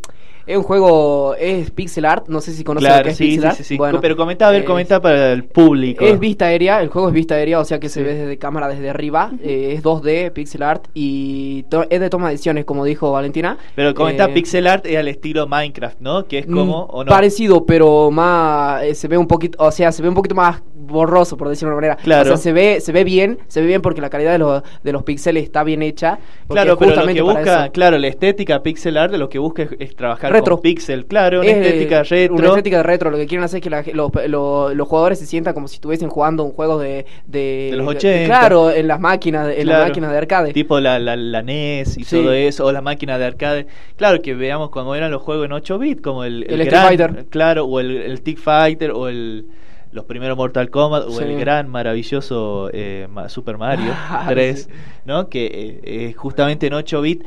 es 0.48 0.58
un 0.58 0.64
juego, 0.64 1.36
es 1.36 1.72
pixel 1.72 2.06
art, 2.06 2.28
no 2.28 2.40
sé 2.42 2.54
si 2.54 2.64
conoces 2.64 2.90
lo 2.90 3.04
que 3.04 3.10
es 3.10 3.18
pixel 3.18 3.46
art. 3.46 3.60
Bueno, 3.78 4.00
pero 4.02 4.16
comenta, 4.16 4.48
a 4.48 4.52
ver, 4.52 4.64
comenta 4.64 5.02
para 5.02 5.32
el 5.32 5.44
público. 5.44 6.06
Es 6.06 6.20
vista 6.20 6.46
aérea, 6.46 6.82
el 6.82 6.90
juego 6.90 7.08
es 7.08 7.14
vista 7.14 7.36
aérea, 7.36 7.60
o 7.60 7.66
sea 7.66 7.80
que 7.80 7.90
se 7.90 8.04
ve 8.04 8.14
desde 8.16 8.38
cámara 8.38 8.68
desde 8.68 8.90
arriba, 8.90 9.32
eh, 9.42 9.74
es 9.74 9.84
2D, 9.84 10.32
pixel 10.32 10.64
art 10.64 10.86
y 10.94 11.66
es 11.90 12.00
de 12.00 12.10
toma 12.10 12.28
de 12.28 12.34
decisiones, 12.34 12.66
como 12.66 12.86
dijo 12.86 13.12
Valentina. 13.12 13.58
Pero 13.76 13.94
comenta 13.94 14.26
eh, 14.26 14.34
pixel 14.34 14.68
art 14.68 14.86
es 14.86 14.98
al 14.98 15.08
estilo 15.08 15.48
Minecraft, 15.48 16.00
¿no? 16.00 16.26
Que 16.28 16.40
es 16.40 16.46
como, 16.46 16.84
¿o 16.84 17.04
no? 17.04 17.10
Parecido, 17.10 17.66
pero 17.66 18.12
más, 18.12 18.84
eh, 18.84 18.96
se 18.96 19.08
ve 19.08 19.18
un 19.18 19.28
poquito, 19.28 19.64
o 19.64 19.72
sea, 19.72 19.92
se 19.92 20.02
ve 20.02 20.10
un 20.10 20.16
poquito 20.16 20.36
más 20.36 20.62
borroso, 20.76 21.38
por 21.38 21.50
decirlo 21.50 21.72
de 21.72 21.78
una 21.78 21.88
manera. 21.88 22.04
Claro. 22.04 22.24
O 22.24 22.26
sea, 22.26 22.38
se 22.38 22.54
ve, 22.54 22.80
se 22.82 22.92
ve 22.92 23.04
bien, 23.04 23.40
se 23.48 23.62
ve 23.62 23.68
bien 23.68 23.82
porque 23.82 24.02
la 24.02 24.10
calidad 24.10 24.32
de 24.32 24.38
los, 24.38 24.64
de 24.84 24.92
los 24.92 25.04
píxeles 25.04 25.44
está 25.44 25.64
bien 25.64 25.82
hecha. 25.82 26.20
Claro, 26.48 26.78
pero 26.78 26.96
lo 26.96 27.14
que 27.14 27.22
busca, 27.22 27.70
claro, 27.70 27.98
la 27.98 28.08
estética 28.08 28.62
pixel 28.62 28.98
art 28.98 29.12
de 29.12 29.18
lo 29.18 29.30
que 29.30 29.40
busca 29.40 29.68
es, 29.80 29.96
trabajar 29.96 30.35
retro. 30.36 30.56
con 30.56 30.62
pixel, 30.62 31.06
claro, 31.06 31.42
una 31.42 31.50
estética 31.50 32.04
retro. 32.04 32.36
Una 32.36 32.48
estética 32.50 32.78
de 32.78 32.84
retro, 32.84 33.12
lo 33.12 33.18
que 33.18 33.26
quieren 33.26 33.44
hacer 33.44 33.58
es 33.58 33.84
que 33.84 33.94
los, 33.94 34.12
los, 34.28 34.88
jugadores 34.88 35.20
se 35.20 35.26
sientan 35.26 35.54
como 35.54 35.68
si 35.68 35.76
estuviesen 35.76 36.10
jugando 36.10 36.44
un 36.44 36.52
juego 36.52 36.78
de... 36.78 37.06
De, 37.26 37.72
los 37.74 37.88
80. 37.88 38.26
Claro, 38.26 38.72
en 38.72 38.88
las 38.88 39.00
máquinas, 39.00 39.54
en 39.56 39.68
las 39.68 39.88
máquinas 39.88 40.12
de 40.12 40.18
arcade. 40.18 40.54
Tipo 40.54 40.80
la, 40.80 41.00
la, 41.00 41.16
la 41.16 41.42
NES 41.42 41.98
y 41.98 42.04
todo 42.04 42.32
eso, 42.32 42.66
o 42.66 42.72
la 42.72 42.82
máquina 42.82 43.18
de 43.18 43.26
arcade. 43.26 43.68
Claro, 43.96 44.22
que 44.22 44.34
veamos 44.34 44.70
cuando 44.70 44.96
eran 44.96 45.12
los 45.12 45.22
juegos 45.22 45.46
en 45.46 45.54
8 45.54 45.80
bits, 45.80 46.02
como 46.02 46.24
el... 46.24 46.46
El, 46.50 46.62
el 46.62 46.70
Fighter. 46.70 47.26
Claro, 47.30 47.66
o 47.66 47.80
el, 47.80 47.98
el 47.98 48.22
Tick 48.22 48.38
Fighter, 48.38 48.92
o 48.92 49.08
el 49.08 49.46
los 49.92 50.06
primeros 50.06 50.38
Mortal 50.38 50.70
Kombat 50.70 51.04
o 51.08 51.22
el 51.22 51.40
gran 51.40 51.70
maravilloso 51.70 52.70
eh, 52.74 53.08
Super 53.28 53.58
Mario 53.58 53.94
3, 54.28 54.70
¿no? 55.06 55.30
Que 55.30 55.80
eh, 55.84 56.14
justamente 56.14 56.68
en 56.68 56.74
8 56.74 57.02
bits 57.02 57.26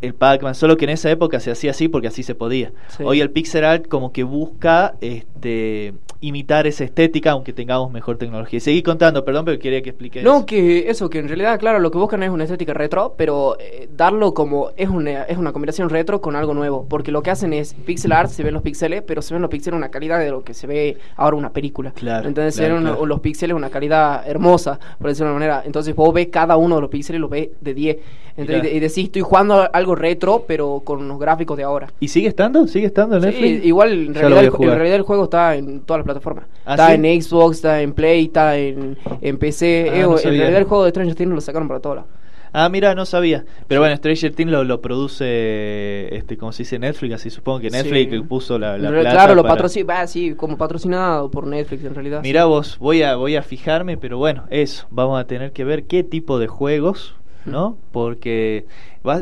el 0.00 0.14
Pac-Man, 0.14 0.54
solo 0.54 0.76
que 0.76 0.84
en 0.84 0.90
esa 0.90 1.10
época 1.10 1.40
se 1.40 1.50
hacía 1.50 1.72
así 1.72 1.88
porque 1.88 2.08
así 2.08 2.22
se 2.22 2.34
podía. 2.34 2.72
Hoy 3.02 3.20
el 3.20 3.30
pixel 3.30 3.64
art 3.64 3.86
como 3.88 4.12
que 4.12 4.22
busca 4.22 4.94
este 5.00 5.94
imitar 6.20 6.66
esa 6.66 6.84
estética 6.84 7.32
aunque 7.32 7.52
tengamos 7.52 7.90
mejor 7.90 8.18
tecnología. 8.18 8.60
Seguí 8.60 8.82
contando, 8.82 9.24
perdón, 9.24 9.44
pero 9.46 9.58
quería 9.58 9.82
que 9.82 9.90
explique 9.90 10.22
No, 10.22 10.44
que 10.44 10.90
eso, 10.90 11.08
que 11.08 11.18
en 11.18 11.28
realidad, 11.28 11.58
claro, 11.58 11.78
lo 11.78 11.90
que 11.90 11.98
buscan 11.98 12.22
es 12.22 12.30
una 12.30 12.44
estética 12.44 12.74
retro, 12.74 13.14
pero 13.16 13.56
eh, 13.58 13.88
darlo 13.96 14.34
como 14.34 14.70
es 14.76 14.88
una, 14.88 15.24
es 15.24 15.38
una 15.38 15.52
combinación 15.52 15.88
retro 15.88 16.20
con 16.20 16.36
algo 16.36 16.52
nuevo, 16.52 16.86
porque 16.88 17.10
lo 17.10 17.22
que 17.22 17.30
hacen 17.30 17.52
es 17.52 17.74
pixel 17.74 18.12
art, 18.12 18.30
se 18.30 18.42
ven 18.42 18.54
los 18.54 18.62
píxeles, 18.62 19.02
pero 19.02 19.22
se 19.22 19.34
ven 19.34 19.42
los 19.42 19.50
píxeles 19.50 19.78
una 19.78 19.90
calidad 19.90 20.18
de 20.18 20.30
lo 20.30 20.44
que 20.44 20.52
se 20.52 20.66
ve 20.66 20.98
ahora 21.16 21.36
una 21.36 21.52
película. 21.52 21.92
Claro. 21.92 22.28
Entonces 22.28 22.54
se 22.54 22.68
ven 22.68 22.84
los 22.84 23.20
píxeles 23.20 23.56
una 23.56 23.70
calidad 23.70 24.28
hermosa, 24.28 24.78
por 24.98 25.08
decirlo 25.08 25.30
de 25.30 25.36
una 25.36 25.46
manera. 25.46 25.62
Entonces 25.64 25.94
vos 25.94 26.12
ves 26.12 26.28
cada 26.28 26.56
uno 26.56 26.76
de 26.76 26.80
los 26.82 26.90
píxeles, 26.90 27.20
lo 27.20 27.28
ves 27.28 27.48
de 27.60 27.74
10. 27.74 27.96
y, 28.36 28.44
decís, 28.80 29.04
estoy 29.04 29.22
jugando 29.22 29.68
algo 29.72 29.94
retro, 29.94 30.44
pero 30.46 30.82
con 30.84 31.00
unos 31.00 31.18
gráficos 31.18 31.56
de 31.56 31.62
ahora. 31.62 31.88
¿Y 31.98 32.08
sigue 32.08 32.28
estando? 32.28 32.66
¿Sigue 32.66 32.86
estando 32.86 33.16
en 33.16 33.22
Netflix? 33.22 33.62
Sí, 33.62 33.68
igual 33.68 33.92
en 33.92 34.14
realidad, 34.14 34.44
el, 34.44 34.52
en 34.54 34.74
realidad 34.74 34.96
el 34.96 35.02
juego 35.02 35.24
está 35.24 35.56
en 35.56 35.80
todas 35.80 36.00
las 36.00 36.06
plataformas. 36.12 36.46
¿Ah, 36.64 36.74
está 36.74 36.94
en 36.94 37.22
Xbox, 37.22 37.56
está 37.56 37.80
en 37.82 37.92
Play, 37.92 38.26
está 38.26 38.56
en, 38.56 38.96
en 39.20 39.38
PC. 39.38 39.90
Ah, 39.90 39.94
en 39.96 40.22
realidad 40.22 40.56
el 40.56 40.64
juego 40.64 40.84
de 40.84 40.90
Stranger 40.90 41.14
Things 41.14 41.30
lo 41.32 41.40
sacaron 41.40 41.68
para 41.68 41.80
todas 41.80 42.04
Ah, 42.52 42.68
mira, 42.68 42.94
no 42.94 43.06
sabía. 43.06 43.44
Pero 43.68 43.80
bueno, 43.80 43.96
Stranger 43.96 44.34
Things 44.34 44.50
lo, 44.50 44.64
lo 44.64 44.80
produce, 44.80 46.14
este, 46.14 46.36
como 46.36 46.52
se 46.52 46.64
dice, 46.64 46.78
Netflix, 46.78 47.14
así 47.14 47.30
supongo 47.30 47.60
que 47.60 47.70
Netflix 47.70 48.22
puso 48.26 48.58
la, 48.58 48.76
la 48.76 48.90
plata 48.90 49.10
Claro, 49.10 49.34
lo 49.34 49.44
patrocina, 49.44 50.06
sí, 50.06 50.34
como 50.34 50.56
patrocinado 50.56 51.30
por 51.30 51.46
Netflix 51.46 51.84
en 51.84 51.94
realidad. 51.94 52.20
Mira 52.22 52.46
vos, 52.46 52.76
voy 52.78 53.02
a, 53.02 53.14
voy 53.16 53.36
a 53.36 53.42
fijarme, 53.42 53.96
pero 53.96 54.18
bueno, 54.18 54.46
eso, 54.50 54.86
vamos 54.90 55.20
a 55.20 55.26
tener 55.26 55.52
que 55.52 55.64
ver 55.64 55.84
qué 55.84 56.02
tipo 56.02 56.38
de 56.38 56.48
juegos, 56.48 57.14
¿no? 57.46 57.78
Porque 57.92 58.66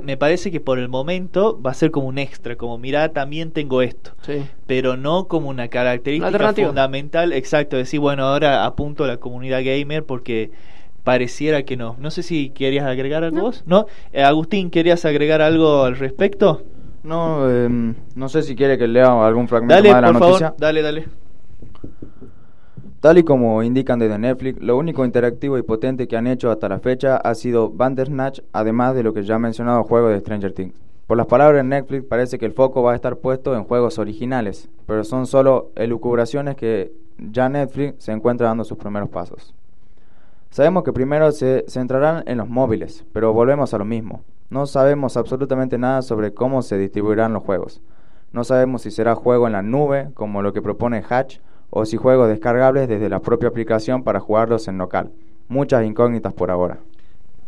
me 0.02 0.16
parece 0.16 0.50
que 0.50 0.60
por 0.60 0.78
el 0.78 0.88
momento 0.88 1.60
va 1.60 1.70
a 1.70 1.74
ser 1.74 1.90
como 1.90 2.08
un 2.08 2.18
extra, 2.18 2.56
como 2.56 2.78
mira, 2.78 3.10
también 3.10 3.52
tengo 3.52 3.82
esto, 3.82 4.12
sí. 4.22 4.46
pero 4.66 4.96
no 4.96 5.28
como 5.28 5.48
una 5.48 5.68
característica 5.68 6.52
fundamental, 6.52 7.32
exacto, 7.32 7.76
decir, 7.76 8.00
bueno, 8.00 8.24
ahora 8.24 8.64
apunto 8.64 9.04
a 9.04 9.06
la 9.06 9.18
comunidad 9.18 9.62
gamer 9.64 10.04
porque 10.04 10.50
pareciera 11.04 11.62
que 11.62 11.76
no. 11.76 11.96
No 11.98 12.10
sé 12.10 12.22
si 12.22 12.50
querías 12.50 12.86
agregar 12.86 13.24
algo 13.24 13.40
vos. 13.40 13.62
¿No? 13.66 13.86
Eh, 14.12 14.22
Agustín, 14.22 14.70
¿querías 14.70 15.04
agregar 15.04 15.40
algo 15.40 15.84
al 15.84 15.96
respecto? 15.96 16.64
No, 17.02 17.48
em, 17.48 17.94
no 18.14 18.28
sé 18.28 18.42
si 18.42 18.54
quiere 18.54 18.76
que 18.76 18.86
lea 18.86 19.26
algún 19.26 19.48
fragmento 19.48 19.74
más 19.74 19.82
de 19.82 19.90
la 19.90 20.12
noticia. 20.12 20.54
dale, 20.58 20.82
dale. 20.82 21.06
Tal 23.00 23.16
y 23.16 23.22
como 23.22 23.62
indican 23.62 24.00
desde 24.00 24.18
Netflix, 24.18 24.60
lo 24.60 24.76
único 24.76 25.04
interactivo 25.04 25.56
y 25.56 25.62
potente 25.62 26.08
que 26.08 26.16
han 26.16 26.26
hecho 26.26 26.50
hasta 26.50 26.68
la 26.68 26.80
fecha 26.80 27.16
ha 27.16 27.32
sido 27.36 27.70
Bandersnatch, 27.70 28.40
además 28.52 28.96
de 28.96 29.04
lo 29.04 29.14
que 29.14 29.22
ya 29.22 29.38
mencionado, 29.38 29.84
juego 29.84 30.08
de 30.08 30.18
Stranger 30.18 30.52
Things. 30.52 30.74
Por 31.06 31.16
las 31.16 31.26
palabras 31.26 31.62
de 31.62 31.68
Netflix, 31.68 32.04
parece 32.04 32.38
que 32.38 32.46
el 32.46 32.52
foco 32.52 32.82
va 32.82 32.92
a 32.92 32.96
estar 32.96 33.18
puesto 33.18 33.54
en 33.54 33.62
juegos 33.62 34.00
originales, 34.00 34.68
pero 34.84 35.04
son 35.04 35.28
solo 35.28 35.70
elucubraciones 35.76 36.56
que 36.56 36.92
ya 37.18 37.48
Netflix 37.48 38.02
se 38.02 38.10
encuentra 38.10 38.48
dando 38.48 38.64
sus 38.64 38.76
primeros 38.76 39.08
pasos. 39.08 39.54
Sabemos 40.50 40.82
que 40.82 40.92
primero 40.92 41.30
se 41.30 41.66
centrarán 41.68 42.24
en 42.26 42.38
los 42.38 42.48
móviles, 42.48 43.04
pero 43.12 43.32
volvemos 43.32 43.72
a 43.74 43.78
lo 43.78 43.84
mismo. 43.84 44.24
No 44.50 44.66
sabemos 44.66 45.16
absolutamente 45.16 45.78
nada 45.78 46.02
sobre 46.02 46.34
cómo 46.34 46.62
se 46.62 46.76
distribuirán 46.76 47.32
los 47.32 47.44
juegos. 47.44 47.80
No 48.32 48.42
sabemos 48.42 48.82
si 48.82 48.90
será 48.90 49.14
juego 49.14 49.46
en 49.46 49.52
la 49.52 49.62
nube, 49.62 50.10
como 50.14 50.42
lo 50.42 50.52
que 50.52 50.62
propone 50.62 51.04
Hatch, 51.08 51.38
o 51.70 51.84
si 51.84 51.96
juegos 51.96 52.28
descargables 52.28 52.88
desde 52.88 53.08
la 53.08 53.20
propia 53.20 53.48
aplicación 53.48 54.02
para 54.02 54.20
jugarlos 54.20 54.68
en 54.68 54.78
local. 54.78 55.10
Muchas 55.48 55.84
incógnitas 55.84 56.32
por 56.32 56.50
ahora. 56.50 56.78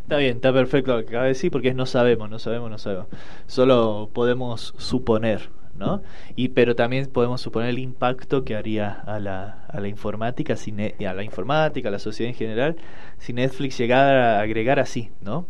Está 0.03 0.17
bien, 0.17 0.37
está 0.37 0.53
perfecto 0.53 0.97
lo 0.97 1.03
que 1.03 1.09
acaba 1.09 1.25
de 1.25 1.31
decir 1.31 1.51
porque 1.51 1.73
no 1.73 1.87
sabemos, 1.87 2.29
no 2.29 2.39
sabemos, 2.39 2.71
no 2.71 2.79
sabemos. 2.79 3.07
Solo 3.47 4.09
podemos 4.13 4.75
suponer 4.77 5.51
¿no? 5.81 6.03
Y 6.37 6.49
pero 6.51 6.77
también 6.77 7.07
podemos 7.07 7.41
suponer 7.41 7.71
el 7.71 7.79
impacto 7.79 8.45
que 8.45 8.55
haría 8.55 8.91
a 8.91 9.19
la, 9.19 9.65
a 9.69 9.81
la 9.81 9.89
informática, 9.89 10.55
a 10.55 11.15
la 11.15 11.25
informática, 11.25 11.89
a 11.89 11.93
la 11.93 11.99
sociedad 11.99 12.29
en 12.29 12.37
general, 12.37 12.77
si 13.19 13.33
Netflix 13.33 13.79
llegara 13.79 14.39
a 14.39 14.43
agregar 14.43 14.79
así, 14.79 15.11
¿no? 15.23 15.47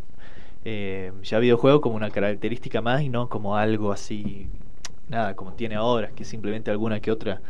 Eh, 0.65 1.13
ya 1.23 1.39
videojuego 1.41 1.81
como 1.81 1.97
una 1.97 2.11
característica 2.11 2.81
más 2.81 3.03
y 3.03 3.09
no 3.09 3.29
como 3.29 3.57
algo 3.57 3.93
así, 3.93 4.49
nada, 5.09 5.35
como 5.35 5.55
tiene 5.55 5.75
ahora, 5.75 6.11
que 6.11 6.25
simplemente 6.25 6.71
alguna 6.71 7.01
que 7.01 7.11
otra 7.11 7.41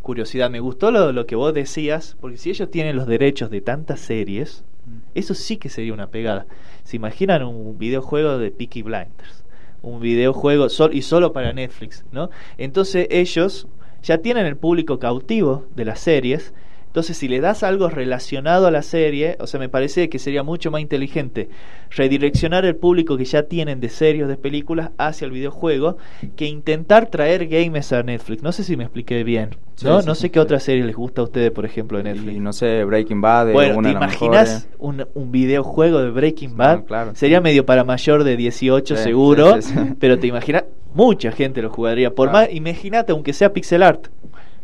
curiosidad. 0.00 0.50
Me 0.50 0.60
gustó 0.60 0.90
lo, 0.90 1.12
lo 1.12 1.26
que 1.26 1.36
vos 1.36 1.54
decías, 1.54 2.16
porque 2.20 2.36
si 2.36 2.50
ellos 2.50 2.70
tienen 2.70 2.96
los 2.96 3.06
derechos 3.06 3.50
de 3.50 3.60
tantas 3.60 4.00
series, 4.00 4.64
mm. 4.86 4.98
eso 5.14 5.34
sí 5.34 5.56
que 5.56 5.68
sería 5.68 5.94
una 5.94 6.10
pegada. 6.10 6.46
¿Se 6.84 6.96
imaginan 6.96 7.42
un 7.42 7.78
videojuego 7.78 8.38
de 8.38 8.50
Peaky 8.50 8.82
Blinders? 8.82 9.44
Un 9.82 10.00
videojuego 10.00 10.68
sol, 10.68 10.90
y 10.92 11.02
solo 11.02 11.32
para 11.32 11.52
Netflix, 11.52 12.04
¿no? 12.10 12.30
Entonces 12.56 13.06
ellos 13.10 13.68
ya 14.02 14.18
tienen 14.18 14.46
el 14.46 14.56
público 14.56 14.98
cautivo 14.98 15.66
de 15.74 15.84
las 15.84 16.00
series 16.00 16.52
entonces, 16.88 17.18
si 17.18 17.28
le 17.28 17.40
das 17.40 17.62
algo 17.62 17.90
relacionado 17.90 18.66
a 18.66 18.70
la 18.70 18.80
serie, 18.80 19.36
o 19.40 19.46
sea, 19.46 19.60
me 19.60 19.68
parece 19.68 20.08
que 20.08 20.18
sería 20.18 20.42
mucho 20.42 20.70
más 20.70 20.80
inteligente 20.80 21.50
redireccionar 21.90 22.64
el 22.64 22.76
público 22.76 23.18
que 23.18 23.26
ya 23.26 23.42
tienen 23.42 23.78
de 23.78 23.90
series, 23.90 24.26
de 24.26 24.38
películas, 24.38 24.90
hacia 24.96 25.26
el 25.26 25.30
videojuego, 25.30 25.98
que 26.34 26.46
intentar 26.46 27.10
traer 27.10 27.46
games 27.46 27.92
a 27.92 28.02
Netflix. 28.02 28.42
No 28.42 28.52
sé 28.52 28.64
si 28.64 28.76
me 28.78 28.84
expliqué 28.84 29.22
bien. 29.22 29.50
¿no? 29.84 30.00
no 30.00 30.14
sé 30.14 30.30
qué 30.30 30.40
otra 30.40 30.58
serie 30.60 30.82
les 30.82 30.96
gusta 30.96 31.20
a 31.20 31.24
ustedes, 31.24 31.50
por 31.50 31.66
ejemplo, 31.66 31.98
de 31.98 32.04
Netflix. 32.04 32.40
no 32.40 32.54
sé, 32.54 32.84
Breaking 32.84 33.20
Bad. 33.20 33.52
Bueno, 33.52 33.82
¿te 33.82 33.90
imaginas 33.90 34.66
un, 34.78 35.06
un, 35.14 35.30
videojuego 35.30 36.00
de 36.00 36.10
Breaking 36.10 36.56
Bad? 36.56 36.84
claro. 36.84 37.14
Sería 37.14 37.42
medio 37.42 37.66
para 37.66 37.84
mayor 37.84 38.24
de 38.24 38.36
18 38.36 38.96
seguro, 38.96 39.58
pero 40.00 40.18
te 40.18 40.26
imaginas, 40.26 40.64
mucha 40.94 41.32
gente 41.32 41.60
lo 41.60 41.68
jugaría. 41.68 42.14
Por 42.14 42.32
más, 42.32 42.48
imagínate, 42.50 43.12
aunque 43.12 43.34
sea 43.34 43.52
pixel 43.52 43.82
art 43.82 44.08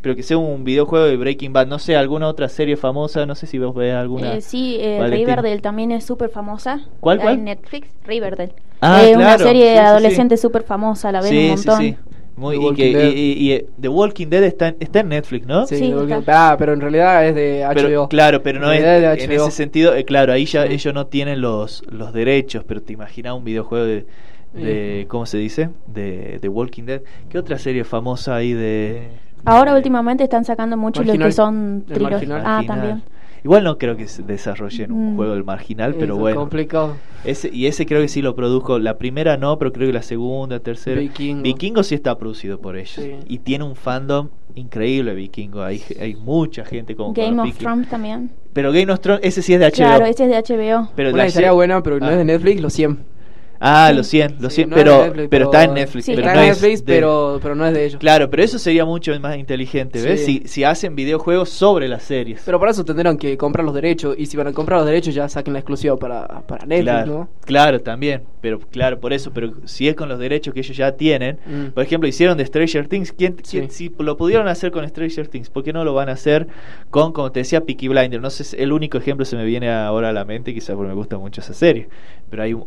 pero 0.04 0.14
que 0.14 0.22
sea 0.22 0.36
un 0.36 0.64
videojuego 0.64 1.06
de 1.06 1.16
Breaking 1.16 1.54
Bad. 1.54 1.66
No 1.66 1.78
sé, 1.78 1.96
alguna 1.96 2.28
otra 2.28 2.50
serie 2.50 2.76
famosa, 2.76 3.24
no 3.24 3.34
sé 3.34 3.46
si 3.46 3.58
vos 3.58 3.74
ves 3.74 3.94
alguna. 3.94 4.34
Eh, 4.34 4.42
sí, 4.42 4.76
eh, 4.78 5.00
Riverdale 5.08 5.60
también 5.60 5.92
es 5.92 6.04
súper 6.04 6.28
famosa. 6.28 6.82
¿Cuál, 7.00 7.20
cuál? 7.20 7.36
En 7.36 7.44
Netflix, 7.44 7.88
Riverdale. 8.04 8.52
Ah, 8.82 9.02
es 9.02 9.16
una 9.16 9.38
serie 9.38 9.70
de 9.70 9.78
adolescentes 9.78 10.42
súper 10.42 10.62
famosa, 10.62 11.10
la 11.10 11.22
ven 11.22 11.34
un 11.34 11.48
montón. 11.52 11.80
Sí, 11.80 11.92
sí. 11.92 12.16
Muy, 12.36 12.56
y, 12.56 12.74
que, 12.74 13.12
y, 13.16 13.52
y, 13.54 13.66
The 13.80 13.88
Walking 13.88 14.26
Dead 14.26 14.42
está 14.42 14.68
en, 14.68 14.76
está 14.78 15.00
en 15.00 15.08
Netflix, 15.08 15.46
¿no? 15.46 15.66
Sí, 15.66 15.94
ah, 16.26 16.56
pero 16.58 16.74
en 16.74 16.82
realidad 16.82 17.26
es 17.26 17.34
de 17.34 17.64
HBO. 17.64 18.06
claro, 18.10 18.42
pero 18.42 18.60
no 18.60 18.70
es 18.72 18.82
en 19.22 19.32
ese 19.32 19.50
sentido, 19.52 19.94
eh, 19.94 20.04
claro, 20.04 20.34
ahí 20.34 20.44
ya 20.44 20.66
ellos 20.66 20.92
no 20.92 21.06
tienen 21.06 21.40
los, 21.40 21.82
los 21.88 22.12
derechos, 22.12 22.62
pero 22.68 22.82
te 22.82 22.92
imaginas 22.92 23.32
un 23.32 23.44
videojuego 23.44 23.86
de, 23.86 24.06
de 24.52 25.06
¿cómo 25.08 25.24
se 25.24 25.38
dice? 25.38 25.70
De 25.86 26.38
The 26.42 26.48
Walking 26.50 26.82
Dead. 26.82 27.00
¿Qué 27.30 27.38
otra 27.38 27.56
serie 27.56 27.84
famosa 27.84 28.36
hay 28.36 28.52
de 28.52 29.24
Ahora 29.44 29.74
últimamente 29.74 30.24
están 30.24 30.44
sacando 30.44 30.76
mucho 30.76 31.02
los 31.02 31.16
que 31.16 31.32
son 31.32 31.84
trilogías. 31.86 32.42
Ah, 32.44 32.62
también. 32.66 33.02
Igual 33.44 33.62
no 33.62 33.76
creo 33.76 33.94
que 33.94 34.08
se 34.08 34.22
desarrollen 34.22 34.90
un 34.90 35.12
mm. 35.12 35.16
juego 35.16 35.34
del 35.34 35.44
marginal, 35.44 35.94
pero 35.98 36.16
bueno. 36.16 36.40
complicado. 36.40 36.96
Ese, 37.24 37.50
y 37.52 37.66
ese 37.66 37.84
creo 37.84 38.00
que 38.00 38.08
sí 38.08 38.22
lo 38.22 38.34
produjo. 38.34 38.78
La 38.78 38.96
primera 38.96 39.36
no, 39.36 39.58
pero 39.58 39.70
creo 39.70 39.86
que 39.86 39.92
la 39.92 40.02
segunda, 40.02 40.60
tercera. 40.60 40.98
Vikingo. 40.98 41.42
Vikingo 41.42 41.82
sí 41.82 41.94
está 41.94 42.16
producido 42.16 42.58
por 42.58 42.78
ellos. 42.78 43.06
Y 43.28 43.38
tiene 43.40 43.64
un 43.64 43.76
fandom 43.76 44.30
increíble, 44.54 45.14
Vikingo. 45.14 45.62
Hay, 45.62 45.82
hay 46.00 46.14
mucha 46.14 46.64
gente 46.64 46.96
como. 46.96 47.12
Game 47.12 47.38
of 47.42 47.54
Thrones 47.58 47.88
también. 47.90 48.30
Pero 48.54 48.72
Game 48.72 48.90
of 48.90 49.00
Thrones, 49.00 49.20
ese 49.22 49.42
sí 49.42 49.52
es 49.52 49.60
de 49.60 49.66
HBO. 49.66 49.74
Claro, 49.74 50.06
ese 50.06 50.24
es 50.24 50.30
de 50.30 50.54
HBO. 50.56 50.88
Pero 50.96 51.12
Una 51.12 51.28
la 51.28 51.52
buena, 51.52 51.82
pero 51.82 52.00
no 52.00 52.08
es 52.08 52.16
de 52.16 52.22
ah. 52.22 52.24
Netflix, 52.24 52.62
lo 52.62 52.70
100. 52.70 53.13
Ah, 53.60 53.92
los 53.94 54.06
100, 54.08 54.36
los 54.40 54.52
100, 54.52 54.70
pero, 54.70 55.12
pero, 55.30 55.44
está 55.46 55.64
en 55.64 55.74
Netflix. 55.74 56.06
pero 56.06 56.20
está 56.20 56.34
no 56.34 56.40
en 56.40 56.48
Netflix, 56.48 56.82
pero, 56.82 57.38
pero 57.42 57.54
no 57.54 57.66
es 57.66 57.74
de 57.74 57.84
ellos. 57.86 57.98
Claro, 57.98 58.28
pero 58.28 58.42
eso 58.42 58.58
sería 58.58 58.84
mucho 58.84 59.18
más 59.20 59.36
inteligente, 59.36 60.02
¿ves? 60.02 60.24
Si, 60.24 60.42
si 60.46 60.64
hacen 60.64 60.94
videojuegos 60.94 61.50
sobre 61.50 61.88
las 61.88 62.02
series. 62.02 62.42
Pero 62.44 62.58
para 62.58 62.72
eso 62.72 62.84
tendrán 62.84 63.16
que 63.16 63.36
comprar 63.36 63.64
los 63.64 63.74
derechos, 63.74 64.14
y 64.18 64.26
si 64.26 64.36
van 64.36 64.48
a 64.48 64.52
comprar 64.52 64.78
los 64.80 64.86
derechos 64.86 65.14
ya 65.14 65.28
saquen 65.28 65.52
la 65.52 65.60
exclusiva 65.60 65.96
para, 65.96 66.26
para 66.46 66.66
Netflix, 66.66 66.92
claro, 66.92 67.12
¿no? 67.12 67.28
Claro, 67.44 67.80
también, 67.80 68.22
pero 68.40 68.58
claro, 68.58 69.00
por 69.00 69.12
eso, 69.12 69.32
pero 69.32 69.54
si 69.64 69.88
es 69.88 69.94
con 69.94 70.08
los 70.08 70.18
derechos 70.18 70.52
que 70.52 70.60
ellos 70.60 70.76
ya 70.76 70.92
tienen, 70.92 71.38
mm. 71.46 71.66
por 71.72 71.82
ejemplo, 71.82 72.08
hicieron 72.08 72.36
de 72.36 72.44
Stranger 72.46 72.88
Things, 72.88 73.12
¿quién, 73.12 73.36
si 73.70 73.92
lo 73.98 74.16
pudieron 74.16 74.48
hacer 74.48 74.70
con 74.70 74.86
Stranger 74.88 75.28
Things, 75.28 75.48
¿por 75.48 75.62
qué 75.64 75.72
no 75.72 75.84
lo 75.84 75.94
van 75.94 76.08
a 76.08 76.12
hacer 76.12 76.46
con, 76.90 77.12
como 77.12 77.32
te 77.32 77.40
decía, 77.40 77.62
Peaky 77.62 77.88
Blinder? 77.88 78.20
No 78.20 78.30
sé, 78.30 78.62
el 78.62 78.72
único 78.72 78.98
ejemplo 78.98 79.24
se 79.24 79.36
me 79.36 79.44
viene 79.44 79.70
ahora 79.70 80.10
a 80.10 80.12
la 80.12 80.24
mente, 80.24 80.52
quizás 80.52 80.76
porque 80.76 80.88
me 80.88 80.94
gusta 80.94 81.18
mucho 81.18 81.40
esa 81.40 81.54
serie, 81.54 81.88
pero 82.30 82.42
hay 82.42 82.52
un, 82.52 82.64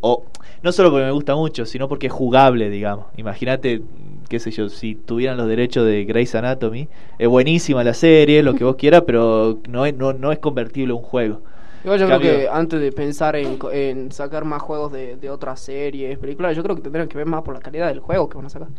no 0.61 0.71
solo 0.71 0.86
porque 0.89 1.05
me 1.05 1.11
gusta 1.11 1.35
mucho, 1.35 1.65
sino 1.65 1.88
porque 1.88 2.07
es 2.07 2.13
jugable, 2.13 2.69
digamos. 2.69 3.07
Imagínate, 3.17 3.81
qué 4.29 4.39
sé 4.39 4.51
yo, 4.51 4.69
si 4.69 4.95
tuvieran 4.95 5.38
los 5.38 5.47
derechos 5.47 5.85
de 5.85 6.05
Grey's 6.05 6.35
Anatomy, 6.35 6.88
es 7.17 7.27
buenísima 7.27 7.83
la 7.83 7.93
serie, 7.93 8.43
lo 8.43 8.55
que 8.55 8.63
vos 8.63 8.75
quieras, 8.75 9.03
pero 9.05 9.59
no 9.69 9.85
es, 9.85 9.95
no, 9.95 10.13
no 10.13 10.31
es 10.31 10.39
convertible 10.39 10.91
a 10.93 10.95
un 10.95 11.03
juego. 11.03 11.41
yo 11.83 11.95
creo 11.95 12.19
que 12.19 12.47
antes 12.51 12.79
de 12.79 12.91
pensar 12.91 13.35
en, 13.35 13.59
en 13.71 14.11
sacar 14.11 14.45
más 14.45 14.61
juegos 14.61 14.91
de, 14.91 15.15
de, 15.15 15.29
otras 15.29 15.59
series, 15.59 16.17
películas, 16.17 16.55
yo 16.55 16.63
creo 16.63 16.75
que 16.75 16.81
tendrían 16.81 17.07
que 17.07 17.17
ver 17.17 17.27
más 17.27 17.43
por 17.43 17.53
la 17.53 17.59
calidad 17.59 17.88
del 17.88 17.99
juego 17.99 18.29
que 18.29 18.38
van 18.38 18.47
a 18.47 18.49
sacar. 18.49 18.69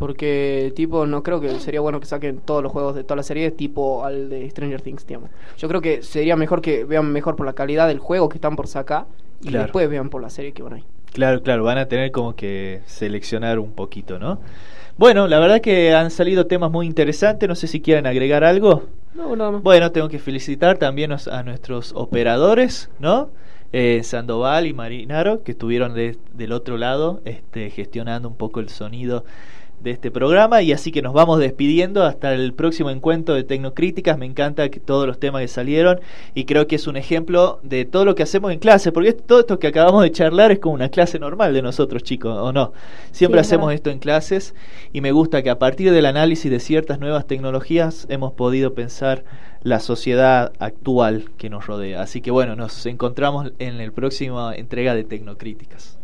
Porque, 0.00 0.72
tipo, 0.74 1.04
no 1.04 1.22
creo 1.22 1.42
que 1.42 1.60
sería 1.60 1.82
bueno 1.82 2.00
que 2.00 2.06
saquen 2.06 2.38
todos 2.38 2.62
los 2.62 2.72
juegos 2.72 2.94
de 2.94 3.04
todas 3.04 3.18
las 3.18 3.26
series, 3.26 3.54
tipo 3.54 4.02
al 4.02 4.30
de 4.30 4.48
Stranger 4.48 4.80
Things, 4.80 5.06
digamos. 5.06 5.28
Yo 5.58 5.68
creo 5.68 5.82
que 5.82 6.02
sería 6.02 6.36
mejor 6.36 6.62
que 6.62 6.84
vean 6.84 7.12
mejor 7.12 7.36
por 7.36 7.44
la 7.44 7.52
calidad 7.52 7.86
del 7.86 7.98
juego 7.98 8.30
que 8.30 8.38
están 8.38 8.56
por 8.56 8.66
sacar 8.66 9.04
y 9.42 9.52
después 9.52 9.90
vean 9.90 10.08
por 10.08 10.22
la 10.22 10.30
serie 10.30 10.52
que 10.52 10.62
van 10.62 10.72
ahí. 10.72 10.84
Claro, 11.12 11.42
claro, 11.42 11.64
van 11.64 11.78
a 11.78 11.86
tener 11.86 12.12
como 12.12 12.36
que 12.36 12.82
seleccionar 12.86 13.58
un 13.58 13.72
poquito, 13.72 14.18
¿no? 14.18 14.40
Bueno, 14.96 15.26
la 15.26 15.40
verdad 15.40 15.60
que 15.60 15.94
han 15.94 16.10
salido 16.10 16.46
temas 16.46 16.70
muy 16.70 16.86
interesantes, 16.86 17.48
no 17.48 17.54
sé 17.54 17.66
si 17.66 17.80
quieren 17.80 18.06
agregar 18.06 18.44
algo. 18.44 18.84
No, 19.14 19.34
nada 19.34 19.50
más. 19.50 19.62
Bueno, 19.62 19.90
tengo 19.92 20.08
que 20.08 20.18
felicitar 20.18 20.78
también 20.78 21.12
a 21.12 21.42
nuestros 21.42 21.92
operadores, 21.94 22.90
¿no? 22.98 23.30
Eh, 23.72 24.02
Sandoval 24.02 24.66
y 24.66 24.72
Marinaro, 24.72 25.42
que 25.42 25.52
estuvieron 25.52 25.94
del 25.94 26.52
otro 26.52 26.76
lado 26.76 27.22
este, 27.24 27.70
gestionando 27.70 28.28
un 28.28 28.36
poco 28.36 28.60
el 28.60 28.68
sonido 28.68 29.24
de 29.82 29.90
este 29.90 30.10
programa 30.10 30.62
y 30.62 30.72
así 30.72 30.92
que 30.92 31.02
nos 31.02 31.12
vamos 31.12 31.38
despidiendo 31.38 32.04
hasta 32.04 32.34
el 32.34 32.52
próximo 32.52 32.90
encuentro 32.90 33.34
de 33.34 33.44
Tecnocríticas. 33.44 34.18
Me 34.18 34.26
encanta 34.26 34.68
que 34.68 34.80
todos 34.80 35.06
los 35.06 35.18
temas 35.18 35.42
que 35.42 35.48
salieron 35.48 36.00
y 36.34 36.44
creo 36.44 36.66
que 36.66 36.76
es 36.76 36.86
un 36.86 36.96
ejemplo 36.96 37.60
de 37.62 37.84
todo 37.84 38.04
lo 38.04 38.14
que 38.14 38.22
hacemos 38.22 38.52
en 38.52 38.58
clase, 38.58 38.92
porque 38.92 39.12
todo 39.12 39.40
esto 39.40 39.58
que 39.58 39.66
acabamos 39.66 40.02
de 40.02 40.12
charlar 40.12 40.52
es 40.52 40.58
como 40.58 40.74
una 40.74 40.90
clase 40.90 41.18
normal 41.18 41.54
de 41.54 41.62
nosotros 41.62 42.02
chicos, 42.02 42.36
¿o 42.36 42.52
no? 42.52 42.72
Siempre 43.12 43.40
hacemos 43.40 43.72
esto 43.72 43.90
en 43.90 43.98
clases 43.98 44.54
y 44.92 45.00
me 45.00 45.12
gusta 45.12 45.42
que 45.42 45.50
a 45.50 45.58
partir 45.58 45.92
del 45.92 46.06
análisis 46.06 46.50
de 46.50 46.60
ciertas 46.60 47.00
nuevas 47.00 47.26
tecnologías 47.26 48.06
hemos 48.10 48.32
podido 48.32 48.74
pensar 48.74 49.24
la 49.62 49.80
sociedad 49.80 50.52
actual 50.58 51.30
que 51.36 51.50
nos 51.50 51.66
rodea. 51.66 52.02
Así 52.02 52.20
que 52.20 52.30
bueno, 52.30 52.56
nos 52.56 52.86
encontramos 52.86 53.52
en 53.58 53.78
la 53.78 53.90
próxima 53.90 54.54
entrega 54.54 54.94
de 54.94 55.04
Tecnocríticas. 55.04 55.98